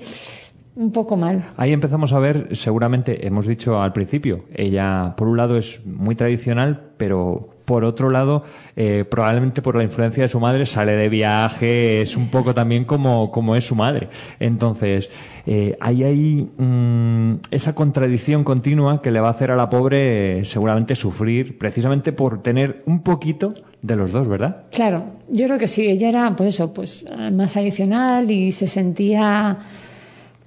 un 0.75 0.91
poco 0.91 1.15
mal. 1.15 1.45
Ahí 1.57 1.71
empezamos 1.73 2.11
a 2.13 2.19
ver, 2.19 2.49
seguramente, 2.53 3.25
hemos 3.27 3.45
dicho 3.45 3.79
al 3.81 3.93
principio, 3.93 4.45
ella 4.55 5.13
por 5.15 5.27
un 5.27 5.37
lado 5.37 5.57
es 5.57 5.85
muy 5.85 6.15
tradicional, 6.15 6.91
pero 6.97 7.49
por 7.66 7.84
otro 7.84 8.09
lado, 8.09 8.43
eh, 8.76 9.03
probablemente 9.09 9.61
por 9.61 9.76
la 9.76 9.84
influencia 9.84 10.24
de 10.24 10.30
su 10.30 10.39
madre, 10.39 10.66
sale 10.66 10.93
de 10.93 11.09
viaje, 11.09 12.01
es 12.01 12.16
un 12.16 12.30
poco 12.30 12.53
también 12.53 12.86
como, 12.86 13.32
como 13.32 13.55
es 13.55 13.66
su 13.66 13.76
madre. 13.76 14.07
Entonces, 14.39 15.09
eh, 15.45 15.76
ahí 15.80 16.03
hay 16.03 16.47
mm, 16.57 17.41
esa 17.51 17.74
contradicción 17.74 18.43
continua 18.43 19.01
que 19.01 19.11
le 19.11 19.20
va 19.20 19.28
a 19.28 19.32
hacer 19.32 19.51
a 19.51 19.55
la 19.55 19.70
pobre 19.70 20.39
eh, 20.39 20.45
seguramente 20.45 20.95
sufrir, 20.95 21.57
precisamente 21.57 22.13
por 22.13 22.41
tener 22.41 22.84
un 22.86 23.01
poquito 23.01 23.53
de 23.82 23.95
los 23.95 24.11
dos, 24.11 24.28
¿verdad? 24.28 24.63
Claro, 24.72 25.05
yo 25.30 25.45
creo 25.45 25.59
que 25.59 25.68
sí, 25.68 25.86
ella 25.88 26.09
era 26.09 26.36
pues 26.36 26.55
eso, 26.55 26.74
pues 26.74 27.05
más 27.32 27.57
adicional 27.57 28.30
y 28.32 28.51
se 28.51 28.68
sentía 28.68 29.57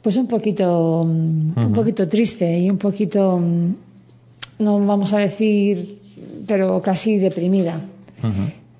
pues 0.03 0.17
un 0.17 0.27
poquito 0.27 1.03
mm, 1.05 1.65
un 1.65 1.73
poquito 1.73 2.09
triste 2.09 2.59
y 2.59 2.71
un 2.71 2.79
poquito 2.79 3.39
mm, 3.39 3.75
no 4.59 4.85
vamos 4.85 5.13
a 5.13 5.19
decir 5.19 5.98
pero 6.47 6.81
casi 6.83 7.19
deprimida. 7.19 7.81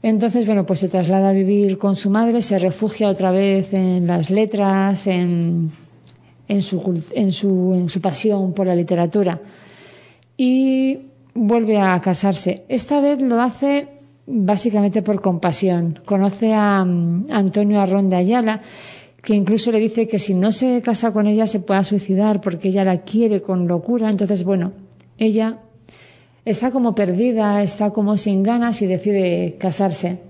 Entonces, 0.03 0.47
bueno, 0.47 0.65
pues 0.65 0.81
se 0.81 0.89
traslada 0.89 1.31
a 1.31 1.33
vivir 1.33 1.79
con 1.79 1.97
su 1.97 2.11
madre, 2.11 2.41
se 2.41 2.59
refugia 2.59 3.09
otra 3.09 3.31
vez 3.31 3.73
en 3.73 4.07
las 4.07 4.31
letras, 4.31 5.07
en, 5.07 5.71
en, 6.47 6.63
su, 6.63 7.03
en, 7.15 7.33
su, 7.33 7.73
en 7.75 7.91
su 7.91 8.01
pasión 8.01 8.53
por 8.53 8.67
la 8.67 8.75
literatura. 8.75 9.41
Y 10.37 10.99
vuelve 11.35 11.79
a 11.79 12.01
casarse. 12.01 12.65
Esta 12.69 13.01
vez 13.01 13.21
lo 13.21 13.41
hace 13.41 13.89
básicamente 14.27 15.03
por 15.03 15.21
compasión. 15.21 15.99
Conoce 16.05 16.55
a 16.55 16.85
mm, 16.85 17.27
Antonio 17.31 17.81
Arrón 17.81 18.11
de 18.11 18.17
Ayala, 18.17 18.61
que 19.23 19.35
incluso 19.35 19.73
le 19.73 19.81
dice 19.81 20.07
que 20.07 20.19
si 20.19 20.35
no 20.35 20.53
se 20.53 20.81
casa 20.83 21.13
con 21.13 21.27
ella 21.27 21.47
se 21.47 21.61
pueda 21.61 21.83
suicidar 21.83 22.41
porque 22.41 22.69
ella 22.69 22.85
la 22.85 22.99
quiere 22.99 23.43
con 23.43 23.67
locura. 23.67 24.11
Entonces, 24.11 24.45
bueno, 24.45 24.73
ella 25.17 25.59
está 26.51 26.71
como 26.71 26.95
perdida, 26.95 27.63
está 27.63 27.91
como 27.91 28.17
sin 28.17 28.43
ganas 28.43 28.81
y 28.83 28.87
decide 28.87 29.57
casarse 29.59 30.21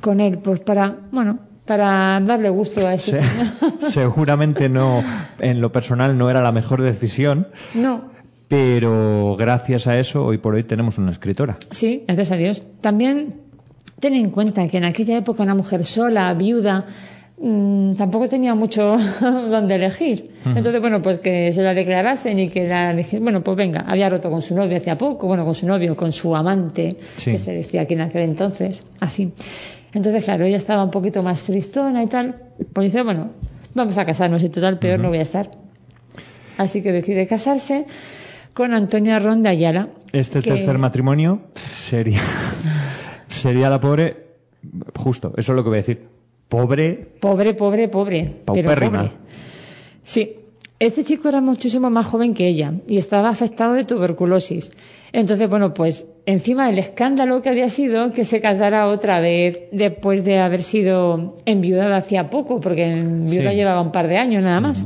con 0.00 0.20
él, 0.20 0.38
pues 0.38 0.58
para, 0.60 0.96
bueno, 1.12 1.38
para 1.66 2.18
darle 2.20 2.48
gusto 2.48 2.86
a 2.86 2.94
este 2.94 3.12
Se- 3.12 3.22
señor. 3.22 3.46
seguramente 3.80 4.68
no, 4.68 5.02
en 5.38 5.60
lo 5.60 5.70
personal 5.70 6.18
no 6.18 6.28
era 6.30 6.42
la 6.42 6.50
mejor 6.52 6.82
decisión, 6.82 7.46
no, 7.74 8.10
pero 8.48 9.36
gracias 9.38 9.86
a 9.86 9.98
eso 9.98 10.24
hoy 10.24 10.38
por 10.38 10.54
hoy 10.54 10.64
tenemos 10.64 10.98
una 10.98 11.10
escritora. 11.12 11.56
Sí, 11.70 12.02
gracias 12.06 12.32
a 12.32 12.36
Dios. 12.36 12.66
También 12.80 13.34
ten 14.00 14.14
en 14.14 14.30
cuenta 14.30 14.66
que 14.68 14.78
en 14.78 14.84
aquella 14.84 15.16
época 15.16 15.42
una 15.42 15.54
mujer 15.54 15.84
sola, 15.84 16.34
viuda, 16.34 16.84
mm, 17.42 17.94
tampoco 17.96 18.28
tenía 18.28 18.54
mucho 18.54 18.96
donde 19.20 19.74
elegir. 19.74 20.30
Entonces, 20.46 20.80
bueno, 20.80 21.02
pues 21.02 21.18
que 21.18 21.52
se 21.52 21.62
la 21.62 21.74
declarasen 21.74 22.38
y 22.38 22.48
que 22.48 22.66
la 22.66 22.94
dijesen, 22.94 23.22
bueno, 23.22 23.42
pues 23.42 23.56
venga, 23.56 23.80
había 23.86 24.08
roto 24.08 24.30
con 24.30 24.40
su 24.42 24.54
novio 24.54 24.76
hacía 24.76 24.96
poco, 24.96 25.26
bueno, 25.26 25.44
con 25.44 25.54
su 25.54 25.66
novio, 25.66 25.96
con 25.96 26.12
su 26.12 26.34
amante, 26.34 26.96
Sí. 27.16 27.32
que 27.32 27.38
se 27.38 27.52
decía 27.52 27.82
aquí 27.82 27.94
en 27.94 28.00
aquel 28.02 28.22
entonces, 28.22 28.84
así. 29.00 29.32
Entonces, 29.92 30.24
claro, 30.24 30.44
ella 30.46 30.56
estaba 30.56 30.82
un 30.84 30.90
poquito 30.90 31.22
más 31.22 31.42
tristona 31.42 32.02
y 32.02 32.06
tal, 32.06 32.36
pues 32.72 32.86
dice, 32.92 33.02
bueno, 33.02 33.30
vamos 33.74 33.98
a 33.98 34.06
casarnos 34.06 34.42
y 34.42 34.48
total, 34.48 34.78
peor 34.78 34.98
no 35.00 35.08
voy 35.08 35.18
a 35.18 35.22
estar. 35.22 35.50
Así 36.56 36.80
que 36.82 36.92
decide 36.92 37.26
casarse 37.26 37.84
con 38.54 38.72
Antonio 38.74 39.14
Arrón 39.14 39.42
de 39.42 39.48
Ayala. 39.50 39.88
Este 40.12 40.40
que- 40.40 40.50
tercer 40.50 40.78
matrimonio 40.78 41.40
sería, 41.66 42.20
sería 43.28 43.70
la 43.70 43.80
pobre, 43.80 44.16
justo, 44.96 45.32
eso 45.36 45.52
es 45.52 45.56
lo 45.56 45.62
que 45.62 45.68
voy 45.70 45.78
a 45.78 45.82
decir, 45.82 46.08
pobre, 46.52 47.08
Pobre, 47.20 47.54
pobre, 47.54 47.88
pobre. 47.88 48.30
Pero 48.52 48.74
pobre. 48.74 49.10
Sí. 50.02 50.36
Este 50.78 51.04
chico 51.04 51.28
era 51.28 51.40
muchísimo 51.40 51.90
más 51.90 52.06
joven 52.06 52.34
que 52.34 52.46
ella 52.48 52.74
y 52.88 52.96
estaba 52.98 53.28
afectado 53.28 53.72
de 53.74 53.84
tuberculosis. 53.84 54.72
Entonces, 55.12 55.48
bueno, 55.48 55.74
pues 55.74 56.06
encima 56.26 56.66
del 56.66 56.78
escándalo 56.78 57.40
que 57.40 57.48
había 57.50 57.68
sido 57.68 58.10
que 58.12 58.24
se 58.24 58.40
casara 58.40 58.88
otra 58.88 59.20
vez 59.20 59.60
después 59.70 60.24
de 60.24 60.40
haber 60.40 60.62
sido 60.64 61.36
enviudada 61.46 61.96
hacía 61.98 62.30
poco, 62.30 62.60
porque 62.60 62.84
en 62.86 63.26
viuda 63.26 63.50
Sí. 63.50 63.56
llevaba 63.56 63.80
un 63.80 63.92
par 63.92 64.08
de 64.08 64.16
años 64.16 64.42
nada 64.42 64.60
más, 64.60 64.84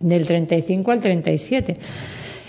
del 0.00 0.26
35 0.26 0.90
al 0.90 1.00
37. 1.00 1.78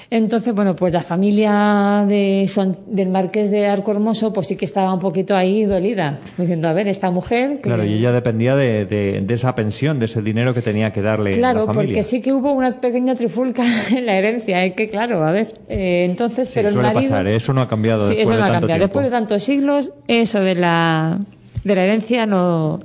Entonces, 0.10 0.56
bueno, 0.56 0.74
pues 0.76 0.94
la 0.94 1.02
familia 1.04 2.06
de 2.08 2.50
del 2.88 3.10
marqués 3.10 3.52
de 3.52 3.68
Arco 3.68 3.92
Hermoso, 3.92 4.32
pues 4.32 4.48
sí 4.48 4.56
que 4.56 4.64
estaba 4.64 4.94
un 4.94 5.00
poquito 5.00 5.36
ahí 5.36 5.66
dolida, 5.66 6.20
diciendo, 6.38 6.70
a 6.70 6.74
ver, 6.74 6.88
esta 6.88 7.12
mujer... 7.12 7.56
que- 7.58 7.64
claro, 7.64 7.84
y 7.84 7.94
ella 7.96 8.14
dependía 8.14 8.56
de, 8.56 8.86
de- 8.86 9.22
de 9.22 9.34
esa 9.34 9.54
pensión, 9.54 10.00
de 10.00 10.06
ese 10.06 10.22
dinero 10.22 10.54
que 10.54 10.62
tenía 10.62 10.94
que 10.94 11.02
darle 11.02 11.32
Claro, 11.32 11.60
la 11.60 11.66
familia. 11.66 11.88
porque 11.88 12.04
sí 12.04 12.22
que 12.22 12.32
hubo 12.32 12.54
una 12.54 12.80
pequeña 12.80 13.16
trifulca 13.16 13.64
en 13.92 14.06
la 14.06 14.16
herencia, 14.18 14.64
es 14.64 14.76
que 14.76 14.90
claro, 14.90 15.26
a 15.26 15.32
ver, 15.32 15.54
eh, 15.68 16.06
entonces, 16.10 16.48
Sí, 16.48 16.54
pero 16.56 16.70
el 16.70 16.74
suele 16.74 16.88
marido... 16.94 17.12
pasar, 17.12 17.28
eso 17.28 17.52
no 17.54 17.62
ha 17.62 17.68
cambiado 17.68 18.08
Sí, 18.08 18.16
después 18.16 18.30
eso 18.30 18.32
no 18.32 18.38
de 18.38 18.44
ha 18.44 18.48
tanto 18.54 18.60
cambiado. 18.68 18.82
Después 18.88 19.04
de 19.06 19.12
tantos 19.12 19.44
siglos, 19.44 19.92
eso 20.08 20.40
de 20.40 20.56
la, 20.56 21.20
de 21.66 21.76
la 21.76 21.84
herencia 21.84 22.26
no... 22.26 22.80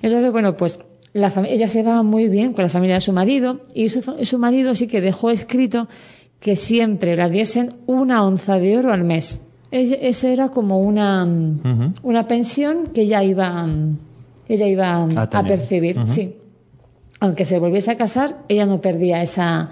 Entonces, 0.00 0.32
bueno, 0.32 0.56
pues 0.56 0.80
la 1.12 1.30
fam- 1.30 1.46
ella 1.48 1.68
se 1.68 1.82
va 1.82 2.02
muy 2.02 2.28
bien 2.28 2.54
con 2.54 2.62
la 2.64 2.68
familia 2.70 2.94
de 2.96 3.00
su 3.02 3.12
marido 3.12 3.60
y 3.74 3.90
su, 3.90 4.00
su 4.24 4.38
marido 4.38 4.74
sí 4.74 4.86
que 4.86 5.00
dejó 5.02 5.30
escrito 5.30 5.88
que 6.40 6.56
siempre 6.56 7.16
la 7.16 7.28
diesen 7.28 7.74
una 7.86 8.24
onza 8.24 8.58
de 8.58 8.78
oro 8.78 8.92
al 8.92 9.04
mes. 9.04 9.42
Esa 9.70 10.28
era 10.28 10.50
como 10.50 10.80
una, 10.80 11.24
mm, 11.24 11.94
una 12.02 12.28
pensión 12.28 12.86
que 12.94 13.02
ella 13.02 13.24
iba, 13.24 13.66
mm, 13.66 13.98
ella 14.48 14.68
iba 14.68 15.06
mm, 15.06 15.18
A 15.18 15.42
percibir. 15.42 15.98
Sí. 16.06 16.36
Aunque 17.18 17.44
se 17.44 17.58
volviese 17.58 17.90
a 17.90 17.96
casar, 17.96 18.38
ella 18.48 18.66
no 18.66 18.80
perdía 18.80 19.22
esa, 19.22 19.70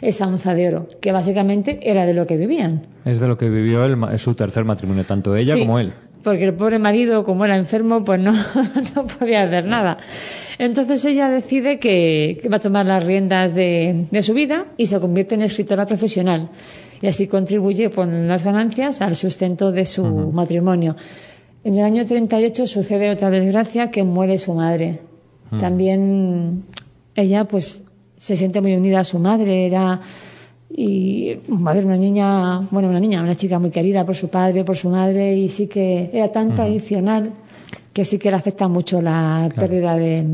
esa 0.00 0.26
onza 0.26 0.54
de 0.54 0.68
oro, 0.68 0.88
que 1.00 1.12
básicamente 1.12 1.78
era 1.82 2.06
de 2.06 2.14
lo 2.14 2.26
que 2.26 2.36
vivían. 2.36 2.86
Es 3.04 3.20
de 3.20 3.28
lo 3.28 3.36
que 3.36 3.50
vivió 3.50 3.84
el 3.84 4.18
su 4.18 4.34
tercer 4.34 4.64
matrimonio, 4.64 5.04
tanto 5.04 5.34
ella 5.36 5.54
Sí, 5.54 5.60
como 5.60 5.78
él. 5.78 5.92
Porque 6.22 6.44
el 6.44 6.54
pobre 6.54 6.78
marido, 6.78 7.24
como 7.24 7.44
era 7.44 7.56
enfermo, 7.56 8.02
pues 8.02 8.20
no, 8.20 8.32
no 8.94 9.06
podía 9.06 9.42
hacer 9.42 9.66
nada. 9.66 9.96
Entonces 10.58 11.04
ella 11.04 11.28
decide 11.28 11.78
que, 11.78 12.38
que 12.42 12.48
va 12.48 12.56
a 12.56 12.60
tomar 12.60 12.86
las 12.86 13.04
riendas 13.04 13.54
de, 13.54 14.06
de 14.10 14.22
su 14.22 14.34
vida 14.34 14.66
y 14.76 14.86
se 14.86 15.00
convierte 15.00 15.34
en 15.34 15.42
escritora 15.42 15.86
profesional. 15.86 16.50
Y 17.00 17.06
así 17.06 17.26
contribuye 17.26 17.90
con 17.90 18.28
las 18.28 18.44
ganancias 18.44 19.02
al 19.02 19.16
sustento 19.16 19.72
de 19.72 19.84
su 19.84 20.04
matrimonio. 20.04 20.96
En 21.64 21.74
el 21.74 21.84
año 21.84 22.04
38 22.06 22.66
sucede 22.66 23.10
otra 23.10 23.30
desgracia 23.30 23.90
que 23.90 24.04
muere 24.04 24.38
su 24.38 24.54
madre. 24.54 25.00
También 25.58 26.64
ella 27.14 27.44
pues 27.44 27.84
se 28.18 28.36
siente 28.36 28.60
muy 28.60 28.74
unida 28.74 29.00
a 29.00 29.04
su 29.04 29.18
madre, 29.18 29.66
era 29.66 30.00
y 30.76 31.30
a 31.32 31.72
ver 31.72 31.84
una 31.84 31.96
niña, 31.96 32.60
bueno, 32.70 32.88
una 32.88 32.98
niña, 32.98 33.22
una 33.22 33.36
chica 33.36 33.58
muy 33.58 33.70
querida 33.70 34.04
por 34.04 34.16
su 34.16 34.28
padre, 34.28 34.64
por 34.64 34.76
su 34.76 34.88
madre 34.88 35.36
y 35.36 35.48
sí 35.48 35.68
que 35.68 36.10
era 36.12 36.32
tan 36.32 36.54
tradicional 36.54 37.30
que 37.94 38.04
sí 38.04 38.18
que 38.18 38.28
le 38.30 38.36
afecta 38.36 38.68
mucho 38.68 39.00
la 39.00 39.48
pérdida 39.56 39.94
de 39.96 40.26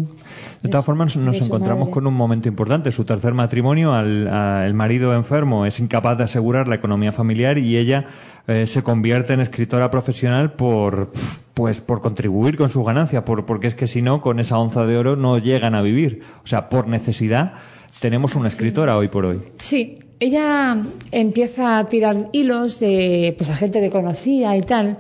De 0.63 0.69
todas 0.71 0.85
formas, 0.85 1.17
nos 1.17 1.41
encontramos 1.41 1.83
madre. 1.85 1.93
con 1.93 2.07
un 2.07 2.15
momento 2.15 2.49
importante. 2.49 2.91
Su 2.91 3.05
tercer 3.05 3.35
matrimonio, 3.35 3.93
al, 3.95 4.27
a- 4.29 4.67
el 4.67 4.75
marido 4.75 5.15
enfermo 5.15 5.67
es 5.67 5.79
incapaz 5.79 6.19
de 6.19 6.25
asegurar 6.25 6.67
la 6.69 6.75
economía 6.77 7.13
familiar 7.13 7.59
y 7.59 7.77
ella 7.77 8.07
eh, 8.49 8.67
se 8.67 8.83
convierte 8.83 9.35
en 9.35 9.41
escritora 9.41 9.91
profesional 9.91 10.53
por, 10.53 11.13
pues, 11.55 11.81
por 11.81 12.01
contribuir 12.01 12.57
con 12.57 12.69
su 12.71 12.83
ganancia, 12.83 13.25
por, 13.25 13.45
porque 13.47 13.67
es 13.69 13.75
que 13.75 13.87
si 13.87 14.01
no, 14.03 14.21
con 14.23 14.41
esa 14.41 14.59
onza 14.59 14.87
de 14.87 14.97
oro 14.97 15.15
no 15.17 15.37
llegan 15.39 15.75
a 15.75 15.83
vivir. 15.83 16.23
O 16.43 16.47
sea, 16.47 16.69
por 16.71 16.89
necesidad 16.89 17.53
tenemos 18.01 18.35
una 18.35 18.49
escritora 18.49 18.97
hoy 18.97 19.09
por 19.09 19.27
hoy. 19.27 19.41
Sí, 19.61 19.99
ella 20.19 20.83
empieza 21.13 21.79
a 21.79 21.87
tirar 21.87 22.29
hilos 22.33 22.81
de 22.81 23.35
pues 23.37 23.51
a 23.51 23.57
gente 23.57 23.81
que 23.81 23.91
conocía 23.91 24.57
y 24.57 24.63
tal. 24.63 24.97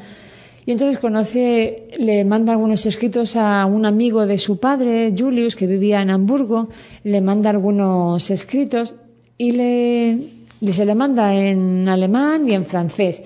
Y 0.70 0.72
entonces 0.72 1.00
conoce, 1.00 1.88
le 1.98 2.24
manda 2.24 2.52
algunos 2.52 2.86
escritos 2.86 3.34
a 3.34 3.66
un 3.66 3.84
amigo 3.86 4.24
de 4.24 4.38
su 4.38 4.60
padre, 4.60 5.12
Julius, 5.18 5.56
que 5.56 5.66
vivía 5.66 6.00
en 6.00 6.10
Hamburgo, 6.10 6.68
le 7.02 7.20
manda 7.20 7.50
algunos 7.50 8.30
escritos 8.30 8.94
y 9.36 9.50
le, 9.50 10.18
se 10.70 10.86
le 10.86 10.94
manda 10.94 11.34
en 11.34 11.88
alemán 11.88 12.48
y 12.48 12.54
en 12.54 12.64
francés. 12.64 13.24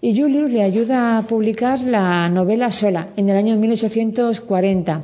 Y 0.00 0.16
Julius 0.16 0.52
le 0.52 0.62
ayuda 0.62 1.18
a 1.18 1.22
publicar 1.22 1.80
la 1.80 2.28
novela 2.28 2.70
sola 2.70 3.08
en 3.16 3.28
el 3.28 3.38
año 3.38 3.56
1840. 3.56 5.02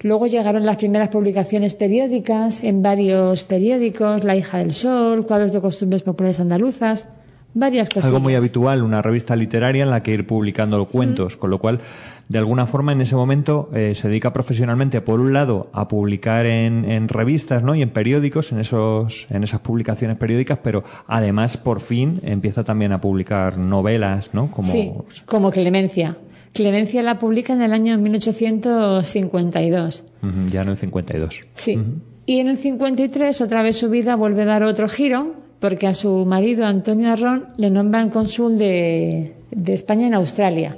Luego 0.00 0.28
llegaron 0.28 0.64
las 0.64 0.78
primeras 0.78 1.10
publicaciones 1.10 1.74
periódicas 1.74 2.64
en 2.64 2.80
varios 2.80 3.42
periódicos, 3.42 4.24
La 4.24 4.34
hija 4.34 4.60
del 4.60 4.72
sol, 4.72 5.26
cuadros 5.26 5.52
de 5.52 5.60
costumbres 5.60 6.02
populares 6.02 6.40
andaluzas, 6.40 7.10
varias 7.58 7.88
cosas. 7.88 8.06
Algo 8.06 8.20
muy 8.20 8.34
habitual, 8.34 8.82
una 8.82 9.02
revista 9.02 9.36
literaria 9.36 9.82
en 9.82 9.90
la 9.90 10.02
que 10.02 10.12
ir 10.12 10.26
publicando 10.26 10.84
cuentos, 10.86 11.36
con 11.36 11.50
lo 11.50 11.58
cual, 11.58 11.80
de 12.28 12.38
alguna 12.38 12.66
forma, 12.66 12.92
en 12.92 13.00
ese 13.00 13.16
momento 13.16 13.70
eh, 13.74 13.94
se 13.94 14.08
dedica 14.08 14.32
profesionalmente, 14.32 15.00
por 15.00 15.20
un 15.20 15.32
lado, 15.32 15.68
a 15.72 15.88
publicar 15.88 16.46
en, 16.46 16.84
en 16.84 17.08
revistas 17.08 17.62
¿no? 17.62 17.74
y 17.74 17.82
en 17.82 17.90
periódicos, 17.90 18.52
en, 18.52 18.60
esos, 18.60 19.26
en 19.30 19.44
esas 19.44 19.60
publicaciones 19.60 20.16
periódicas, 20.16 20.58
pero 20.62 20.84
además, 21.06 21.56
por 21.56 21.80
fin, 21.80 22.20
empieza 22.22 22.64
también 22.64 22.92
a 22.92 23.00
publicar 23.00 23.58
novelas, 23.58 24.34
¿no? 24.34 24.50
Como, 24.50 24.68
Sí, 24.68 24.92
como 25.26 25.50
Clemencia. 25.50 26.16
Clemencia 26.52 27.02
la 27.02 27.18
publica 27.18 27.52
en 27.52 27.62
el 27.62 27.72
año 27.72 27.98
1852. 27.98 30.04
Ujú, 30.22 30.48
ya 30.50 30.62
en 30.62 30.68
el 30.68 30.76
52. 30.76 31.46
Sí. 31.54 31.78
Y 32.26 32.40
en 32.40 32.48
el 32.48 32.58
53 32.58 33.40
otra 33.40 33.62
vez 33.62 33.76
su 33.76 33.88
vida 33.90 34.16
vuelve 34.16 34.42
a 34.42 34.46
dar 34.46 34.64
otro 34.64 34.88
giro 34.88 35.34
porque 35.60 35.86
a 35.86 35.94
su 35.94 36.24
marido 36.24 36.64
Antonio 36.66 37.12
Arrón 37.12 37.46
le 37.56 37.70
nombran 37.70 38.10
cónsul 38.10 38.58
de, 38.58 39.34
de 39.50 39.72
España 39.72 40.06
en 40.06 40.14
Australia. 40.14 40.76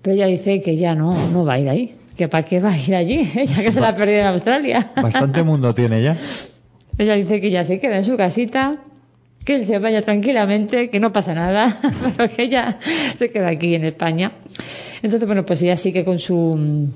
Pero 0.00 0.14
ella 0.16 0.26
dice 0.26 0.60
que 0.60 0.76
ya 0.76 0.94
no, 0.94 1.14
no 1.30 1.44
va 1.44 1.54
a 1.54 1.58
ir 1.58 1.68
ahí. 1.68 1.96
Que 2.16 2.28
para 2.28 2.44
qué 2.44 2.60
va 2.60 2.72
a 2.72 2.78
ir 2.78 2.94
allí, 2.94 3.30
ella 3.36 3.62
que 3.62 3.72
se 3.72 3.80
la 3.80 3.88
ha 3.88 3.96
perdido 3.96 4.20
en 4.20 4.26
Australia. 4.26 4.90
Bastante 4.96 5.42
mundo 5.44 5.74
tiene 5.74 6.02
ya. 6.02 6.16
Ella 6.98 7.14
dice 7.14 7.40
que 7.40 7.50
ya 7.50 7.64
se 7.64 7.78
queda 7.78 7.96
en 7.96 8.04
su 8.04 8.16
casita, 8.16 8.76
que 9.44 9.54
él 9.54 9.66
se 9.66 9.78
vaya 9.78 10.02
tranquilamente, 10.02 10.90
que 10.90 11.00
no 11.00 11.12
pasa 11.12 11.34
nada, 11.34 11.80
pero 12.16 12.30
que 12.30 12.42
ella 12.42 12.78
se 13.16 13.30
queda 13.30 13.48
aquí 13.48 13.74
en 13.74 13.84
España. 13.84 14.32
Entonces, 15.02 15.26
bueno, 15.26 15.44
pues 15.44 15.62
ella 15.62 15.76
sigue 15.76 16.04
con 16.04 16.18
su 16.18 16.90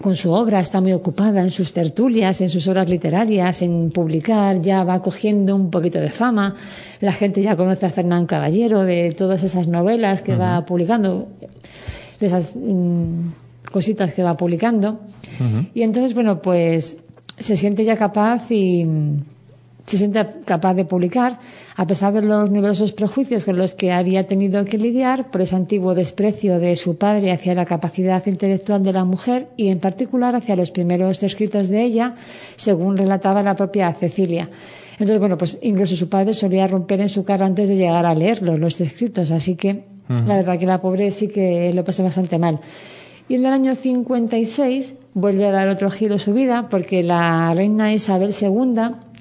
con 0.00 0.14
su 0.14 0.30
obra, 0.30 0.60
está 0.60 0.80
muy 0.80 0.92
ocupada 0.92 1.40
en 1.40 1.50
sus 1.50 1.72
tertulias, 1.72 2.40
en 2.40 2.48
sus 2.48 2.68
obras 2.68 2.88
literarias, 2.88 3.62
en 3.62 3.90
publicar, 3.90 4.60
ya 4.60 4.84
va 4.84 5.02
cogiendo 5.02 5.56
un 5.56 5.70
poquito 5.70 5.98
de 6.00 6.10
fama. 6.10 6.54
La 7.00 7.12
gente 7.12 7.42
ya 7.42 7.56
conoce 7.56 7.86
a 7.86 7.90
Fernán 7.90 8.26
Caballero 8.26 8.82
de 8.84 9.12
todas 9.12 9.42
esas 9.42 9.66
novelas 9.66 10.22
que 10.22 10.36
va 10.36 10.64
publicando, 10.64 11.28
de 12.20 12.26
esas 12.26 12.54
mm, 12.54 13.30
cositas 13.72 14.14
que 14.14 14.22
va 14.22 14.36
publicando. 14.36 15.00
Y 15.74 15.82
entonces, 15.82 16.14
bueno, 16.14 16.42
pues 16.42 16.98
se 17.38 17.56
siente 17.56 17.84
ya 17.84 17.96
capaz 17.96 18.50
y 18.50 18.84
se 19.88 19.98
siente 19.98 20.24
capaz 20.44 20.74
de 20.74 20.84
publicar, 20.84 21.38
a 21.76 21.86
pesar 21.86 22.12
de 22.12 22.22
los 22.22 22.50
numerosos 22.50 22.92
prejuicios 22.92 23.44
con 23.44 23.56
los 23.56 23.74
que 23.74 23.92
había 23.92 24.24
tenido 24.24 24.64
que 24.64 24.78
lidiar 24.78 25.30
por 25.30 25.40
ese 25.40 25.56
antiguo 25.56 25.94
desprecio 25.94 26.58
de 26.58 26.76
su 26.76 26.96
padre 26.96 27.32
hacia 27.32 27.54
la 27.54 27.64
capacidad 27.64 28.24
intelectual 28.26 28.82
de 28.82 28.92
la 28.92 29.04
mujer 29.04 29.48
y, 29.56 29.68
en 29.68 29.78
particular, 29.78 30.34
hacia 30.36 30.56
los 30.56 30.70
primeros 30.70 31.22
escritos 31.22 31.68
de 31.68 31.82
ella, 31.82 32.16
según 32.56 32.96
relataba 32.96 33.42
la 33.42 33.56
propia 33.56 33.92
Cecilia. 33.92 34.50
Entonces, 34.92 35.20
bueno, 35.20 35.38
pues 35.38 35.58
incluso 35.62 35.94
su 35.94 36.08
padre 36.08 36.32
solía 36.32 36.66
romper 36.66 37.00
en 37.00 37.08
su 37.08 37.24
cara 37.24 37.46
antes 37.46 37.68
de 37.68 37.76
llegar 37.76 38.04
a 38.04 38.14
leerlos, 38.14 38.58
los 38.58 38.80
escritos, 38.80 39.30
así 39.30 39.54
que 39.54 39.84
la 40.08 40.36
verdad 40.36 40.58
que 40.58 40.66
la 40.66 40.80
pobre 40.80 41.10
sí 41.10 41.28
que 41.28 41.72
lo 41.74 41.84
pasa 41.84 42.02
bastante 42.02 42.38
mal. 42.38 42.60
Y 43.28 43.34
en 43.34 43.44
el 43.44 43.52
año 43.52 43.74
56 43.74 44.96
vuelve 45.12 45.46
a 45.46 45.52
dar 45.52 45.68
otro 45.68 45.90
giro 45.90 46.14
a 46.14 46.18
su 46.18 46.32
vida 46.32 46.68
porque 46.70 47.02
la 47.02 47.52
reina 47.54 47.92
Isabel 47.92 48.34
II 48.40 48.80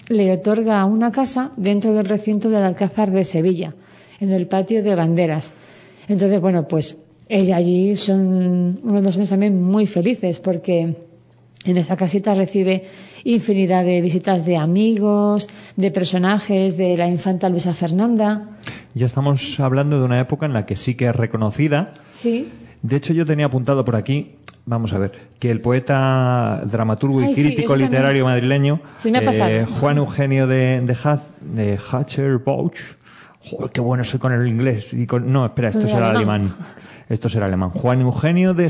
le 0.10 0.32
otorga 0.32 0.84
una 0.86 1.12
casa 1.12 1.52
dentro 1.58 1.94
del 1.94 2.06
recinto 2.06 2.50
del 2.50 2.64
Alcázar 2.64 3.12
de 3.12 3.24
Sevilla, 3.24 3.74
en 4.20 4.32
el 4.32 4.48
patio 4.48 4.84
de 4.84 4.96
banderas. 4.96 5.54
Entonces, 6.08 6.40
bueno, 6.40 6.68
pues 6.68 6.98
ella 7.30 7.58
allí 7.58 7.96
son 7.96 8.80
unos 8.84 9.18
años 9.18 9.30
también 9.30 9.62
muy 9.62 9.86
felices 9.86 10.40
porque 10.40 10.96
en 11.66 11.78
esa 11.78 11.98
casita 11.98 12.34
recibe 12.34 12.86
infinidad 13.26 13.84
de 13.84 14.00
visitas 14.00 14.46
de 14.46 14.56
amigos, 14.56 15.50
de 15.76 15.92
personajes, 15.92 16.78
de 16.78 16.96
la 16.96 17.10
infanta 17.10 17.50
Luisa 17.50 17.74
Fernanda. 17.74 18.58
Ya 18.94 19.06
estamos 19.06 19.60
hablando 19.60 20.00
de 20.00 20.06
una 20.06 20.20
época 20.20 20.46
en 20.46 20.54
la 20.54 20.66
que 20.66 20.78
sí 20.78 20.96
que 20.96 21.08
es 21.08 21.16
reconocida. 21.16 21.94
Sí. 22.14 22.48
De 22.82 22.96
hecho, 22.96 23.14
yo 23.14 23.26
tenía 23.26 23.48
apuntado 23.48 23.84
por 23.84 23.98
aquí, 23.98 24.36
vamos 24.68 24.94
a 24.94 25.00
ver, 25.00 25.30
que 25.40 25.50
el 25.50 25.60
poeta, 25.62 26.62
dramaturgo 26.66 27.22
y 27.22 27.26
Ay, 27.26 27.34
crítico 27.34 27.76
literario 27.76 28.24
madrileño, 28.26 28.80
Sí, 28.98 29.12
eh, 29.50 29.66
Juan 29.80 29.98
Eugenio 29.98 30.46
de, 30.46 30.82
de, 30.82 30.94
Haz- 30.96 31.32
de 31.42 31.80
Hatcher 31.92 32.38
Bouch, 32.38 32.78
joder, 33.42 33.72
qué 33.72 33.82
bueno 33.82 34.04
soy 34.04 34.20
con 34.20 34.32
el 34.34 34.48
inglés. 34.48 34.94
Y 34.94 35.08
con, 35.08 35.32
no, 35.32 35.46
espera, 35.46 35.70
esto 35.70 35.88
será 35.88 36.12
alemán. 36.12 36.54
Esto 37.10 37.30
será 37.30 37.46
alemán. 37.48 37.70
Juan 37.72 38.02
Eugenio 38.02 38.54
de 38.54 38.70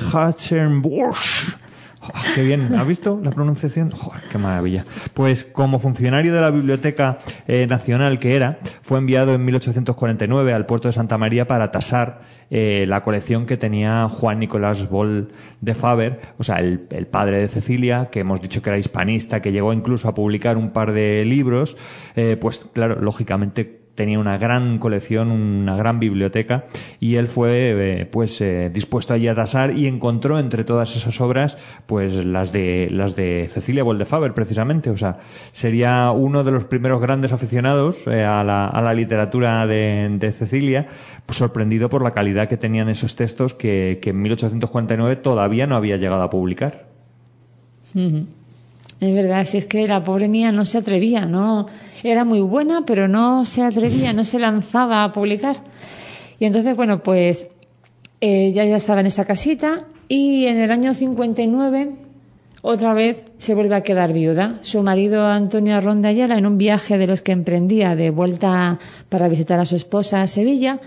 Qué 2.35 2.43
bien, 2.43 2.73
¿has 2.75 2.87
visto 2.87 3.19
la 3.23 3.31
pronunciación? 3.31 3.91
Qué 4.31 4.37
maravilla. 4.37 4.85
Pues 5.13 5.43
como 5.43 5.79
funcionario 5.79 6.33
de 6.33 6.41
la 6.41 6.51
Biblioteca 6.51 7.19
eh, 7.47 7.67
Nacional 7.67 8.19
que 8.19 8.35
era, 8.35 8.59
fue 8.81 8.97
enviado 8.97 9.33
en 9.33 9.45
1849 9.45 10.53
al 10.53 10.65
puerto 10.65 10.87
de 10.87 10.93
Santa 10.93 11.17
María 11.17 11.47
para 11.47 11.71
tasar 11.71 12.21
eh, 12.49 12.85
la 12.87 13.03
colección 13.03 13.45
que 13.45 13.57
tenía 13.57 14.07
Juan 14.09 14.39
Nicolás 14.39 14.89
Boll 14.89 15.29
de 15.59 15.75
Faber, 15.75 16.21
o 16.37 16.43
sea, 16.43 16.57
el, 16.57 16.87
el 16.91 17.07
padre 17.07 17.41
de 17.41 17.47
Cecilia, 17.47 18.09
que 18.11 18.21
hemos 18.21 18.41
dicho 18.41 18.61
que 18.61 18.69
era 18.69 18.79
hispanista, 18.79 19.41
que 19.41 19.51
llegó 19.51 19.73
incluso 19.73 20.07
a 20.07 20.15
publicar 20.15 20.57
un 20.57 20.71
par 20.71 20.93
de 20.93 21.25
libros, 21.25 21.75
eh, 22.15 22.37
pues 22.39 22.69
claro, 22.73 23.01
lógicamente 23.01 23.86
tenía 23.97 24.19
una 24.19 24.37
gran 24.37 24.77
colección, 24.77 25.31
una 25.31 25.75
gran 25.75 25.99
biblioteca 25.99 26.65
y 26.99 27.15
él 27.15 27.27
fue 27.27 28.01
eh, 28.01 28.05
pues 28.05 28.39
eh, 28.41 28.69
dispuesto 28.71 29.13
allí 29.13 29.27
a 29.27 29.33
tasar 29.33 29.75
y 29.75 29.87
encontró 29.87 30.37
entre 30.37 30.63
todas 30.63 30.95
esas 30.95 31.19
obras 31.19 31.57
pues 31.87 32.13
las 32.23 32.51
de 32.51 32.89
las 32.91 33.15
de 33.15 33.49
Cecilia 33.51 33.83
Boldefaber 33.83 34.35
precisamente, 34.35 34.91
o 34.91 34.97
sea, 34.97 35.17
sería 35.51 36.11
uno 36.11 36.43
de 36.43 36.51
los 36.51 36.65
primeros 36.65 37.01
grandes 37.01 37.33
aficionados 37.33 38.05
eh, 38.05 38.23
a, 38.23 38.43
la, 38.43 38.67
a 38.67 38.81
la 38.81 38.93
literatura 38.93 39.65
de, 39.65 40.15
de 40.19 40.31
Cecilia, 40.31 40.85
pues 41.25 41.39
sorprendido 41.39 41.89
por 41.89 42.03
la 42.03 42.13
calidad 42.13 42.47
que 42.47 42.57
tenían 42.57 42.89
esos 42.89 43.15
textos 43.15 43.55
que, 43.55 43.97
que 43.99 44.11
en 44.11 44.21
1849 44.21 45.15
todavía 45.17 45.65
no 45.65 45.75
había 45.75 45.97
llegado 45.97 46.21
a 46.21 46.29
publicar. 46.29 46.85
Es 48.99 49.13
verdad, 49.13 49.43
si 49.45 49.57
es 49.57 49.65
que 49.65 49.87
la 49.87 50.03
pobre 50.03 50.27
mía 50.27 50.51
no 50.51 50.65
se 50.65 50.77
atrevía, 50.77 51.25
no 51.25 51.65
era 52.07 52.25
muy 52.25 52.41
buena, 52.41 52.83
pero 52.85 53.07
no 53.07 53.45
se 53.45 53.63
atrevía, 53.63 54.13
no 54.13 54.23
se 54.23 54.39
lanzaba 54.39 55.03
a 55.03 55.11
publicar. 55.11 55.57
Y 56.39 56.45
entonces, 56.45 56.75
bueno, 56.75 57.03
pues 57.03 57.49
ella 58.21 58.65
ya 58.65 58.75
estaba 58.75 58.99
en 59.01 59.07
esa 59.07 59.25
casita 59.25 59.85
y 60.07 60.45
en 60.45 60.57
el 60.57 60.71
año 60.71 60.93
59 60.93 61.91
otra 62.61 62.93
vez 62.93 63.25
se 63.37 63.53
vuelve 63.55 63.75
a 63.75 63.81
quedar 63.81 64.13
viuda. 64.13 64.59
Su 64.61 64.81
marido 64.83 65.25
Antonio 65.27 65.75
Arrón 65.75 66.01
de 66.01 66.09
Ayala, 66.09 66.37
en 66.37 66.45
un 66.45 66.57
viaje 66.57 66.97
de 66.97 67.07
los 67.07 67.21
que 67.21 67.31
emprendía 67.31 67.95
de 67.95 68.09
vuelta 68.09 68.79
para 69.09 69.27
visitar 69.29 69.59
a 69.59 69.65
su 69.65 69.75
esposa 69.75 70.21
a 70.21 70.27
Sevilla, 70.27 70.79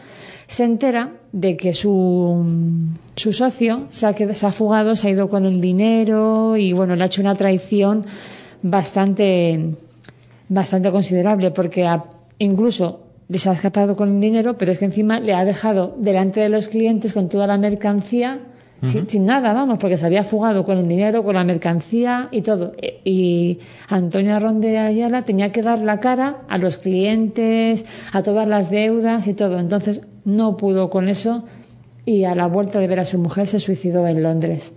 se 0.47 0.64
entera 0.64 1.12
de 1.33 1.57
que 1.57 1.75
su, 1.75 2.45
su 3.14 3.33
socio 3.33 3.87
se 3.91 4.07
ha, 4.09 4.14
qued- 4.16 4.35
se 4.35 4.47
ha 4.47 4.53
fugado, 4.53 4.97
se 4.97 5.07
ha 5.09 5.11
ido 5.12 5.29
con 5.29 5.47
el 5.47 5.61
dinero 5.61 6.57
y 6.57 6.73
bueno, 6.73 6.97
le 6.97 7.05
ha 7.05 7.07
hecho 7.07 7.23
una 7.23 7.37
traición 7.37 8.05
bastante, 8.61 9.75
bastante 10.51 10.91
considerable 10.91 11.51
porque 11.51 11.87
ha- 11.87 12.05
incluso 12.39 13.01
les 13.29 13.47
ha 13.47 13.53
escapado 13.53 13.97
con 13.97 14.13
el 14.15 14.21
dinero, 14.21 14.59
pero 14.59 14.73
es 14.73 14.79
que 14.79 14.85
encima 14.85 15.19
le 15.21 15.33
ha 15.33 15.45
dejado 15.45 15.95
delante 15.99 16.41
de 16.41 16.49
los 16.51 16.69
clientes 16.69 17.13
con 17.15 17.29
toda 17.31 17.47
la 17.47 17.57
mercancía 17.57 18.41
sin, 18.83 19.09
sin 19.11 19.27
nada, 19.27 19.53
vamos, 19.53 19.79
porque 19.79 19.99
se 19.99 20.07
había 20.07 20.25
fugado 20.25 20.65
con 20.65 20.79
el 20.79 20.89
dinero, 20.89 21.23
con 21.23 21.35
la 21.35 21.45
mercancía 21.45 22.29
y 22.33 22.41
todo. 22.41 22.73
E- 22.81 23.01
Y 23.05 23.59
Antonio 23.89 24.35
Arrón 24.35 24.61
de 24.63 24.79
Ayala 24.79 25.23
tenía 25.27 25.53
que 25.53 25.61
dar 25.63 25.81
la 25.81 26.01
cara 26.01 26.39
a 26.49 26.57
los 26.59 26.79
clientes, 26.79 27.85
a 28.13 28.23
todas 28.23 28.49
las 28.49 28.71
deudas 28.71 29.27
y 29.27 29.35
todo. 29.35 29.59
Entonces 29.59 30.01
no 30.25 30.57
pudo 30.57 30.89
con 30.91 31.09
eso 31.09 31.45
y 32.07 32.25
a 32.25 32.35
la 32.35 32.47
vuelta 32.47 32.79
de 32.81 32.87
ver 32.89 33.01
a 33.01 33.05
su 33.05 33.19
mujer 33.19 33.49
se 33.49 33.61
suicidó 33.61 34.07
en 34.07 34.23
Londres. 34.23 34.73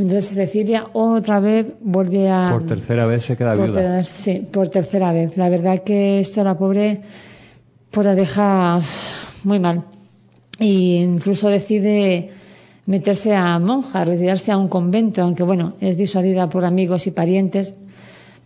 Entonces 0.00 0.30
Cecilia 0.34 0.86
otra 0.94 1.40
vez 1.40 1.66
vuelve 1.82 2.30
a... 2.30 2.48
Por 2.52 2.66
tercera 2.66 3.04
vez 3.04 3.22
se 3.22 3.36
queda 3.36 3.54
viuda. 3.54 4.02
sí, 4.02 4.46
por 4.50 4.70
tercera 4.70 5.12
vez. 5.12 5.36
La 5.36 5.50
verdad 5.50 5.82
que 5.82 6.20
esto 6.20 6.40
a 6.40 6.44
la 6.44 6.56
pobre 6.56 7.02
pues 7.90 8.06
la 8.06 8.14
deja 8.14 8.80
muy 9.44 9.60
mal. 9.60 9.84
Y 10.58 10.96
incluso 10.96 11.50
decide 11.50 12.30
meterse 12.86 13.34
a 13.34 13.58
monja, 13.58 14.06
retirarse 14.06 14.52
a 14.52 14.56
un 14.56 14.68
convento, 14.68 15.22
aunque 15.22 15.42
bueno, 15.42 15.74
es 15.80 15.98
disuadida 15.98 16.48
por 16.48 16.64
amigos 16.64 17.06
y 17.06 17.10
parientes. 17.10 17.78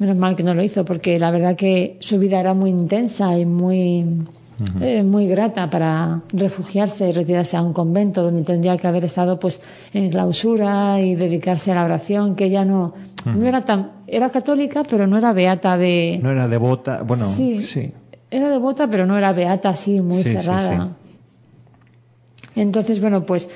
Menos 0.00 0.16
mal 0.16 0.34
que 0.34 0.42
no 0.42 0.54
lo 0.54 0.62
hizo, 0.64 0.84
porque 0.84 1.20
la 1.20 1.30
verdad 1.30 1.54
que 1.54 1.98
su 2.00 2.18
vida 2.18 2.40
era 2.40 2.52
muy 2.52 2.70
intensa 2.70 3.38
y 3.38 3.46
muy, 3.46 4.04
eh, 4.80 5.02
muy 5.02 5.26
grata 5.26 5.68
para 5.68 6.22
refugiarse 6.32 7.08
y 7.08 7.12
retirarse 7.12 7.56
a 7.56 7.62
un 7.62 7.72
convento 7.72 8.22
donde 8.22 8.42
tendría 8.42 8.76
que 8.76 8.86
haber 8.86 9.04
estado 9.04 9.38
pues 9.40 9.60
en 9.92 10.10
clausura 10.10 11.00
y 11.00 11.14
dedicarse 11.16 11.72
a 11.72 11.74
la 11.76 11.84
oración, 11.84 12.36
que 12.36 12.44
ella 12.46 12.64
no, 12.64 12.94
no 13.26 13.44
era 13.46 13.62
tan, 13.62 13.90
era 14.06 14.30
católica, 14.30 14.82
pero 14.88 15.06
no 15.06 15.18
era 15.18 15.32
beata 15.32 15.76
de, 15.76 16.20
No 16.22 16.30
era 16.30 16.46
devota, 16.48 17.02
bueno, 17.02 17.26
Sí. 17.26 17.62
sí. 17.62 17.92
era 18.30 18.48
devota, 18.48 18.88
pero 18.88 19.06
no 19.06 19.16
era 19.18 19.32
beata 19.32 19.70
así, 19.70 20.00
muy 20.00 20.22
Sí, 20.22 20.32
cerrada. 20.32 20.88
sí. 20.98 22.60
Entonces, 22.60 23.00
bueno, 23.00 23.26
pues 23.26 23.50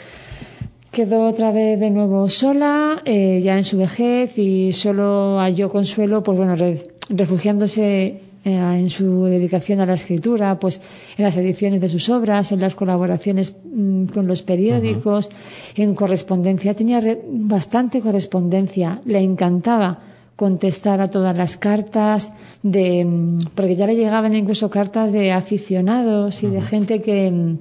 quedó 0.90 1.22
otra 1.28 1.52
vez 1.52 1.78
de 1.78 1.90
nuevo 1.90 2.28
sola, 2.28 3.02
eh, 3.04 3.40
ya 3.42 3.56
en 3.56 3.62
su 3.64 3.78
vejez, 3.78 4.36
y 4.38 4.72
solo 4.72 5.38
halló 5.38 5.68
consuelo, 5.68 6.22
pues 6.22 6.36
bueno, 6.36 6.56
re- 6.56 6.82
refugiándose 7.08 8.22
en 8.44 8.88
su 8.90 9.24
dedicación 9.24 9.80
a 9.80 9.86
la 9.86 9.94
escritura, 9.94 10.58
pues 10.58 10.80
en 11.16 11.24
las 11.24 11.36
ediciones 11.36 11.80
de 11.80 11.88
sus 11.88 12.08
obras, 12.08 12.52
en 12.52 12.60
las 12.60 12.74
colaboraciones 12.74 13.54
mm, 13.64 14.06
con 14.06 14.26
los 14.26 14.42
periódicos, 14.42 15.28
en 15.76 15.94
correspondencia. 15.94 16.74
Tenía 16.74 17.00
re- 17.00 17.20
bastante 17.30 18.00
correspondencia, 18.00 19.00
le 19.04 19.20
encantaba 19.20 20.00
contestar 20.36 21.00
a 21.00 21.08
todas 21.08 21.36
las 21.36 21.56
cartas 21.56 22.30
de 22.62 23.04
mm, 23.04 23.38
porque 23.54 23.74
ya 23.76 23.86
le 23.86 23.96
llegaban 23.96 24.34
incluso 24.36 24.70
cartas 24.70 25.10
de 25.12 25.32
aficionados 25.32 26.42
y 26.44 26.48
de 26.48 26.62
gente 26.62 27.02
que 27.02 27.30
mm, 27.30 27.58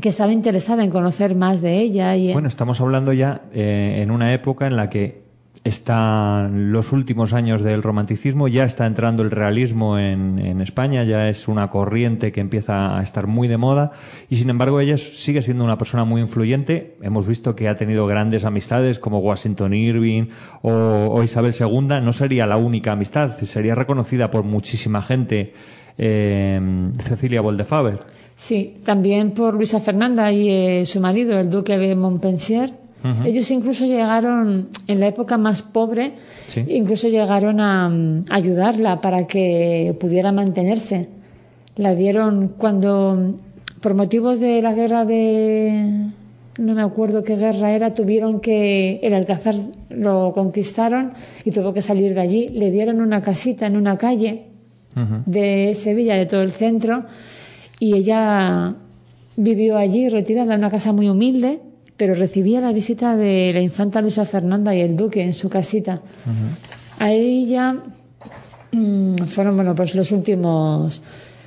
que 0.00 0.10
estaba 0.10 0.30
interesada 0.30 0.84
en 0.84 0.90
conocer 0.90 1.34
más 1.34 1.62
de 1.62 1.80
ella 1.80 2.14
y 2.16 2.32
Bueno, 2.32 2.48
estamos 2.48 2.82
hablando 2.82 3.14
ya 3.14 3.40
eh, 3.54 4.00
en 4.02 4.10
una 4.10 4.34
época 4.34 4.66
en 4.66 4.76
la 4.76 4.90
que 4.90 5.22
están 5.66 6.72
los 6.72 6.92
últimos 6.92 7.32
años 7.32 7.62
del 7.62 7.82
romanticismo, 7.82 8.46
ya 8.46 8.64
está 8.64 8.86
entrando 8.86 9.22
el 9.22 9.30
realismo 9.30 9.98
en, 9.98 10.60
España, 10.60 11.04
ya 11.04 11.28
es 11.28 11.48
una 11.48 11.70
corriente 11.70 12.32
que 12.32 12.40
empieza 12.40 12.98
a 12.98 13.02
estar 13.02 13.26
muy 13.26 13.48
de 13.48 13.56
moda 13.56 13.92
y 14.30 14.36
sin 14.36 14.48
embargo 14.48 14.80
ella 14.80 14.96
sigue 14.96 15.42
siendo 15.42 15.64
una 15.64 15.76
persona 15.76 16.04
muy 16.04 16.20
influyente. 16.20 16.96
Hemos 17.02 17.26
visto 17.26 17.54
que 17.54 17.68
ha 17.68 17.76
tenido 17.76 18.06
grandes 18.06 18.44
amistades 18.44 18.98
como 18.98 19.18
Washington 19.18 19.74
Irving 19.74 20.28
o, 20.62 20.70
o 21.10 21.22
Isabel 21.22 21.52
II. 21.58 22.00
No 22.02 22.12
sería 22.12 22.46
la 22.46 22.56
única 22.56 22.92
amistad, 22.92 23.36
sería 23.36 23.74
reconocida 23.74 24.30
por 24.30 24.44
muchísima 24.44 25.02
gente 25.02 25.52
eh, 25.98 26.60
Cecilia 27.00 27.40
Boldefaber. 27.40 28.00
Sí, 28.36 28.76
también 28.84 29.32
por 29.32 29.54
Luisa 29.54 29.80
Fernanda 29.80 30.30
y 30.30 30.48
eh, 30.50 30.86
su 30.86 31.00
marido, 31.00 31.38
el 31.38 31.50
duque 31.50 31.78
de 31.78 31.96
Montpensier. 31.96 32.85
Ellos 33.24 33.50
incluso 33.50 33.86
llegaron, 33.86 34.68
en 34.86 35.00
la 35.00 35.06
época 35.08 35.36
más 35.38 35.62
pobre, 35.62 36.14
Sí. 36.48 36.64
incluso 36.68 37.08
llegaron 37.08 37.60
a 37.60 37.88
mm, 37.88 38.24
ayudarla 38.30 39.00
para 39.00 39.26
que 39.26 39.96
pudiera 40.00 40.32
mantenerse. 40.32 41.08
La 41.76 41.94
dieron 41.94 42.48
cuando, 42.56 43.14
mm, 43.16 43.80
por 43.80 43.94
motivos 43.94 44.40
de 44.40 44.62
la 44.62 44.72
guerra 44.72 45.04
de... 45.04 46.06
No 46.58 46.72
me 46.74 46.80
acuerdo 46.80 47.22
qué 47.22 47.36
guerra 47.36 47.72
era, 47.72 47.92
tuvieron 47.92 48.40
que... 48.40 48.98
El 49.02 49.12
Alcázar 49.12 49.56
lo 49.90 50.32
conquistaron 50.32 51.12
y 51.44 51.50
tuvo 51.50 51.74
que 51.74 51.82
salir 51.82 52.14
de 52.14 52.20
allí. 52.20 52.48
Le 52.48 52.70
dieron 52.70 53.00
una 53.02 53.20
casita 53.20 53.66
en 53.66 53.76
una 53.76 53.98
calle 53.98 54.44
de 55.26 55.74
Sevilla, 55.74 56.14
de 56.14 56.24
todo 56.24 56.40
el 56.40 56.50
centro, 56.50 57.04
y 57.78 57.94
ella 57.94 58.74
vivió 59.36 59.76
allí 59.76 60.08
retirada 60.08 60.54
en 60.54 60.60
una 60.60 60.70
casa 60.70 60.94
muy 60.94 61.10
humilde, 61.10 61.60
pero 61.96 62.14
recibía 62.14 62.60
la 62.60 62.72
visita 62.72 63.16
de 63.16 63.52
la 63.54 63.60
infanta 63.60 64.00
Luisa 64.00 64.24
Fernanda 64.24 64.74
y 64.74 64.80
el 64.80 64.96
duque 64.96 65.22
en 65.22 65.32
su 65.32 65.48
casita. 65.48 66.02
A 66.98 67.12
ella 67.12 67.76
mm, 68.72 69.16
fueron 69.26 69.56
bueno 69.56 69.74
pues 69.74 69.94
los 69.94 70.12
últimos 70.12 71.02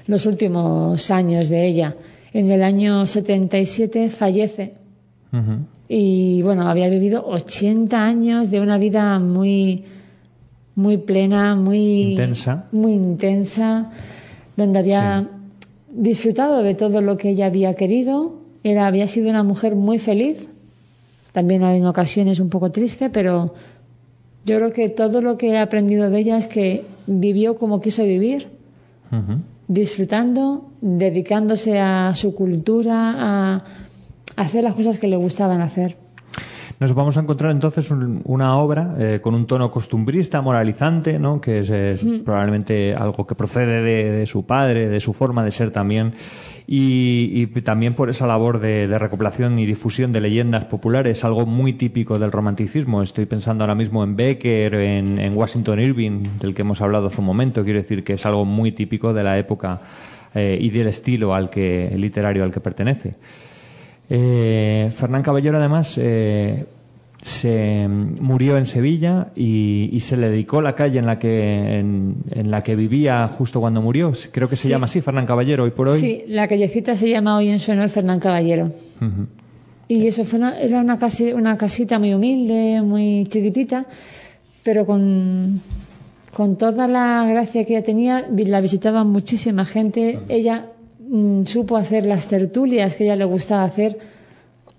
los 0.08 0.26
últimos 0.26 1.12
años 1.12 1.50
de 1.50 1.66
ella. 1.68 1.96
En 2.34 2.50
el 2.52 2.64
año 2.64 3.06
77 3.06 4.10
fallece 4.10 4.74
y 5.88 6.42
bueno, 6.42 6.70
había 6.70 6.90
vivido 6.90 7.26
80 7.26 8.04
años 8.04 8.52
de 8.52 8.62
una 8.62 8.78
vida 8.78 9.20
muy 9.20 9.84
muy 10.76 10.98
plena, 10.98 11.56
muy 11.56 12.12
Intensa. 12.12 12.68
muy 12.72 12.94
intensa, 12.94 13.92
donde 14.56 14.80
había 14.80 15.28
disfrutado 15.92 16.64
de 16.64 16.74
todo 16.74 17.02
lo 17.02 17.18
que 17.18 17.30
ella 17.30 17.48
había 17.48 17.74
querido, 17.74 18.39
era 18.64 18.88
había 18.88 19.08
sido 19.08 19.30
una 19.30 19.44
mujer 19.44 19.76
muy 19.76 20.00
feliz. 20.00 20.48
También 21.32 21.64
en 21.64 21.86
ocasiones 21.86 22.40
un 22.40 22.50
poco 22.50 22.72
triste, 22.72 23.10
pero 23.10 23.54
yo 24.46 24.58
creo 24.58 24.74
que 24.74 24.90
todo 24.90 25.22
lo 25.22 25.38
que 25.38 25.50
he 25.50 25.60
aprendido 25.60 26.10
de 26.10 26.20
ella 26.20 26.38
es 26.38 26.48
que 26.48 26.86
vivió 27.06 27.58
como 27.58 27.82
quiso 27.82 28.04
vivir, 28.04 28.48
disfrutando, 29.68 30.70
dedicándose 30.82 31.80
a 31.80 32.14
su 32.16 32.34
cultura, 32.34 33.14
a 33.18 33.64
hacer 34.36 34.64
las 34.64 34.76
cosas 34.76 35.00
que 35.00 35.08
le 35.08 35.18
gustaban 35.18 35.62
hacer. 35.62 35.98
Nos 36.80 36.94
vamos 36.94 37.18
a 37.18 37.20
encontrar 37.20 37.52
entonces 37.52 37.92
un- 37.92 38.22
una 38.24 38.56
obra 38.58 38.96
eh, 38.98 39.20
con 39.22 39.34
un 39.36 39.46
tono 39.48 39.70
costumbrista, 39.70 40.42
moralizante, 40.42 41.20
¿no? 41.20 41.42
que 41.42 41.60
es, 41.60 41.70
probablemente 42.24 42.96
algo 42.96 43.28
que 43.28 43.36
procede 43.36 43.82
de, 43.82 44.12
de 44.12 44.26
su 44.26 44.46
padre, 44.46 44.88
de 44.88 45.02
su 45.02 45.12
forma 45.14 45.44
de 45.44 45.52
ser 45.52 45.72
también, 45.72 46.14
y, 46.68 47.32
y 47.36 47.48
también 47.64 47.96
por 47.96 48.10
esa 48.10 48.28
labor 48.28 48.62
de, 48.62 48.88
de 48.88 48.98
recopilación 48.98 49.60
y 49.60 49.66
difusión 49.66 50.14
de 50.14 50.22
leyendas 50.22 50.66
populares, 50.66 51.26
algo 51.26 51.46
muy 51.46 51.74
típico 51.74 52.18
del 52.18 52.32
romanticismo. 52.32 53.02
Estoy 53.02 53.26
pensando 53.26 53.64
ahora 53.66 53.76
mismo 53.76 54.02
en 54.06 54.16
Becker, 54.16 54.74
en, 54.76 55.20
en 55.20 55.36
Washington 55.36 55.82
Irving, 55.82 56.28
del 56.40 56.54
que 56.56 56.62
hemos 56.62 56.80
hablado 56.82 57.08
hace 57.08 57.20
un 57.20 57.26
momento. 57.28 57.66
Quiero 57.66 57.80
decir 57.80 58.06
que 58.06 58.14
es 58.14 58.26
algo 58.26 58.46
muy 58.46 58.72
típico 58.72 59.14
de 59.14 59.24
la 59.24 59.38
época 59.38 59.82
eh, 60.34 60.58
y 60.62 60.70
del 60.70 60.88
estilo 60.88 61.34
al 61.36 61.50
que 61.50 61.92
literario 61.98 62.44
al 62.46 62.52
que 62.54 62.62
pertenece. 62.62 63.16
Eh, 64.10 64.90
Fernán 64.92 65.22
Caballero, 65.24 65.58
además, 65.58 65.98
eh, 66.02 66.66
se 67.22 67.88
murió 67.88 68.58
en 68.58 68.66
Sevilla 68.66 69.28
y, 69.36 69.90
y 69.92 70.00
se 70.00 70.16
le 70.18 70.30
dedicó 70.30 70.62
la 70.62 70.74
calle 70.76 71.00
en 71.00 71.06
la 71.06 71.20
que 71.20 71.78
en, 71.80 72.16
en 72.32 72.50
la 72.50 72.64
que 72.64 72.76
vivía 72.76 73.28
justo 73.28 73.60
cuando 73.60 73.82
murió. 73.82 74.12
Creo 74.32 74.48
que 74.48 74.56
se 74.56 74.64
Sí. 74.64 74.70
llama 74.70 74.86
así, 74.86 75.02
Fernán 75.02 75.26
Caballero, 75.26 75.66
hoy 75.66 75.72
por 75.72 75.90
hoy. 75.90 76.00
Sí, 76.00 76.24
la 76.28 76.48
callecita 76.48 76.96
se 76.96 77.10
llama 77.10 77.38
hoy 77.38 77.50
en 77.50 77.60
su 77.60 77.72
honor 77.72 77.90
Fernán 77.90 78.20
Caballero. 78.20 78.72
Y 79.88 80.06
eso 80.08 80.24
fue 80.24 80.40
una, 80.40 80.60
era 80.60 80.80
una, 80.80 80.98
casi, 80.98 81.34
una 81.34 81.58
casita 81.58 82.00
muy 82.00 82.14
humilde, 82.14 82.82
muy 82.84 83.26
chiquitita, 83.28 83.86
pero 84.64 84.86
con, 84.86 85.62
con 86.34 86.58
toda 86.58 86.88
la 86.88 87.26
gracia 87.28 87.64
que 87.66 87.76
ella 87.76 87.84
tenía, 87.84 88.26
la 88.30 88.62
visitaba 88.62 89.04
muchísima 89.04 89.66
gente. 89.66 90.20
Ella 90.30 90.68
mm, 91.10 91.44
supo 91.46 91.78
hacer 91.78 92.06
las 92.06 92.28
tertulias 92.28 92.96
que 92.96 93.06
ella 93.06 93.16
le 93.16 93.26
gustaba 93.26 93.64
hacer. 93.64 93.98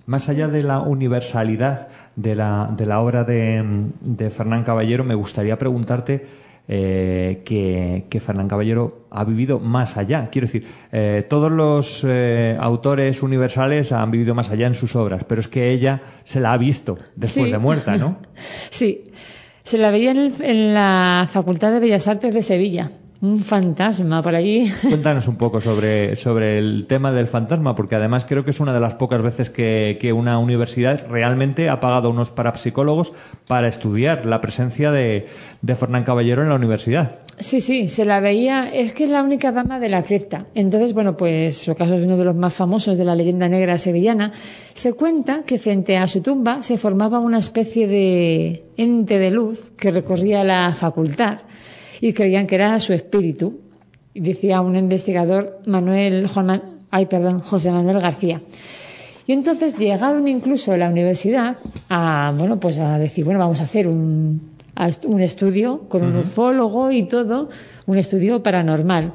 Más 0.06 0.28
allá 0.28 0.48
de 0.48 0.62
la 0.62 0.80
universalidad 0.80 1.88
de 2.16 2.34
la, 2.34 2.72
de 2.76 2.86
la 2.86 3.00
obra 3.00 3.24
de, 3.24 3.62
de 4.00 4.30
Fernán 4.30 4.64
Caballero, 4.64 5.04
me 5.04 5.14
gustaría 5.14 5.58
preguntarte 5.58 6.26
eh, 6.72 7.42
que, 7.44 8.04
que 8.08 8.20
Fernán 8.20 8.46
Caballero 8.48 9.06
ha 9.10 9.24
vivido 9.24 9.58
más 9.58 9.96
allá. 9.96 10.28
Quiero 10.30 10.46
decir, 10.46 10.66
eh, 10.92 11.24
todos 11.28 11.50
los 11.50 12.04
eh, 12.06 12.56
autores 12.60 13.22
universales 13.22 13.92
han 13.92 14.10
vivido 14.10 14.34
más 14.34 14.50
allá 14.50 14.66
en 14.66 14.74
sus 14.74 14.94
obras, 14.96 15.24
pero 15.26 15.40
es 15.40 15.48
que 15.48 15.70
ella 15.70 16.00
se 16.24 16.40
la 16.40 16.52
ha 16.52 16.56
visto 16.58 16.96
después 17.16 17.46
Sí. 17.46 17.52
de 17.52 17.58
muerta, 17.58 17.96
¿no? 17.96 18.16
Sí, 18.70 19.02
se 19.62 19.78
la 19.78 19.90
veía 19.90 20.10
en, 20.12 20.18
el- 20.18 20.42
en 20.42 20.74
la 20.74 21.28
Facultad 21.30 21.72
de 21.72 21.80
Bellas 21.80 22.06
Artes 22.08 22.34
de 22.34 22.42
Sevilla. 22.42 22.90
Un 23.22 23.38
fantasma 23.38 24.22
por 24.22 24.34
allí. 24.34 24.72
Cuéntanos 24.82 25.28
un 25.28 25.36
poco 25.36 25.60
sobre, 25.60 26.16
sobre 26.16 26.58
el 26.58 26.86
tema 26.86 27.12
del 27.12 27.26
fantasma, 27.26 27.76
porque 27.76 27.94
además 27.94 28.24
creo 28.24 28.44
que 28.44 28.50
es 28.50 28.60
una 28.60 28.72
de 28.72 28.80
las 28.80 28.94
pocas 28.94 29.20
veces 29.20 29.50
que, 29.50 29.98
que 30.00 30.14
una 30.14 30.38
universidad 30.38 31.06
realmente 31.06 31.68
ha 31.68 31.80
pagado 31.80 32.08
a 32.08 32.12
unos 32.12 32.30
parapsicólogos 32.30 33.12
para 33.46 33.68
estudiar 33.68 34.24
la 34.24 34.40
presencia 34.40 34.90
de, 34.90 35.28
de 35.60 35.74
Fernán 35.74 36.04
Caballero 36.04 36.42
en 36.42 36.48
la 36.48 36.54
universidad. 36.54 37.18
Sí, 37.38 37.60
sí, 37.60 37.88
se 37.88 38.06
la 38.06 38.20
veía. 38.20 38.70
Es 38.72 38.92
que 38.92 39.04
es 39.04 39.10
la 39.10 39.22
única 39.22 39.52
dama 39.52 39.78
de 39.78 39.90
la 39.90 40.02
cripta. 40.02 40.46
Entonces, 40.54 40.94
bueno, 40.94 41.18
pues 41.18 41.58
su 41.58 41.74
caso 41.74 41.96
es 41.96 42.06
uno 42.06 42.16
de 42.16 42.24
los 42.24 42.36
más 42.36 42.54
famosos 42.54 42.96
de 42.96 43.04
la 43.04 43.14
leyenda 43.14 43.48
negra 43.48 43.76
sevillana. 43.76 44.32
Se 44.72 44.94
cuenta 44.94 45.42
que 45.46 45.58
frente 45.58 45.98
a 45.98 46.08
su 46.08 46.22
tumba 46.22 46.62
se 46.62 46.78
formaba 46.78 47.18
una 47.18 47.38
especie 47.38 47.86
de 47.86 48.64
ente 48.78 49.18
de 49.18 49.30
luz 49.30 49.72
que 49.76 49.90
recorría 49.90 50.42
la 50.42 50.72
facultad 50.72 51.40
y 52.00 52.12
creían 52.12 52.46
que 52.46 52.54
era 52.56 52.78
su 52.80 52.92
espíritu. 52.92 53.60
Decía 54.14 54.60
un 54.60 54.76
investigador, 54.76 55.60
Manuel 55.66 56.26
Juan 56.26 56.80
ay, 56.90 57.06
perdón, 57.06 57.40
José 57.40 57.70
Manuel 57.70 58.00
García. 58.00 58.42
Y 59.26 59.32
entonces 59.32 59.76
llegaron 59.76 60.26
incluso 60.26 60.72
a 60.72 60.76
la 60.76 60.88
universidad 60.88 61.56
a, 61.88 62.34
bueno, 62.36 62.58
pues 62.58 62.78
a 62.80 62.98
decir, 62.98 63.24
bueno, 63.24 63.38
vamos 63.38 63.60
a 63.60 63.64
hacer 63.64 63.86
un, 63.86 64.50
un 65.04 65.20
estudio 65.20 65.82
con 65.88 66.04
un 66.04 66.16
ufólogo 66.16 66.90
y 66.90 67.04
todo, 67.04 67.48
un 67.86 67.96
estudio 67.96 68.42
paranormal. 68.42 69.12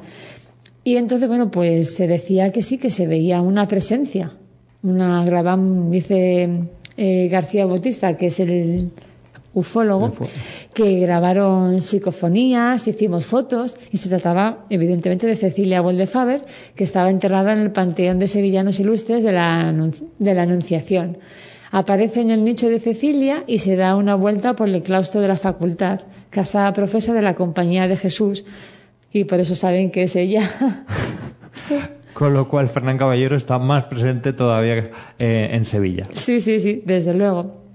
Y 0.84 0.96
entonces, 0.96 1.28
bueno, 1.28 1.50
pues 1.50 1.94
se 1.94 2.06
decía 2.06 2.50
que 2.50 2.62
sí, 2.62 2.78
que 2.78 2.90
se 2.90 3.06
veía 3.06 3.42
una 3.42 3.68
presencia. 3.68 4.32
Una 4.82 5.24
graban, 5.24 5.90
dice 5.90 6.48
eh, 6.96 7.28
García 7.28 7.66
Bautista, 7.66 8.16
que 8.16 8.28
es 8.28 8.40
el 8.40 8.90
ufólogo, 9.56 10.12
que 10.74 11.00
grabaron 11.00 11.80
psicofonías, 11.80 12.86
hicimos 12.86 13.24
fotos 13.24 13.78
y 13.90 13.96
se 13.96 14.10
trataba 14.10 14.66
evidentemente 14.68 15.26
de 15.26 15.34
Cecilia 15.34 15.80
Boldefaber, 15.80 16.42
que 16.74 16.84
estaba 16.84 17.08
enterrada 17.08 17.54
en 17.54 17.60
el 17.60 17.72
Panteón 17.72 18.18
de 18.18 18.26
Sevillanos 18.26 18.78
Ilustres 18.80 19.24
de 19.24 19.32
la, 19.32 19.72
de 20.18 20.34
la 20.34 20.42
Anunciación. 20.42 21.16
Aparece 21.70 22.20
en 22.20 22.30
el 22.30 22.44
nicho 22.44 22.68
de 22.68 22.78
Cecilia 22.80 23.44
y 23.46 23.58
se 23.58 23.76
da 23.76 23.96
una 23.96 24.14
vuelta 24.14 24.54
por 24.54 24.68
el 24.68 24.82
claustro 24.82 25.22
de 25.22 25.28
la 25.28 25.36
facultad, 25.36 26.02
casa 26.28 26.70
profesa 26.74 27.14
de 27.14 27.22
la 27.22 27.34
Compañía 27.34 27.88
de 27.88 27.96
Jesús, 27.96 28.44
y 29.10 29.24
por 29.24 29.40
eso 29.40 29.54
saben 29.54 29.90
que 29.90 30.02
es 30.02 30.16
ella. 30.16 30.50
Con 32.12 32.34
lo 32.34 32.46
cual 32.48 32.68
Fernán 32.68 32.98
Caballero 32.98 33.36
está 33.36 33.58
más 33.58 33.84
presente 33.84 34.34
todavía 34.34 34.90
eh, 35.18 35.48
en 35.52 35.64
Sevilla. 35.64 36.08
sí, 36.12 36.40
sí, 36.40 36.60
sí, 36.60 36.82
desde 36.84 37.14
luego. 37.14 37.65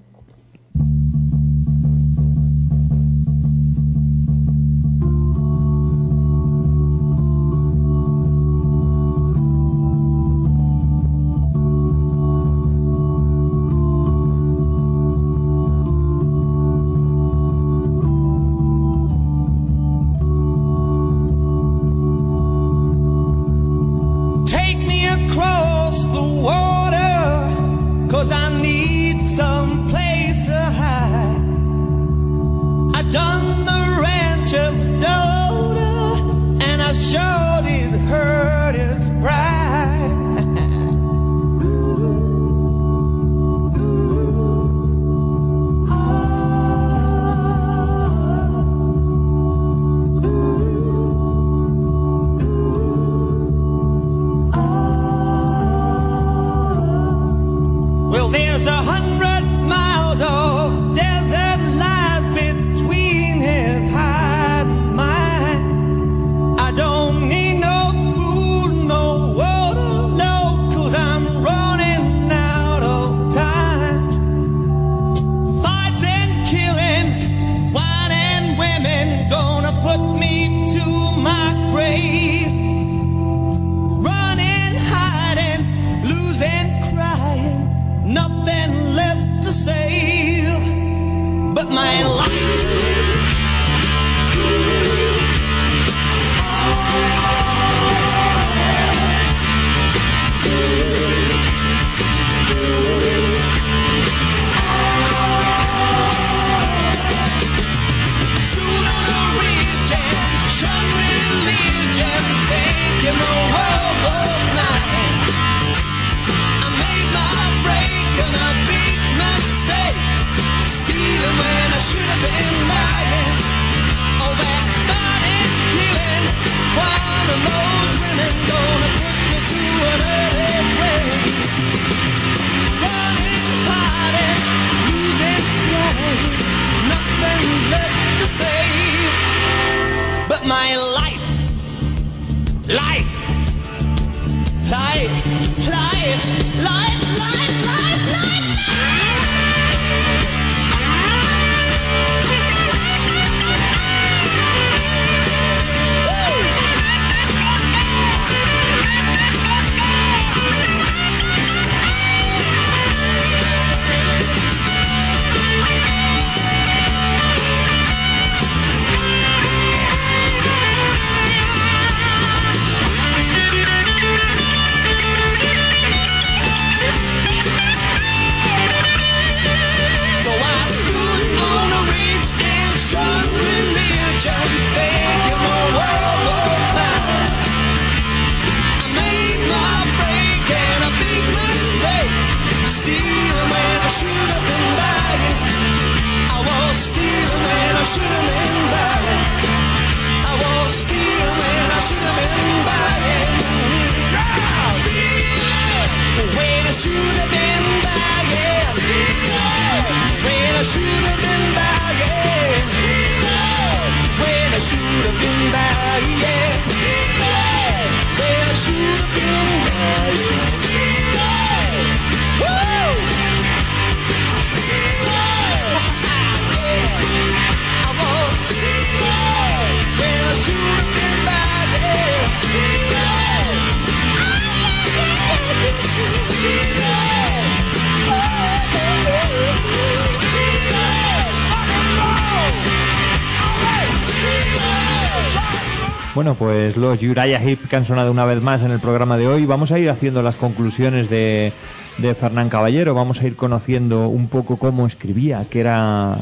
Bueno, 246.31 246.53
pues 246.53 246.77
los 246.77 247.03
Uriah 247.03 247.41
Heep 247.41 247.67
que 247.67 247.75
han 247.75 247.83
sonado 247.83 248.09
una 248.09 248.23
vez 248.23 248.41
más 248.41 248.63
en 248.63 248.71
el 248.71 248.79
programa 248.79 249.17
de 249.17 249.27
hoy. 249.27 249.45
Vamos 249.45 249.73
a 249.73 249.79
ir 249.79 249.89
haciendo 249.89 250.21
las 250.21 250.37
conclusiones 250.37 251.09
de, 251.09 251.51
de 251.97 252.15
Fernán 252.15 252.47
Caballero. 252.47 252.93
Vamos 252.93 253.21
a 253.21 253.27
ir 253.27 253.35
conociendo 253.35 254.07
un 254.07 254.29
poco 254.29 254.55
cómo 254.55 254.87
escribía, 254.87 255.45
qué 255.49 255.59
era, 255.59 256.15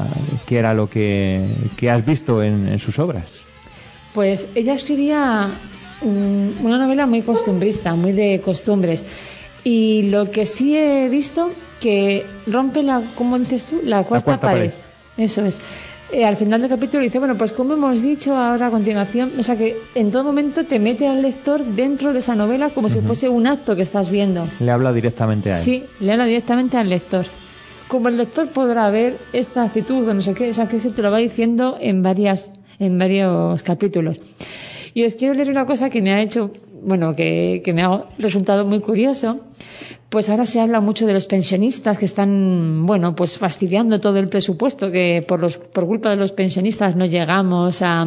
qué 0.46 0.58
era 0.58 0.74
lo 0.74 0.88
que, 0.88 1.46
que 1.76 1.90
has 1.90 2.04
visto 2.04 2.42
en, 2.42 2.66
en 2.66 2.80
sus 2.80 2.98
obras. 2.98 3.36
Pues 4.12 4.48
ella 4.56 4.72
escribía 4.72 5.48
una 6.02 6.78
novela 6.78 7.06
muy 7.06 7.22
costumbrista, 7.22 7.94
muy 7.94 8.10
de 8.10 8.40
costumbres. 8.44 9.04
Y 9.62 10.10
lo 10.10 10.32
que 10.32 10.44
sí 10.44 10.76
he 10.76 11.08
visto, 11.08 11.52
que 11.78 12.26
rompe 12.48 12.82
la, 12.82 13.00
¿cómo 13.14 13.38
dices 13.38 13.66
tú? 13.66 13.80
La 13.84 14.02
cuarta, 14.02 14.24
cuarta 14.24 14.46
pared. 14.48 14.70
pared. 14.70 15.24
Eso 15.24 15.44
es. 15.46 15.60
Eh, 16.12 16.24
al 16.24 16.36
final 16.36 16.60
del 16.60 16.70
capítulo 16.70 17.02
dice, 17.04 17.20
bueno, 17.20 17.36
pues 17.36 17.52
como 17.52 17.74
hemos 17.74 18.02
dicho 18.02 18.34
ahora 18.34 18.66
a 18.66 18.70
continuación, 18.70 19.30
o 19.38 19.42
sea 19.44 19.56
que 19.56 19.76
en 19.94 20.10
todo 20.10 20.24
momento 20.24 20.64
te 20.64 20.80
mete 20.80 21.06
al 21.06 21.22
lector 21.22 21.64
dentro 21.64 22.12
de 22.12 22.18
esa 22.18 22.34
novela 22.34 22.70
como 22.70 22.88
si 22.88 23.00
fuese 23.00 23.28
un 23.28 23.46
acto 23.46 23.76
que 23.76 23.82
estás 23.82 24.10
viendo. 24.10 24.44
Le 24.58 24.72
habla 24.72 24.92
directamente 24.92 25.52
a 25.52 25.58
él. 25.58 25.62
Sí, 25.62 25.84
le 26.00 26.12
habla 26.12 26.24
directamente 26.24 26.76
al 26.76 26.88
lector. 26.88 27.26
Como 27.86 28.08
el 28.08 28.16
lector 28.16 28.48
podrá 28.48 28.90
ver 28.90 29.18
esta 29.32 29.62
actitud 29.62 30.08
o 30.08 30.14
no 30.14 30.22
sé 30.22 30.34
qué, 30.34 30.50
o 30.50 30.54
sea, 30.54 30.66
que 30.66 30.80
se 30.80 30.90
te 30.90 31.00
lo 31.00 31.12
va 31.12 31.18
diciendo 31.18 31.76
en, 31.80 32.02
varias, 32.02 32.52
en 32.80 32.98
varios 32.98 33.62
capítulos. 33.62 34.18
Y 34.94 35.04
os 35.04 35.14
quiero 35.14 35.34
leer 35.34 35.50
una 35.50 35.64
cosa 35.64 35.90
que 35.90 36.02
me 36.02 36.12
ha 36.12 36.20
hecho, 36.20 36.50
bueno, 36.82 37.14
que, 37.14 37.62
que 37.64 37.72
me 37.72 37.82
ha 37.82 38.04
resultado 38.18 38.64
muy 38.66 38.80
curioso. 38.80 39.40
Pues 40.08 40.28
ahora 40.28 40.44
se 40.44 40.60
habla 40.60 40.80
mucho 40.80 41.06
de 41.06 41.12
los 41.12 41.26
pensionistas 41.26 41.96
que 41.96 42.04
están, 42.04 42.84
bueno, 42.84 43.14
pues 43.14 43.38
fastidiando 43.38 44.00
todo 44.00 44.18
el 44.18 44.28
presupuesto, 44.28 44.90
que 44.90 45.24
por, 45.26 45.38
los, 45.38 45.56
por 45.56 45.86
culpa 45.86 46.10
de 46.10 46.16
los 46.16 46.32
pensionistas 46.32 46.96
no 46.96 47.06
llegamos 47.06 47.80
a, 47.82 48.06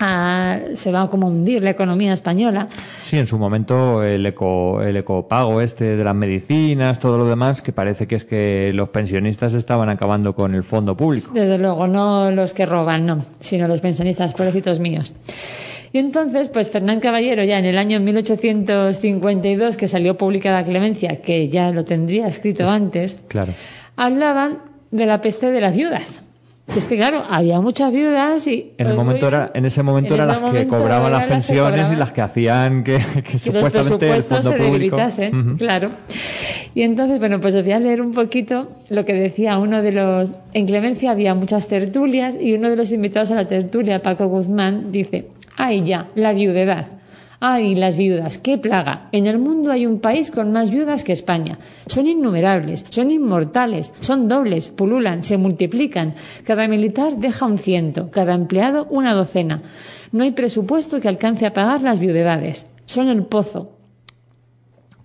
a- 0.00 0.58
se 0.74 0.90
va 0.90 1.08
como 1.08 1.28
a 1.28 1.30
hundir 1.30 1.62
la 1.62 1.70
economía 1.70 2.12
española. 2.12 2.66
Sí, 3.04 3.18
en 3.18 3.28
su 3.28 3.38
momento 3.38 4.02
el, 4.02 4.26
eco, 4.26 4.82
el 4.82 4.96
ecopago 4.96 5.60
este 5.60 5.96
de 5.96 6.02
las 6.02 6.14
medicinas, 6.16 6.98
todo 6.98 7.18
lo 7.18 7.26
demás, 7.26 7.62
que 7.62 7.72
parece 7.72 8.08
que 8.08 8.16
es 8.16 8.24
que 8.24 8.72
los 8.74 8.88
pensionistas 8.88 9.54
estaban 9.54 9.88
acabando 9.90 10.34
con 10.34 10.56
el 10.56 10.64
fondo 10.64 10.96
público. 10.96 11.30
Desde 11.32 11.56
luego, 11.56 11.86
no 11.86 12.32
los 12.32 12.52
que 12.52 12.66
roban, 12.66 13.06
no, 13.06 13.24
sino 13.38 13.68
los 13.68 13.80
pensionistas, 13.80 14.34
pobrecitos 14.34 14.80
míos. 14.80 15.14
Y 15.92 15.98
entonces, 15.98 16.48
pues 16.48 16.70
Fernán 16.70 17.00
Caballero, 17.00 17.44
ya 17.44 17.58
en 17.58 17.66
el 17.66 17.76
año 17.76 18.00
1852, 18.00 19.76
que 19.76 19.88
salió 19.88 20.16
publicada 20.16 20.64
Clemencia, 20.64 21.20
que 21.20 21.48
ya 21.48 21.70
lo 21.70 21.84
tendría 21.84 22.26
escrito 22.26 22.68
antes, 22.68 23.20
Claro. 23.28 23.52
hablaban 23.96 24.58
de 24.90 25.06
la 25.06 25.20
peste 25.20 25.50
de 25.50 25.60
las 25.60 25.74
viudas. 25.74 26.22
Es 26.76 26.86
que, 26.86 26.96
claro, 26.96 27.24
había 27.28 27.60
muchas 27.60 27.92
viudas 27.92 28.46
y... 28.46 28.72
En, 28.78 28.86
el 28.86 28.94
momento 28.94 29.26
era, 29.28 29.50
en 29.52 29.66
ese 29.66 29.82
momento 29.82 30.14
en 30.14 30.20
eran 30.22 30.40
las 30.42 30.52
que 30.54 30.66
cobraban 30.66 31.10
las 31.12 31.24
pensiones 31.24 31.92
y 31.92 31.96
las 31.96 32.12
que 32.12 32.20
hacían 32.22 32.84
que, 32.84 32.98
que 33.14 33.22
que 33.22 33.32
los 33.32 33.42
supuestamente 33.42 34.06
el 34.06 34.12
presupuestos 34.24 34.38
fondo 34.38 34.50
se 34.50 34.56
público. 34.56 34.96
debilitasen, 34.96 35.34
Ujú. 35.48 35.56
claro. 35.58 35.90
Y 36.74 36.82
entonces, 36.82 37.18
bueno, 37.18 37.40
pues 37.40 37.54
os 37.56 37.64
voy 37.64 37.72
a 37.72 37.80
leer 37.80 38.00
un 38.00 38.12
poquito 38.12 38.68
lo 38.88 39.04
que 39.04 39.12
decía 39.12 39.58
uno 39.58 39.82
de 39.82 39.92
los... 39.92 40.32
En 40.54 40.66
Clemencia 40.66 41.10
había 41.10 41.34
muchas 41.34 41.66
tertulias 41.66 42.38
y 42.40 42.54
uno 42.54 42.70
de 42.70 42.76
los 42.76 42.92
invitados 42.92 43.30
a 43.32 43.34
la 43.34 43.46
tertulia, 43.46 44.00
Paco 44.00 44.28
Guzmán, 44.28 44.92
dice, 44.92 45.26
ay 45.62 45.84
ya, 45.84 46.08
la 46.16 46.32
viudedad. 46.32 46.86
Ay, 47.38 47.76
las 47.76 47.96
viudas, 47.96 48.38
qué 48.38 48.58
plaga. 48.58 49.08
En 49.12 49.28
el 49.28 49.38
mundo 49.38 49.70
hay 49.70 49.86
un 49.86 50.00
país 50.00 50.32
con 50.32 50.50
más 50.50 50.70
viudas 50.70 51.04
que 51.04 51.12
España. 51.12 51.58
Son 51.86 52.06
innumerables, 52.06 52.84
son 52.88 53.12
inmortales, 53.12 53.92
son 54.00 54.26
dobles, 54.26 54.68
pululan, 54.68 55.22
se 55.22 55.38
multiplican. 55.38 56.14
Cada 56.44 56.66
militar 56.66 57.16
deja 57.16 57.46
un 57.46 57.58
ciento, 57.58 58.10
cada 58.10 58.34
empleado 58.34 58.88
una 58.90 59.14
docena. 59.14 59.62
No 60.10 60.24
hay 60.24 60.32
presupuesto 60.32 61.00
que 61.00 61.08
alcance 61.08 61.46
a 61.46 61.52
pagar 61.52 61.82
las 61.82 62.00
viudedades. 62.00 62.70
Son 62.84 63.08
el 63.08 63.24
pozo, 63.24 63.72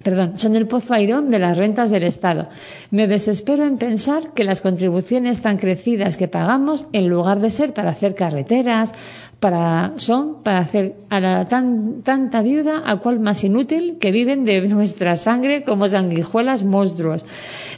Perdón, 0.08 0.38
son 0.38 0.56
el 0.56 0.68
pozo 0.68 0.94
airón 0.94 1.30
de 1.32 1.38
las 1.38 1.58
rentas 1.58 1.92
del 1.92 2.04
Estado. 2.04 2.48
Me 2.92 3.08
desespero 3.08 3.66
en 3.66 3.78
pensar 3.78 4.32
que 4.34 4.46
las 4.46 4.62
contribuciones 4.62 5.42
tan 5.42 5.58
crecidas 5.58 6.16
que 6.16 6.30
pagamos, 6.30 6.86
en 6.94 7.10
lugar 7.10 7.42
de 7.42 7.50
ser 7.50 7.74
para 7.74 7.90
hacer 7.90 8.16
carreteras, 8.16 8.94
para, 9.42 9.92
son 9.98 10.44
para 10.44 10.60
hacer 10.60 10.96
a 11.10 11.20
la 11.20 11.44
tan, 11.44 12.04
tanta 12.04 12.42
viuda 12.42 12.84
a 12.86 12.96
cual 13.00 13.20
más 13.20 13.44
inútil 13.44 13.98
que 14.00 14.12
viven 14.12 14.46
de 14.46 14.62
nuestra 14.70 15.18
sangre 15.18 15.64
como 15.64 15.90
sanguijuelas 15.90 16.64
monstruos. 16.64 17.26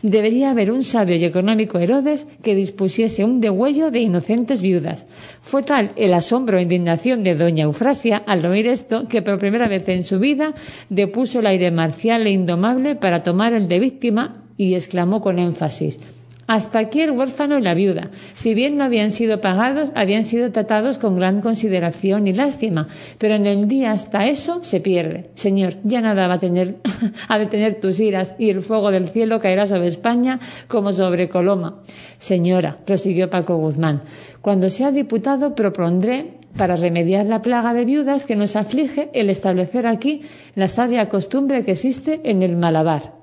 Debería 0.01 0.51
haber 0.51 0.71
un 0.71 0.83
sabio 0.83 1.15
y 1.17 1.25
económico 1.25 1.77
Herodes 1.79 2.27
que 2.41 2.55
dispusiese 2.55 3.25
un 3.25 3.41
degüello 3.41 3.91
de 3.91 3.99
inocentes 3.99 4.61
viudas. 4.61 5.07
Fue 5.41 5.61
tal 5.63 5.91
el 5.95 6.13
asombro 6.13 6.57
e 6.57 6.61
indignación 6.61 7.23
de 7.23 7.35
doña 7.35 7.63
Eufrasia 7.63 8.23
al 8.25 8.45
oír 8.45 8.67
esto 8.67 9.07
que 9.07 9.21
por 9.21 9.39
primera 9.39 9.67
vez 9.67 9.87
en 9.89 10.03
su 10.03 10.19
vida 10.19 10.53
depuso 10.89 11.39
el 11.39 11.47
aire 11.47 11.71
marcial 11.71 12.25
e 12.27 12.31
indomable 12.31 12.95
para 12.95 13.23
tomar 13.23 13.53
el 13.53 13.67
de 13.67 13.79
víctima 13.79 14.43
y 14.57 14.75
exclamó 14.75 15.21
con 15.21 15.39
énfasis 15.39 15.99
hasta 16.49 16.79
aquí 16.79 17.01
el 17.01 17.11
huérfano 17.11 17.59
y 17.59 17.61
la 17.61 17.75
viuda. 17.75 18.09
Si 18.33 18.55
bien 18.55 18.75
no 18.75 18.83
habían 18.83 19.11
sido 19.11 19.39
pagados, 19.39 19.91
habían 19.93 20.25
sido 20.25 20.51
tratados 20.51 20.97
con 20.97 21.15
gran 21.15 21.41
consideración 21.41 22.25
y 22.25 22.33
lástima. 22.33 22.87
Pero 23.19 23.35
en 23.35 23.45
el 23.45 23.67
día 23.67 23.91
hasta 23.91 24.25
eso 24.25 24.63
se 24.63 24.79
pierde. 24.79 25.29
Señor, 25.35 25.75
ya 25.83 26.01
nada 26.01 26.27
va 26.27 26.33
a 26.33 26.39
tener, 26.39 26.77
a 27.27 27.37
detener 27.37 27.79
tus 27.79 27.99
iras 27.99 28.33
y 28.39 28.49
el 28.49 28.61
fuego 28.61 28.89
del 28.89 29.09
cielo 29.09 29.39
caerá 29.39 29.67
sobre 29.67 29.85
España 29.85 30.39
como 30.67 30.91
sobre 30.91 31.29
Coloma. 31.29 31.83
Señora, 32.17 32.77
prosiguió 32.83 33.29
Paco 33.29 33.57
Guzmán, 33.57 34.01
cuando 34.41 34.71
sea 34.71 34.91
diputado 34.91 35.53
propondré 35.53 36.39
para 36.57 36.77
remediar 36.77 37.27
la 37.27 37.43
plaga 37.43 37.75
de 37.75 37.85
viudas 37.85 38.25
que 38.25 38.35
nos 38.35 38.55
aflige 38.55 39.11
el 39.13 39.29
establecer 39.29 39.85
aquí 39.85 40.23
la 40.55 40.67
sabia 40.67 41.09
costumbre 41.09 41.63
que 41.63 41.73
existe 41.73 42.21
en 42.23 42.41
el 42.41 42.57
Malabar. 42.57 43.18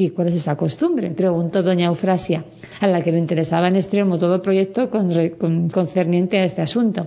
¿Y 0.00 0.10
cuál 0.10 0.28
es 0.28 0.36
esa 0.36 0.56
costumbre? 0.56 1.10
preguntó 1.10 1.60
doña 1.60 1.86
Eufrasia, 1.86 2.44
a 2.80 2.86
la 2.86 3.02
que 3.02 3.10
le 3.10 3.18
interesaba 3.18 3.66
en 3.66 3.74
extremo 3.74 4.16
todo 4.16 4.40
proyecto 4.40 4.90
con, 4.90 5.10
con, 5.30 5.68
concerniente 5.70 6.38
a 6.38 6.44
este 6.44 6.62
asunto. 6.62 7.02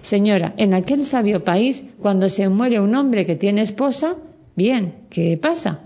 Señora, 0.00 0.52
en 0.56 0.74
aquel 0.74 1.04
sabio 1.04 1.44
país, 1.44 1.84
cuando 2.02 2.28
se 2.28 2.48
muere 2.48 2.80
un 2.80 2.96
hombre 2.96 3.24
que 3.26 3.36
tiene 3.36 3.62
esposa, 3.62 4.16
bien, 4.56 4.94
¿qué 5.08 5.38
pasa? 5.40 5.82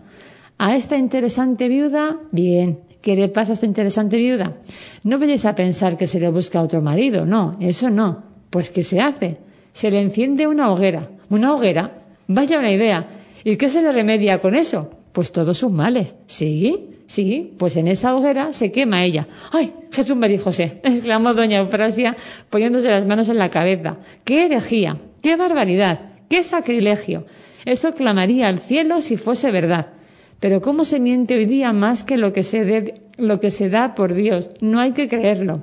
A 0.56 0.76
esta 0.76 0.96
interesante 0.96 1.68
viuda, 1.68 2.16
bien, 2.32 2.80
¿qué 3.02 3.16
le 3.16 3.28
pasa 3.28 3.52
a 3.52 3.54
esta 3.54 3.66
interesante 3.66 4.16
viuda? 4.16 4.56
No 5.04 5.18
vayáis 5.18 5.44
a 5.44 5.54
pensar 5.54 5.98
que 5.98 6.06
se 6.06 6.20
le 6.20 6.30
busca 6.30 6.62
otro 6.62 6.80
marido, 6.80 7.26
no, 7.26 7.58
eso 7.60 7.90
no. 7.90 8.22
Pues 8.48 8.70
¿qué 8.70 8.82
se 8.82 9.00
hace? 9.00 9.36
Se 9.74 9.90
le 9.90 10.00
enciende 10.00 10.46
una 10.46 10.72
hoguera. 10.72 11.10
¿Una 11.28 11.54
hoguera? 11.54 11.98
Vaya 12.28 12.58
una 12.58 12.72
idea. 12.72 13.08
¿Y 13.44 13.56
qué 13.56 13.68
se 13.68 13.82
le 13.82 13.92
remedia 13.92 14.40
con 14.40 14.54
eso? 14.54 14.99
Pues 15.12 15.32
todos 15.32 15.58
sus 15.58 15.72
males. 15.72 16.16
¿Sí? 16.26 16.90
Sí, 17.06 17.54
pues 17.58 17.76
en 17.76 17.88
esa 17.88 18.14
hoguera 18.14 18.52
se 18.52 18.70
quema 18.70 19.02
ella. 19.02 19.26
¡Ay, 19.50 19.72
Jesús 19.90 20.16
María 20.16 20.38
José! 20.38 20.80
exclamó 20.84 21.34
doña 21.34 21.58
Eufrasia 21.58 22.16
poniéndose 22.48 22.88
las 22.88 23.04
manos 23.04 23.28
en 23.28 23.38
la 23.38 23.50
cabeza. 23.50 23.96
¡Qué 24.22 24.46
herejía! 24.46 24.98
¡Qué 25.20 25.34
barbaridad! 25.34 26.12
¡Qué 26.28 26.44
sacrilegio! 26.44 27.26
Eso 27.64 27.94
clamaría 27.94 28.46
al 28.46 28.60
cielo 28.60 29.00
si 29.00 29.16
fuese 29.16 29.50
verdad. 29.50 29.92
Pero 30.38 30.60
¿cómo 30.60 30.84
se 30.84 31.00
miente 31.00 31.34
hoy 31.34 31.46
día 31.46 31.72
más 31.72 32.04
que 32.04 32.16
lo 32.16 32.32
que 32.32 32.42
se, 32.42 32.94
lo 33.18 33.40
que 33.40 33.50
se 33.50 33.68
da 33.68 33.94
por 33.94 34.14
Dios? 34.14 34.50
No 34.60 34.78
hay 34.78 34.92
que 34.92 35.08
creerlo. 35.08 35.62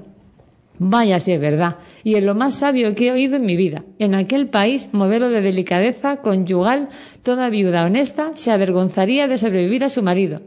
Vaya 0.80 1.20
si 1.20 1.32
es 1.32 1.42
verdad, 1.42 1.78
y 2.04 2.16
es 2.16 2.24
lo 2.24 2.36
más 2.36 2.56
sabio 2.56 2.94
que 2.94 3.08
he 3.08 3.12
oído 3.12 3.36
en 3.36 3.46
mi 3.46 3.56
vida. 3.56 3.84
En 3.98 4.14
aquel 4.14 4.48
país, 4.48 4.90
modelo 4.94 5.30
de 5.30 5.42
delicadeza 5.42 6.18
conyugal, 6.18 6.90
toda 7.24 7.50
viuda 7.50 7.86
honesta 7.86 8.32
se 8.36 8.52
avergonzaría 8.52 9.28
de 9.28 9.38
sobrevivir 9.38 9.84
a 9.84 9.90
su 9.90 10.04
marido. 10.04 10.42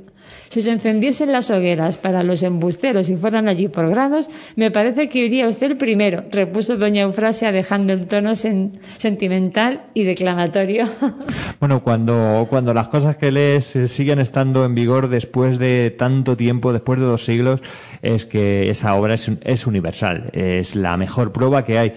Si 0.50 0.62
se 0.62 0.72
encendiesen 0.72 1.30
las 1.30 1.48
hogueras 1.52 1.96
para 1.96 2.24
los 2.24 2.42
embusteros 2.42 3.08
y 3.08 3.16
fueran 3.16 3.46
allí 3.46 3.68
por 3.68 3.88
grados, 3.88 4.28
me 4.56 4.72
parece 4.72 5.08
que 5.08 5.20
iría 5.20 5.46
usted 5.46 5.70
el 5.70 5.76
primero, 5.76 6.24
repuso 6.32 6.76
doña 6.76 7.02
Eufrasia 7.02 7.52
dejando 7.52 7.92
el 7.92 8.08
tono 8.08 8.34
sen 8.34 8.72
sentimental 8.98 9.82
y 9.94 10.02
declamatorio. 10.02 10.86
Bueno, 11.60 11.82
cuando, 11.82 12.46
cuando 12.48 12.72
las 12.72 12.88
cosas 12.88 13.16
que 13.16 13.30
lees 13.30 13.76
eh, 13.76 13.86
siguen 13.86 14.18
estando 14.18 14.64
en 14.64 14.74
vigor 14.74 15.08
después 15.08 15.58
de 15.58 15.94
tanto 15.96 16.34
tiempo, 16.36 16.72
después 16.72 16.98
de 16.98 17.04
dos 17.04 17.24
siglos, 17.24 17.60
es 18.00 18.24
que 18.24 18.70
esa 18.70 18.94
obra 18.94 19.14
es, 19.14 19.30
es 19.42 19.66
universal, 19.66 20.30
es 20.32 20.74
la 20.74 20.96
mejor 20.96 21.32
prueba 21.32 21.64
que 21.64 21.78
hay. 21.78 21.92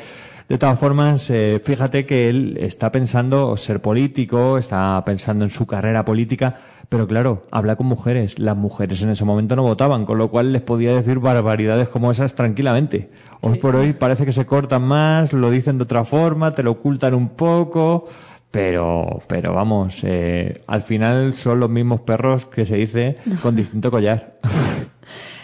De 0.49 0.57
todas 0.57 0.77
formas, 0.77 1.29
eh, 1.29 1.61
fíjate 1.63 2.05
que 2.05 2.27
él 2.27 2.57
está 2.59 2.91
pensando 2.91 3.55
ser 3.55 3.81
político, 3.81 4.57
está 4.57 5.01
pensando 5.05 5.45
en 5.45 5.49
su 5.49 5.65
carrera 5.65 6.03
política, 6.03 6.59
pero 6.93 7.07
claro, 7.07 7.47
habla 7.49 7.75
con 7.75 7.87
mujeres. 7.87 8.37
Las 8.37 8.55
mujeres 8.55 9.01
en 9.01 9.09
ese 9.09 9.25
momento 9.25 9.55
no 9.55 9.63
votaban, 9.63 10.05
con 10.05 10.19
lo 10.19 10.29
cual 10.29 10.53
les 10.53 10.61
podía 10.61 10.93
decir 10.93 11.17
barbaridades 11.17 11.87
como 11.87 12.11
esas 12.11 12.35
tranquilamente. 12.35 13.09
Hoy 13.41 13.57
por 13.57 13.75
hoy 13.75 13.93
parece 13.93 14.27
que 14.27 14.31
se 14.31 14.45
cortan 14.45 14.83
más, 14.83 15.33
lo 15.33 15.49
dicen 15.49 15.79
de 15.79 15.85
otra 15.85 16.05
forma, 16.05 16.53
te 16.53 16.61
lo 16.61 16.69
ocultan 16.69 17.15
un 17.15 17.29
poco, 17.29 18.05
pero, 18.51 19.23
pero 19.25 19.55
vamos, 19.55 20.01
eh, 20.03 20.61
al 20.67 20.83
final 20.83 21.33
son 21.33 21.61
los 21.61 21.69
mismos 21.71 22.01
perros 22.01 22.45
que 22.45 22.63
se 22.63 22.75
dice 22.75 23.15
con 23.41 23.55
distinto 23.55 23.89
collar. 23.89 24.37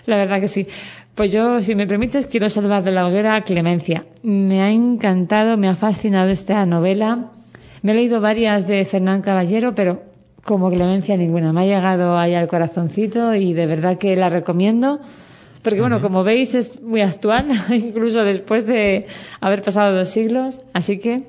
La 0.06 0.18
verdad 0.18 0.40
que 0.40 0.48
sí. 0.48 0.68
Pues 1.16 1.32
yo, 1.32 1.64
si 1.64 1.74
me 1.74 1.88
permites, 1.88 2.28
quiero 2.28 2.48
salvar 2.52 2.84
de 2.84 2.92
la 2.92 3.08
hoguera 3.08 3.34
a 3.34 3.42
Clemencia. 3.42 4.06
Me 4.22 4.62
ha 4.62 4.70
encantado, 4.70 5.58
me 5.58 5.68
ha 5.68 5.76
fascinado 5.76 6.30
esta 6.30 6.64
novela. 6.68 7.32
Me 7.82 7.94
he 7.94 7.96
leído 7.96 8.22
varias 8.22 8.68
de 8.68 8.86
Fernán 8.86 9.24
Caballero, 9.24 9.74
pero 9.74 10.09
como 10.50 10.72
Clemencia 10.72 11.16
ninguna. 11.16 11.54
Me 11.54 11.62
ha 11.62 11.66
llegado 11.66 12.18
ahí 12.18 12.34
al 12.34 12.48
corazoncito 12.48 13.36
y 13.36 13.54
de 13.54 13.68
verdad 13.68 14.00
que 14.00 14.16
la 14.16 14.30
recomiendo. 14.30 15.00
Porque 15.62 15.80
bueno, 15.80 16.02
como 16.02 16.24
veis 16.24 16.56
es 16.56 16.82
muy 16.82 17.02
actual, 17.02 17.46
incluso 17.70 18.24
después 18.24 18.66
de 18.66 19.06
haber 19.42 19.62
pasado 19.62 19.96
dos 19.96 20.10
siglos. 20.10 20.62
Así 20.74 20.98
que... 20.98 21.22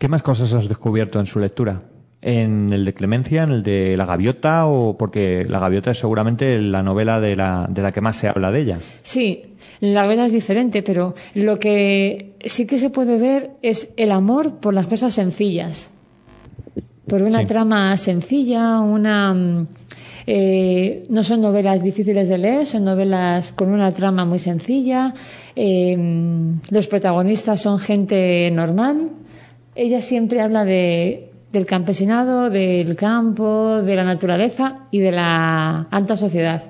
¿Qué 0.00 0.08
más 0.08 0.24
cosas 0.24 0.52
has 0.52 0.66
descubierto 0.66 1.20
en 1.20 1.26
su 1.26 1.38
lectura? 1.38 1.82
¿En 2.22 2.72
el 2.72 2.84
de 2.84 2.92
Clemencia, 2.92 3.44
en 3.44 3.50
el 3.50 3.62
de 3.62 3.96
La 3.96 4.04
Gaviota? 4.04 4.66
o 4.66 4.98
Porque 4.98 5.46
La 5.48 5.60
Gaviota 5.60 5.92
es 5.92 5.98
seguramente 5.98 6.60
la 6.60 6.82
novela 6.82 7.20
de 7.20 7.36
la, 7.36 7.68
de 7.70 7.82
la 7.82 7.92
que 7.92 8.00
más 8.00 8.16
se 8.16 8.26
habla 8.26 8.50
de 8.50 8.62
ella. 8.62 8.80
Sí, 9.04 9.42
la 9.78 10.02
novela 10.02 10.24
es 10.24 10.32
diferente, 10.32 10.82
pero 10.82 11.14
lo 11.34 11.60
que 11.60 12.34
sí 12.44 12.66
que 12.66 12.78
se 12.78 12.90
puede 12.90 13.16
ver 13.16 13.52
es 13.62 13.92
el 13.96 14.10
amor 14.10 14.56
por 14.56 14.74
las 14.74 14.88
cosas 14.88 15.14
sencillas. 15.14 15.93
Por 17.06 17.22
una 17.22 17.40
Sí. 17.40 17.46
trama 17.46 17.96
sencilla, 17.98 18.80
una... 18.80 19.34
mm, 19.34 19.66
eh, 20.26 21.02
no 21.10 21.22
son 21.22 21.42
novelas 21.42 21.82
difíciles 21.82 22.28
de 22.30 22.38
leer, 22.38 22.64
son 22.64 22.84
novelas 22.84 23.52
con 23.52 23.70
una 23.72 23.92
trama 23.92 24.24
muy 24.24 24.38
sencilla. 24.38 25.12
eh, 25.56 25.96
los 26.70 26.86
protagonistas 26.88 27.60
son 27.62 27.78
gente 27.78 28.50
normal. 28.52 29.10
Ella 29.76 30.00
siempre 30.00 30.40
habla 30.40 30.64
de, 30.64 31.30
del 31.52 31.66
campesinado, 31.66 32.48
del 32.50 32.96
campo, 32.96 33.80
de 33.82 33.94
la 33.96 34.02
naturaleza 34.04 34.80
y 34.90 34.98
de 35.00 35.12
la 35.12 35.82
alta 35.90 36.16
sociedad. 36.16 36.62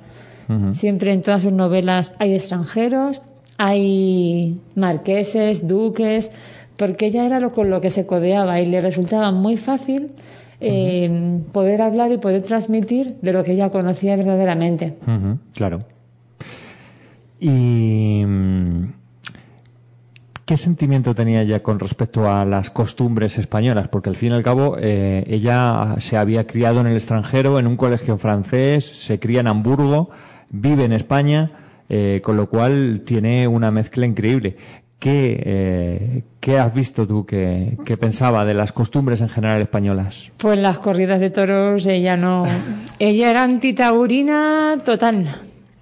Siempre 0.73 1.12
en 1.15 1.23
todas 1.23 1.43
sus 1.43 1.55
novelas 1.55 2.12
hay 2.19 2.35
extranjeros, 2.35 3.23
hay 3.56 4.59
marqueses, 4.74 5.66
duques, 5.66 6.31
porque 6.76 7.06
ella 7.06 7.24
era 7.26 7.40
lo 7.40 7.52
con 7.52 7.70
lo 7.70 7.80
que 7.80 7.90
se 7.90 8.06
codeaba 8.06 8.60
y 8.60 8.66
le 8.66 8.80
resultaba 8.80 9.30
muy 9.32 9.56
fácil 9.56 10.10
eh, 10.60 11.40
poder 11.52 11.82
hablar 11.82 12.12
y 12.12 12.18
poder 12.18 12.42
transmitir 12.42 13.16
de 13.20 13.32
lo 13.32 13.44
que 13.44 13.52
ella 13.52 13.70
conocía 13.70 14.16
verdaderamente. 14.16 14.94
Claro. 15.55 15.84
¿Y 17.40 18.24
mm, 18.26 18.84
qué 20.46 20.56
sentimiento 20.56 21.14
tenía 21.14 21.42
ella 21.42 21.62
con 21.62 21.78
respecto 21.78 22.30
a 22.30 22.44
las 22.44 22.70
costumbres 22.70 23.38
españolas? 23.38 23.88
Porque 23.88 24.09
al 24.09 24.16
fin 24.16 24.30
y 24.30 24.34
al 24.34 24.42
cabo 24.42 24.76
eh, 24.78 25.24
ella 25.28 25.96
se 25.98 26.16
había 26.16 26.46
criado 26.46 26.80
en 26.80 26.86
el 26.86 26.94
extranjero, 26.94 27.59
en 27.59 27.66
un 27.66 27.76
colegio 27.76 28.16
francés, 28.16 28.86
se 28.86 29.18
cría 29.18 29.40
en 29.40 29.48
Hamburgo, 29.48 30.10
vive 30.51 30.84
en 30.84 30.92
España, 30.92 31.52
eh, 31.88 32.22
con 32.24 32.36
lo 32.36 32.48
cual 32.48 33.02
tiene 33.05 33.46
una 33.46 33.70
mezcla 33.70 34.06
increíble. 34.06 34.56
¿Qué, 34.98 35.42
eh, 35.44 36.22
¿qué 36.40 36.58
has 36.58 36.74
visto 36.74 37.06
tú 37.06 37.26
que, 37.26 37.76
que 37.84 37.96
pensaba 37.96 38.44
de 38.44 38.54
las 38.54 38.72
costumbres 38.72 39.20
en 39.20 39.28
general 39.28 39.60
españolas? 39.60 40.30
Pues 40.38 40.58
las 40.58 40.78
corridas 40.78 41.20
de 41.20 41.30
toros, 41.30 41.86
ella 41.86 42.16
no. 42.16 42.44
Ella 42.98 43.30
era 43.30 43.42
antitaurina 43.42 44.74
total. 44.84 45.26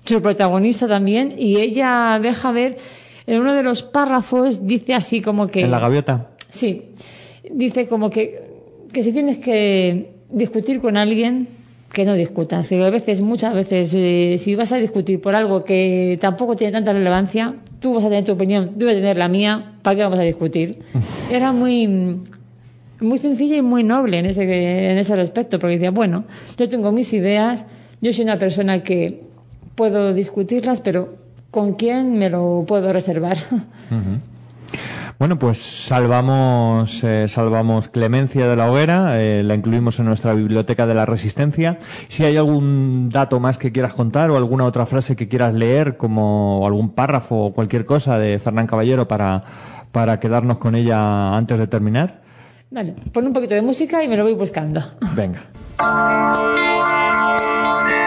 Su 0.04 0.20
protagonista 0.20 0.88
también, 0.88 1.34
y 1.38 1.58
ella 1.58 2.18
deja 2.20 2.50
ver, 2.50 2.78
en 3.26 3.40
uno 3.40 3.54
de 3.54 3.62
los 3.62 3.84
párrafos 3.84 4.66
dice 4.66 4.94
así 4.94 5.20
como 5.20 5.46
que. 5.46 5.60
¿En 5.60 5.70
la 5.70 5.78
gaviota? 5.78 6.30
Sí, 6.50 6.90
dice 7.48 7.86
como 7.86 8.10
que 8.10 8.52
que 8.92 9.02
si 9.02 9.12
tienes 9.12 9.38
que 9.38 10.12
discutir 10.30 10.80
con 10.80 10.96
alguien, 10.96 11.48
que 11.92 12.04
no 12.04 12.14
discutas. 12.14 12.68
Digo, 12.70 12.84
a 12.84 12.90
veces, 12.90 13.20
muchas 13.20 13.54
veces, 13.54 13.94
eh, 13.94 14.36
si 14.38 14.54
vas 14.54 14.72
a 14.72 14.78
discutir 14.78 15.20
por 15.20 15.34
algo 15.34 15.64
que 15.64 16.18
tampoco 16.20 16.56
tiene 16.56 16.72
tanta 16.72 16.92
relevancia, 16.92 17.56
tú 17.80 17.94
vas 17.94 18.04
a 18.04 18.08
tener 18.08 18.24
tu 18.24 18.32
opinión, 18.32 18.72
yo 18.76 18.86
voy 18.86 18.94
a 18.94 18.98
tener 18.98 19.18
la 19.18 19.28
mía, 19.28 19.74
¿para 19.82 19.96
qué 19.96 20.02
vamos 20.02 20.18
a 20.18 20.22
discutir? 20.22 20.78
Era 21.30 21.52
muy, 21.52 22.18
muy 23.00 23.18
sencilla 23.18 23.56
y 23.56 23.62
muy 23.62 23.84
noble 23.84 24.18
en 24.18 24.26
ese, 24.26 24.42
en 24.90 24.96
ese 24.96 25.16
respecto, 25.16 25.58
porque 25.58 25.74
decía, 25.74 25.90
bueno, 25.90 26.24
yo 26.56 26.68
tengo 26.68 26.92
mis 26.92 27.12
ideas, 27.12 27.66
yo 28.00 28.12
soy 28.12 28.24
una 28.24 28.38
persona 28.38 28.82
que 28.82 29.22
puedo 29.74 30.14
discutirlas, 30.14 30.80
pero 30.80 31.16
¿con 31.50 31.74
quién 31.74 32.18
me 32.18 32.30
lo 32.30 32.64
puedo 32.66 32.92
reservar? 32.92 33.36
Bueno, 35.22 35.38
pues 35.38 35.58
salvamos, 35.58 37.04
eh, 37.04 37.28
salvamos 37.28 37.88
Clemencia 37.88 38.48
de 38.48 38.56
la 38.56 38.68
Hoguera, 38.68 39.22
eh, 39.22 39.44
la 39.44 39.54
incluimos 39.54 40.00
en 40.00 40.06
nuestra 40.06 40.34
biblioteca 40.34 40.84
de 40.84 40.94
la 40.94 41.06
Resistencia. 41.06 41.78
Si 42.08 42.24
hay 42.24 42.36
algún 42.36 43.08
dato 43.08 43.38
más 43.38 43.56
que 43.56 43.70
quieras 43.70 43.94
contar 43.94 44.32
o 44.32 44.36
alguna 44.36 44.64
otra 44.64 44.84
frase 44.84 45.14
que 45.14 45.28
quieras 45.28 45.54
leer, 45.54 45.96
como 45.96 46.66
algún 46.66 46.90
párrafo 46.90 47.36
o 47.36 47.52
cualquier 47.52 47.86
cosa 47.86 48.18
de 48.18 48.40
Fernán 48.40 48.66
Caballero 48.66 49.06
para, 49.06 49.44
para 49.92 50.18
quedarnos 50.18 50.58
con 50.58 50.74
ella 50.74 51.36
antes 51.36 51.56
de 51.56 51.68
terminar. 51.68 52.20
Vale, 52.72 52.96
pon 53.12 53.24
un 53.24 53.32
poquito 53.32 53.54
de 53.54 53.62
música 53.62 54.02
y 54.02 54.08
me 54.08 54.16
lo 54.16 54.24
voy 54.24 54.34
buscando. 54.34 54.82
Venga. 55.14 55.44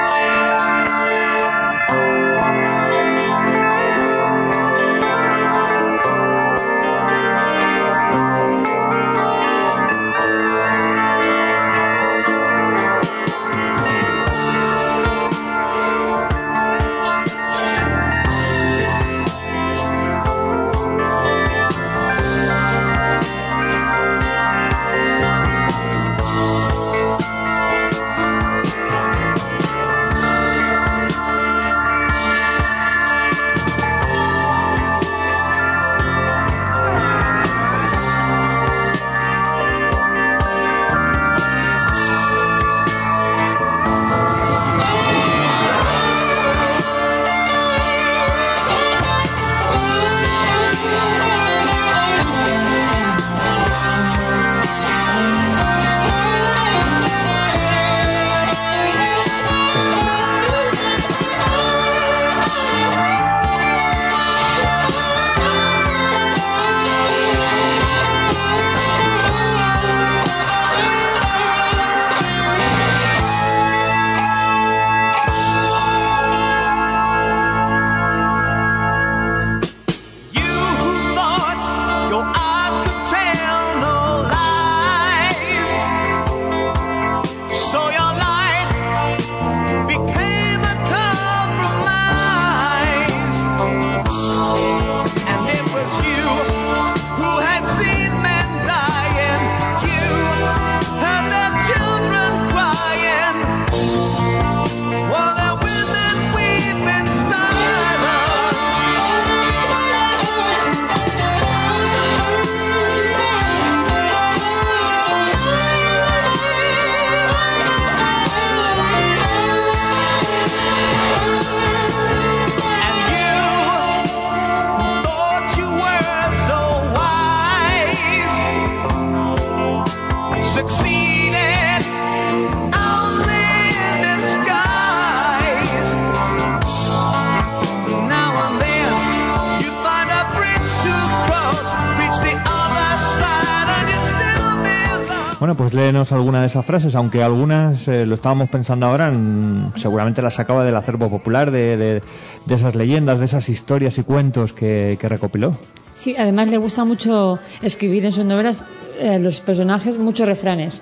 léenos 145.76 146.11
alguna 146.11 146.39
de 146.41 146.47
esas 146.47 146.65
frases, 146.65 146.95
aunque 146.95 147.22
algunas 147.22 147.88
eh, 147.88 148.06
lo 148.06 148.15
estábamos 148.15 148.49
pensando 148.49 148.85
ahora, 148.88 149.11
mm, 149.11 149.73
seguramente 149.76 150.22
las 150.22 150.34
sacaba 150.35 150.64
del 150.64 150.76
acervo 150.76 151.10
popular, 151.10 151.52
de, 151.52 151.77
de- 151.77 152.03
de 152.45 152.56
esas 152.56 152.73
leyendas, 152.76 153.19
de 153.19 153.26
esas 153.26 153.49
historias 153.49 153.97
y 153.97 154.03
cuentos 154.03 154.53
que, 154.53 154.97
que 154.99 155.07
recopiló. 155.10 155.56
Sí, 155.93 156.15
además 156.18 156.47
le 156.49 156.57
gusta 156.57 156.84
mucho 156.85 157.38
escribir 157.61 158.06
en 158.06 158.11
sus 158.11 158.26
novelas 158.26 158.65
eh, 158.99 159.19
los 159.19 159.39
personajes 159.41 159.97
muchos 159.97 160.27
refranes. 160.27 160.81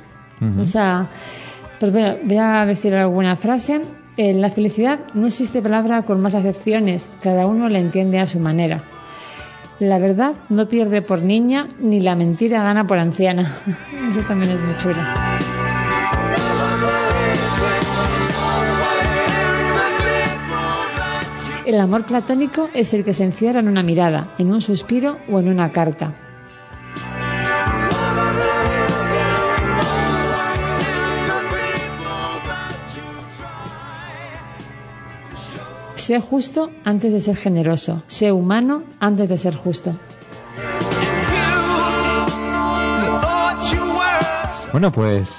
O 0.59 0.65
sea, 0.65 1.07
pues 1.79 1.91
voy 1.93 2.01
a, 2.03 2.17
voy 2.23 2.37
a 2.37 2.65
decir 2.65 2.93
alguna 2.95 3.35
frase. 3.35 3.81
En 4.17 4.41
la 4.41 4.49
felicidad 4.49 4.99
no 5.13 5.27
existe 5.27 5.61
palabra 5.61 6.01
con 6.03 6.19
más 6.21 6.35
acepciones, 6.35 7.09
cada 7.21 7.47
uno 7.47 7.69
la 7.69 7.79
entiende 7.79 8.19
a 8.19 8.27
su 8.27 8.39
manera. 8.39 8.83
La 9.79 9.99
verdad 9.99 10.35
no 10.49 10.67
pierde 10.67 11.01
por 11.01 11.21
niña, 11.21 11.67
ni 11.79 11.99
la 11.99 12.15
mentira 12.15 12.63
gana 12.63 12.87
por 12.87 12.99
anciana. 12.99 13.51
Eso 14.09 14.21
también 14.21 14.53
es 14.53 14.61
muy 14.61 14.75
chulo. 14.77 14.97
El 21.65 21.79
amor 21.79 22.05
platónico 22.05 22.69
es 22.73 22.93
el 22.93 23.05
que 23.05 23.13
se 23.13 23.23
encierra 23.23 23.61
en 23.61 23.69
una 23.69 23.83
mirada, 23.83 24.27
en 24.37 24.51
un 24.51 24.61
suspiro 24.61 25.17
o 25.31 25.39
en 25.39 25.47
una 25.47 25.71
carta. 25.71 26.22
Sé 36.03 36.19
justo 36.19 36.69
antes 36.83 37.13
de 37.13 37.21
ser 37.21 37.37
generoso. 37.37 38.03
Sé 38.07 38.33
humano 38.33 38.83
antes 38.99 39.29
de 39.29 39.37
ser 39.37 39.55
justo. 39.55 39.95
Bueno, 44.73 44.91
pues 44.91 45.33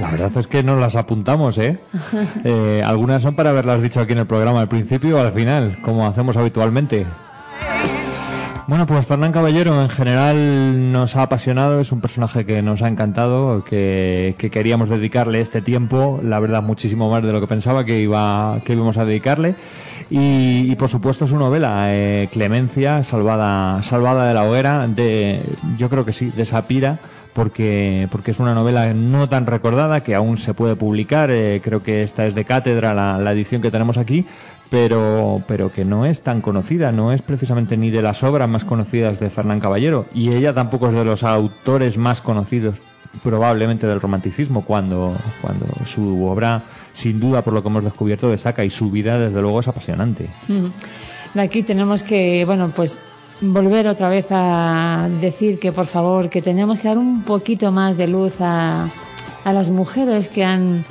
la 0.00 0.10
verdad 0.10 0.34
es 0.34 0.46
que 0.46 0.62
nos 0.62 0.80
las 0.80 0.96
apuntamos, 0.96 1.58
¿eh? 1.58 1.78
Eh, 2.44 2.82
algunas 2.82 3.20
son 3.20 3.36
para 3.36 3.50
haberlas 3.50 3.82
dicho 3.82 4.00
aquí 4.00 4.14
en 4.14 4.20
el 4.20 4.26
programa 4.26 4.62
al 4.62 4.68
principio 4.70 5.18
o 5.18 5.20
al 5.20 5.32
final, 5.32 5.76
como 5.82 6.06
hacemos 6.06 6.38
habitualmente. 6.38 7.04
Bueno, 8.68 8.86
pues 8.86 9.06
Fernán 9.06 9.32
Caballero 9.32 9.80
en 9.82 9.88
general 9.88 10.92
nos 10.92 11.16
ha 11.16 11.22
apasionado, 11.22 11.80
es 11.80 11.90
un 11.90 12.02
personaje 12.02 12.44
que 12.44 12.60
nos 12.60 12.82
ha 12.82 12.88
encantado, 12.88 13.64
que, 13.64 14.34
que 14.36 14.50
queríamos 14.50 14.90
dedicarle 14.90 15.40
este 15.40 15.62
tiempo, 15.62 16.20
la 16.22 16.38
verdad 16.38 16.62
muchísimo 16.62 17.10
más 17.10 17.22
de 17.22 17.32
lo 17.32 17.40
que 17.40 17.46
pensaba 17.46 17.86
que 17.86 18.00
iba 18.00 18.58
que 18.66 18.74
íbamos 18.74 18.98
a 18.98 19.06
dedicarle. 19.06 19.54
Y, 20.10 20.70
y, 20.72 20.76
por 20.76 20.88
supuesto 20.88 21.26
su 21.26 21.38
novela, 21.38 21.88
eh, 21.88 22.28
Clemencia, 22.32 23.04
salvada, 23.04 23.82
salvada 23.82 24.26
de 24.26 24.34
la 24.34 24.44
hoguera, 24.44 24.86
de, 24.88 25.42
yo 25.76 25.90
creo 25.90 26.06
que 26.06 26.14
sí, 26.14 26.30
de 26.30 26.46
Sapira, 26.46 26.98
porque, 27.34 28.08
porque 28.10 28.30
es 28.30 28.40
una 28.40 28.54
novela 28.54 28.94
no 28.94 29.28
tan 29.28 29.44
recordada 29.44 30.02
que 30.02 30.14
aún 30.14 30.38
se 30.38 30.54
puede 30.54 30.76
publicar, 30.76 31.30
eh, 31.30 31.60
creo 31.62 31.82
que 31.82 32.02
esta 32.02 32.26
es 32.26 32.34
de 32.34 32.46
cátedra 32.46 32.94
la, 32.94 33.18
la 33.18 33.32
edición 33.32 33.60
que 33.60 33.70
tenemos 33.70 33.98
aquí, 33.98 34.24
pero, 34.70 35.42
pero 35.46 35.72
que 35.72 35.84
no 35.84 36.06
es 36.06 36.22
tan 36.22 36.40
conocida, 36.40 36.90
no 36.90 37.12
es 37.12 37.20
precisamente 37.20 37.76
ni 37.76 37.90
de 37.90 38.00
las 38.00 38.22
obras 38.22 38.48
más 38.48 38.64
conocidas 38.64 39.20
de 39.20 39.28
Fernán 39.28 39.60
Caballero, 39.60 40.06
y 40.14 40.32
ella 40.32 40.54
tampoco 40.54 40.88
es 40.88 40.94
de 40.94 41.04
los 41.04 41.22
autores 41.22 41.98
más 41.98 42.22
conocidos 42.22 42.82
probablemente 43.22 43.86
del 43.86 44.00
romanticismo, 44.00 44.64
cuando, 44.64 45.14
cuando 45.40 45.66
su 45.86 46.24
obra, 46.24 46.62
sin 46.92 47.20
duda, 47.20 47.42
por 47.42 47.52
lo 47.52 47.62
que 47.62 47.68
hemos 47.68 47.84
descubierto, 47.84 48.30
destaca 48.30 48.64
y 48.64 48.70
su 48.70 48.90
vida, 48.90 49.18
desde 49.18 49.40
luego, 49.40 49.60
es 49.60 49.68
apasionante. 49.68 50.28
Ujú. 50.48 50.70
Aquí 51.38 51.62
tenemos 51.62 52.02
que, 52.02 52.44
bueno, 52.44 52.70
pues 52.74 52.98
volver 53.40 53.86
otra 53.86 54.08
vez 54.08 54.26
a 54.30 55.08
decir 55.20 55.58
que 55.58 55.72
por 55.72 55.86
favor 55.86 56.28
que 56.28 56.42
tenemos 56.42 56.80
que 56.80 56.88
dar 56.88 56.98
un 56.98 57.22
poquito 57.22 57.70
más 57.70 57.96
de 57.96 58.08
luz 58.08 58.40
a, 58.40 58.88
a 59.44 59.52
las 59.52 59.70
mujeres 59.70 60.28
que 60.28 60.44
han 60.44 60.84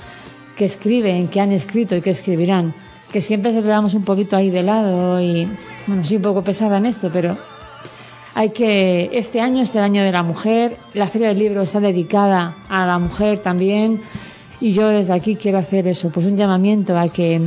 que 0.56 0.66
escriben, 0.66 1.28
que 1.28 1.40
han 1.40 1.52
escrito 1.52 1.96
y 1.96 2.02
que 2.02 2.10
escribirán, 2.10 2.74
que 3.12 3.22
siempre 3.22 3.52
se 3.52 3.62
damos 3.62 3.94
un 3.94 4.04
poquito 4.04 4.36
ahí 4.36 4.50
de 4.50 4.64
lado 4.64 5.22
y 5.22 5.48
bueno, 5.86 6.04
sí 6.04 6.16
un 6.16 6.24
poco 6.24 6.44
pesada 6.44 6.78
en 6.78 6.88
esto, 6.88 7.12
pero 7.14 7.38
hay 8.38 8.52
que 8.52 9.10
este 9.14 9.42
año 9.42 9.64
es 9.64 9.76
el 9.76 9.82
año 9.82 10.04
de 10.04 10.12
la 10.12 10.22
mujer, 10.22 10.78
la 10.94 11.08
Feria 11.08 11.30
del 11.30 11.40
Libro 11.40 11.64
está 11.64 11.80
dedicada 11.80 12.56
a 12.70 12.86
la 12.86 13.00
mujer 13.00 13.40
también 13.40 14.00
y 14.62 14.74
yo 14.74 14.90
desde 14.90 15.14
aquí 15.14 15.36
quiero 15.38 15.58
hacer 15.58 15.88
eso, 15.88 16.12
pues 16.12 16.28
un 16.28 16.38
llamamiento 16.38 16.96
a 17.00 17.10
que 17.10 17.42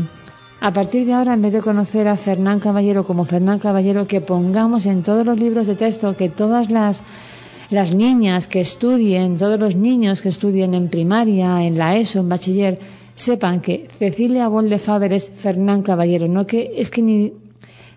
a 0.61 0.73
partir 0.73 1.07
de 1.07 1.13
ahora, 1.13 1.35
en 1.35 1.43
vez 1.43 1.53
de 1.53 1.61
conocer 1.61 2.09
a 2.09 2.17
Fernán 2.17 2.59
Caballero 2.59 3.05
como 3.05 3.25
Fernán 3.25 3.61
Caballero, 3.61 4.09
que 4.09 4.21
pongamos 4.21 4.85
en 4.87 5.05
todos 5.05 5.25
los 5.25 5.39
libros 5.39 5.69
de 5.69 5.77
texto 5.77 6.17
que 6.17 6.29
todas 6.29 6.73
las, 6.73 7.05
las 7.71 7.95
niñas 7.95 8.49
que 8.49 8.61
estudien, 8.61 9.39
todos 9.39 9.61
los 9.61 9.77
niños 9.77 10.23
que 10.23 10.29
estudien 10.29 10.75
en 10.75 10.89
primaria, 10.89 11.63
en 11.63 11.79
la 11.79 11.99
ESO, 11.99 12.19
en 12.19 12.29
bachiller, 12.29 12.81
sepan 13.15 13.61
que 13.61 13.87
Cecilia 13.97 14.49
de 14.49 14.79
Faber 14.81 15.13
es 15.13 15.31
Fernán 15.31 15.83
Caballero, 15.83 16.27
no 16.27 16.49
que 16.49 16.73
es 16.77 16.91
que 16.91 17.01
ni 17.01 17.33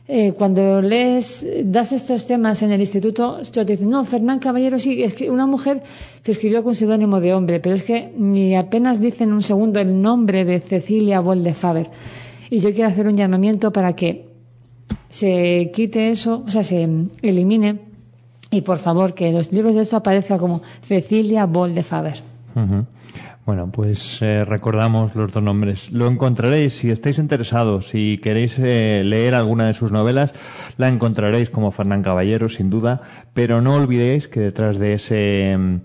eh, 0.08 0.34
cuando 0.34 0.82
lees, 0.82 1.48
das 1.64 1.94
estos 1.94 2.28
temas 2.28 2.62
en 2.62 2.72
el 2.72 2.82
instituto, 2.82 3.40
te 3.52 3.64
dicen, 3.64 3.90
no, 3.90 4.04
Fernán 4.04 4.40
Caballero 4.40 4.78
sí, 4.78 5.02
es 5.02 5.14
que 5.14 5.32
una 5.32 5.46
mujer 5.46 5.82
que 6.24 6.34
escribió 6.34 6.62
con 6.62 6.76
seudónimo 6.76 7.22
de 7.22 7.34
hombre, 7.34 7.62
pero 7.62 7.76
es 7.76 7.84
que 7.84 8.12
ni 8.18 8.56
apenas 8.56 9.00
dicen 9.00 9.32
un 9.32 9.42
segundo 9.42 9.80
el 9.80 10.02
nombre 10.02 10.44
de 10.44 10.60
Cecilia 10.60 11.22
Boll 11.22 11.44
de 11.44 11.54
Faber. 11.54 11.90
Y 12.50 12.60
yo 12.60 12.74
quiero 12.74 12.90
hacer 12.90 13.08
un 13.08 13.16
llamamiento 13.16 13.72
para 13.72 13.96
que 13.96 14.28
se 15.10 15.72
quite 15.74 16.10
eso, 16.10 16.44
o 16.46 16.50
sea, 16.50 16.64
se 16.64 16.88
elimine 17.22 17.80
y 18.52 18.62
por 18.62 18.80
favor 18.80 19.14
que 19.14 19.32
los 19.32 19.52
libros 19.52 19.76
de 19.76 19.82
esto 19.82 19.98
aparezca 19.98 20.38
como 20.38 20.62
Cecilia 20.82 21.46
Boll 21.46 21.74
de 21.74 21.84
Faber. 21.84 22.16
Bueno, 23.46 23.70
pues 23.74 24.22
eh, 24.22 24.46
recordamos 24.46 25.16
los 25.16 25.34
dos 25.34 25.44
nombres. 25.44 25.92
Lo 25.92 26.08
encontraréis 26.08 26.76
si 26.76 26.90
estáis 26.90 27.20
interesados 27.20 27.94
y 27.94 28.18
queréis 28.20 28.58
eh, 28.58 29.02
leer 29.04 29.36
alguna 29.36 29.68
de 29.68 29.74
sus 29.74 29.92
novelas, 29.92 30.34
la 30.78 30.88
encontraréis 30.88 31.50
como 31.50 31.72
Fernán 31.72 32.04
Caballero, 32.04 32.48
sin 32.48 32.70
duda, 32.70 33.02
pero 33.34 33.62
no 33.62 33.76
olvidéis 33.76 34.30
que 34.30 34.40
detrás 34.40 34.80
de 34.80 34.94
ese 34.94 35.58
mm, 35.58 35.82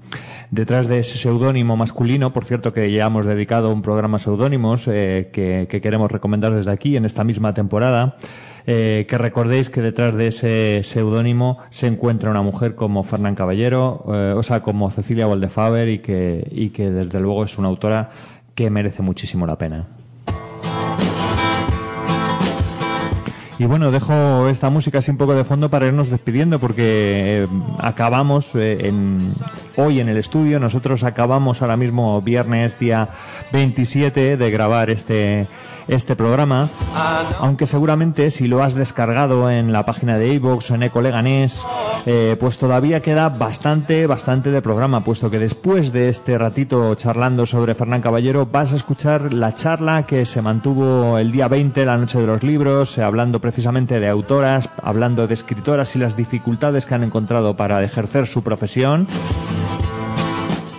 detrás 0.53 0.87
de 0.87 1.01
ese 1.01 1.19
seudónimo 1.19 1.77
masculino, 1.77 2.33
por 2.33 2.45
cierto 2.45 2.73
que 2.73 2.93
ya 2.93 3.07
hemos 3.07 3.27
dedicado 3.27 3.73
un 3.73 3.83
programa 3.83 4.17
a 4.17 4.21
seudónimos 4.21 4.87
eh, 4.87 5.31
que 5.33 5.81
queremos 5.81 6.13
recomendar 6.13 6.55
desde 6.55 6.71
aquí 6.71 6.97
en 6.97 7.05
esta 7.05 7.25
misma 7.25 7.55
temporada, 7.55 8.19
eh, 8.71 9.07
que 9.09 9.17
recordéis 9.17 9.71
que 9.71 9.81
detrás 9.81 10.15
de 10.15 10.27
ese 10.27 10.83
seudónimo 10.85 11.57
se 11.71 11.87
encuentra 11.87 12.31
una 12.31 12.43
mujer 12.43 12.75
como 12.75 13.03
Fernán 13.03 13.35
Caballero, 13.35 14.05
eh, 14.13 14.35
o 14.37 14.43
sea, 14.43 14.61
como 14.61 14.91
Cecilia 14.91 15.25
Boldefaber 15.25 15.89
y 15.89 16.01
que, 16.01 16.47
y 16.51 16.69
que 16.69 16.91
desde 16.91 17.19
luego 17.19 17.45
es 17.45 17.57
una 17.57 17.69
autora 17.69 18.11
que 18.55 18.69
merece 18.69 19.01
muchísimo 19.01 19.47
la 19.47 19.57
pena. 19.57 19.87
Y 23.59 23.65
bueno, 23.65 23.91
dejo 23.91 24.51
esta 24.51 24.69
música 24.69 24.99
así 24.99 25.11
un 25.11 25.17
poco 25.17 25.35
de 25.35 25.45
fondo 25.45 25.71
para 25.71 25.87
irnos 25.87 26.11
despidiendo 26.11 26.61
porque 26.61 27.45
eh, 27.45 27.49
acabamos 27.79 28.55
en, 28.55 29.29
hoy 29.77 30.01
en 30.01 30.11
el 30.11 30.19
estudio, 30.19 30.61
nosotros 30.61 31.05
acabamos 31.05 31.63
ahora 31.63 31.79
mismo 31.79 32.21
viernes 32.21 32.79
día 32.79 33.09
27 33.51 34.37
de 34.37 34.51
grabar 34.51 34.91
este, 34.91 35.47
este 35.89 36.17
programa, 36.17 36.69
aunque 37.41 37.67
seguramente 37.67 38.31
si 38.31 38.47
lo 38.47 38.63
has 38.63 38.75
descargado 38.75 39.51
en 39.51 39.73
la 39.73 39.85
página 39.85 40.19
de 40.19 40.35
iVoox 40.35 40.71
o 40.71 40.75
en 40.75 40.83
Eco 40.85 41.01
Leganés, 41.01 41.65
eh, 42.07 42.37
pues 42.39 42.59
todavía 42.59 43.01
queda 43.01 43.29
bastante, 43.29 44.07
bastante 44.07 44.51
de 44.51 44.63
programa, 44.63 45.03
puesto 45.03 45.31
que 45.31 45.39
después 45.39 45.93
de 45.93 46.09
este 46.09 46.39
ratito 46.39 46.95
charlando 46.95 47.47
sobre 47.47 47.75
Fernán 47.75 48.03
Caballero 48.03 48.47
vas 48.47 48.73
a 48.73 48.77
escuchar 48.77 49.33
la 49.33 49.55
charla 49.55 50.05
que 50.05 50.25
se 50.27 50.43
mantuvo 50.43 51.19
el 51.19 51.33
día 51.33 51.49
20, 51.49 51.85
la 51.85 51.97
noche 51.97 52.21
de 52.21 52.27
los 52.27 52.43
libros, 52.43 52.97
eh, 52.99 53.03
hablando 53.03 53.41
precisamente 53.41 53.99
de 53.99 54.09
autoras, 54.09 54.69
hablando 54.83 55.27
de 55.27 55.35
escritoras 55.35 55.97
y 55.97 55.99
las 55.99 56.17
dificultades 56.17 56.87
que 56.87 56.95
han 56.95 57.05
encontrado 57.05 57.57
para 57.57 57.83
ejercer 57.83 58.27
su 58.27 58.43
profesión. 58.43 59.07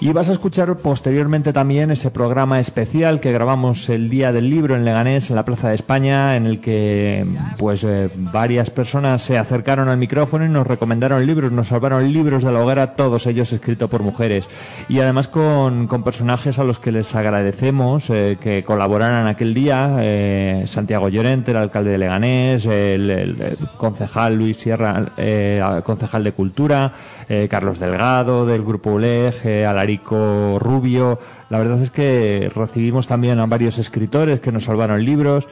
Y 0.02 0.14
vas 0.14 0.30
a 0.30 0.32
escuchar 0.32 0.78
posteriormente 0.78 1.52
también 1.52 1.92
ese 1.92 2.10
programa 2.10 2.62
especial 2.62 3.20
que 3.20 3.34
grabamos 3.34 3.90
el 3.90 4.10
día 4.10 4.32
del 4.32 4.50
libro 4.50 4.78
en 4.78 4.86
Leganés, 4.86 5.30
en 5.30 5.36
la 5.36 5.44
Plaza 5.44 5.68
de 5.68 5.76
España, 5.76 6.38
en 6.38 6.46
el 6.46 6.62
que 6.62 7.26
pues 7.58 7.84
eh, 7.84 8.10
varias 8.16 8.70
personas 8.70 9.22
se 9.22 9.38
acercaron 9.38 9.90
al 9.90 9.98
micrófono 9.98 10.46
y 10.46 10.50
nos 10.50 10.66
recomendaron 10.66 11.26
libros, 11.28 11.52
nos 11.52 11.68
salvaron 11.68 12.14
libros 12.14 12.44
de 12.46 12.52
la 12.54 12.62
hoguera, 12.64 12.96
todos 12.96 13.28
ellos 13.28 13.52
escritos 13.52 13.90
por 13.90 14.02
mujeres. 14.02 14.46
Y 14.88 15.02
además 15.02 15.28
con, 15.28 15.88
con 15.88 16.02
personajes 16.04 16.60
a 16.60 16.64
los 16.64 16.80
que 16.80 16.94
les 16.94 17.14
agradecemos 17.14 18.10
eh, 18.10 18.38
que 18.42 18.64
colaboraran 18.64 19.28
aquel 19.28 19.54
día, 19.54 19.98
eh, 20.00 20.64
Santiago 20.66 21.10
Llorente, 21.10 21.52
el 21.52 21.58
alcalde 21.58 21.92
de 21.92 21.98
Leganés, 21.98 22.66
el, 22.68 23.10
el- 23.10 23.42
el 23.42 23.58
concejal 23.76 24.36
Luis 24.36 24.56
Sierra, 24.56 25.08
eh, 25.18 25.62
concejal 25.84 26.24
de 26.24 26.32
Cultura, 26.32 26.94
eh, 27.30 27.48
Carlos 27.50 27.80
Delgado 27.80 28.46
del 28.46 28.64
Grupo 28.64 28.92
ULEG, 28.92 29.46
eh, 29.46 29.66
Alarico 29.66 30.58
Rubio. 30.60 31.20
La 31.50 31.60
verdad 31.60 31.82
es 31.82 31.92
que 31.92 32.52
recibimos 32.54 33.08
también 33.08 33.40
a 33.40 33.46
varios 33.46 33.78
escritores 33.78 34.40
que 34.40 34.52
nos 34.52 34.66
salvaron 34.66 35.06
libros. 35.06 35.48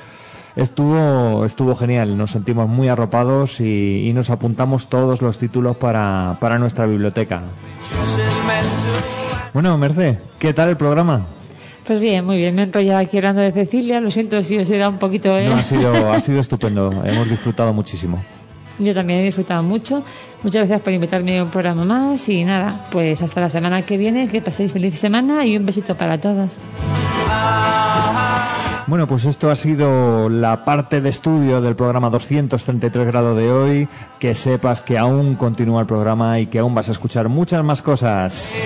Estuvo, 0.56 1.46
estuvo 1.46 1.76
genial, 1.76 2.18
nos 2.18 2.32
sentimos 2.32 2.68
muy 2.68 2.88
arropados 2.88 3.62
y, 3.62 4.10
y 4.10 4.14
nos 4.14 4.32
apuntamos 4.32 4.90
todos 4.90 5.22
los 5.22 5.38
títulos 5.38 5.78
para, 5.78 6.38
para 6.42 6.58
nuestra 6.58 6.88
biblioteca. 6.88 7.44
Bueno, 9.54 9.78
Merce, 9.78 10.18
¿qué 10.40 10.54
tal 10.54 10.70
el 10.70 10.78
programa? 10.78 11.28
Pues 11.86 12.02
bien, 12.02 12.26
muy 12.26 12.38
bien, 12.38 12.56
me 12.56 12.64
he 12.64 12.66
enrollado 12.66 13.00
aquí 13.00 13.18
hablando 13.18 13.42
de 13.42 13.52
Cecilia, 13.52 14.02
lo 14.02 14.12
siento 14.12 14.42
si 14.42 14.58
os 14.58 14.70
he 14.72 14.78
dado 14.78 14.92
un 14.92 14.98
poquito... 14.98 15.38
¿eh? 15.38 15.48
No, 15.48 15.56
ha 15.56 15.64
sido, 15.64 16.12
ha 16.12 16.20
sido 16.20 16.40
estupendo, 16.42 16.92
hemos 17.06 17.30
disfrutado 17.30 17.72
muchísimo. 17.72 18.22
Yo 18.80 18.94
también 18.94 19.20
he 19.20 19.24
disfrutado 19.24 19.64
mucho. 19.64 20.04
Muchas 20.44 20.62
gracias 20.62 20.82
por 20.82 20.94
invitarme 20.94 21.40
a 21.40 21.44
un 21.44 21.50
programa 21.50 21.84
más 21.84 22.30
y 22.30 22.44
nada, 22.44 22.86
pues 22.92 23.22
hasta 23.22 23.42
la 23.42 23.50
semana 23.50 23.82
que 23.82 23.98
viene, 23.98 24.28
que 24.28 24.42
paséis 24.42 24.72
feliz 24.72 25.00
semana 25.00 25.46
y 25.46 25.58
un 25.58 25.66
besito 25.66 25.96
para 25.96 26.18
todos. 26.18 26.58
Bueno, 28.88 29.06
pues 29.06 29.26
esto 29.26 29.52
ha 29.52 29.56
sido 29.58 30.30
la 30.30 30.64
parte 30.64 31.02
de 31.02 31.10
estudio 31.10 31.60
del 31.60 31.76
programa 31.76 32.10
233 32.10 33.06
grado 33.06 33.36
de 33.36 33.52
hoy. 33.52 33.90
Que 34.18 34.34
sepas 34.34 34.82
que 34.82 34.98
aún 34.98 35.36
continúa 35.36 35.82
el 35.82 35.88
programa 35.88 36.40
y 36.40 36.48
que 36.48 36.60
aún 36.60 36.74
vas 36.74 36.88
a 36.88 36.92
escuchar 36.94 37.28
muchas 37.28 37.66
más 37.66 37.82
cosas. 37.82 38.64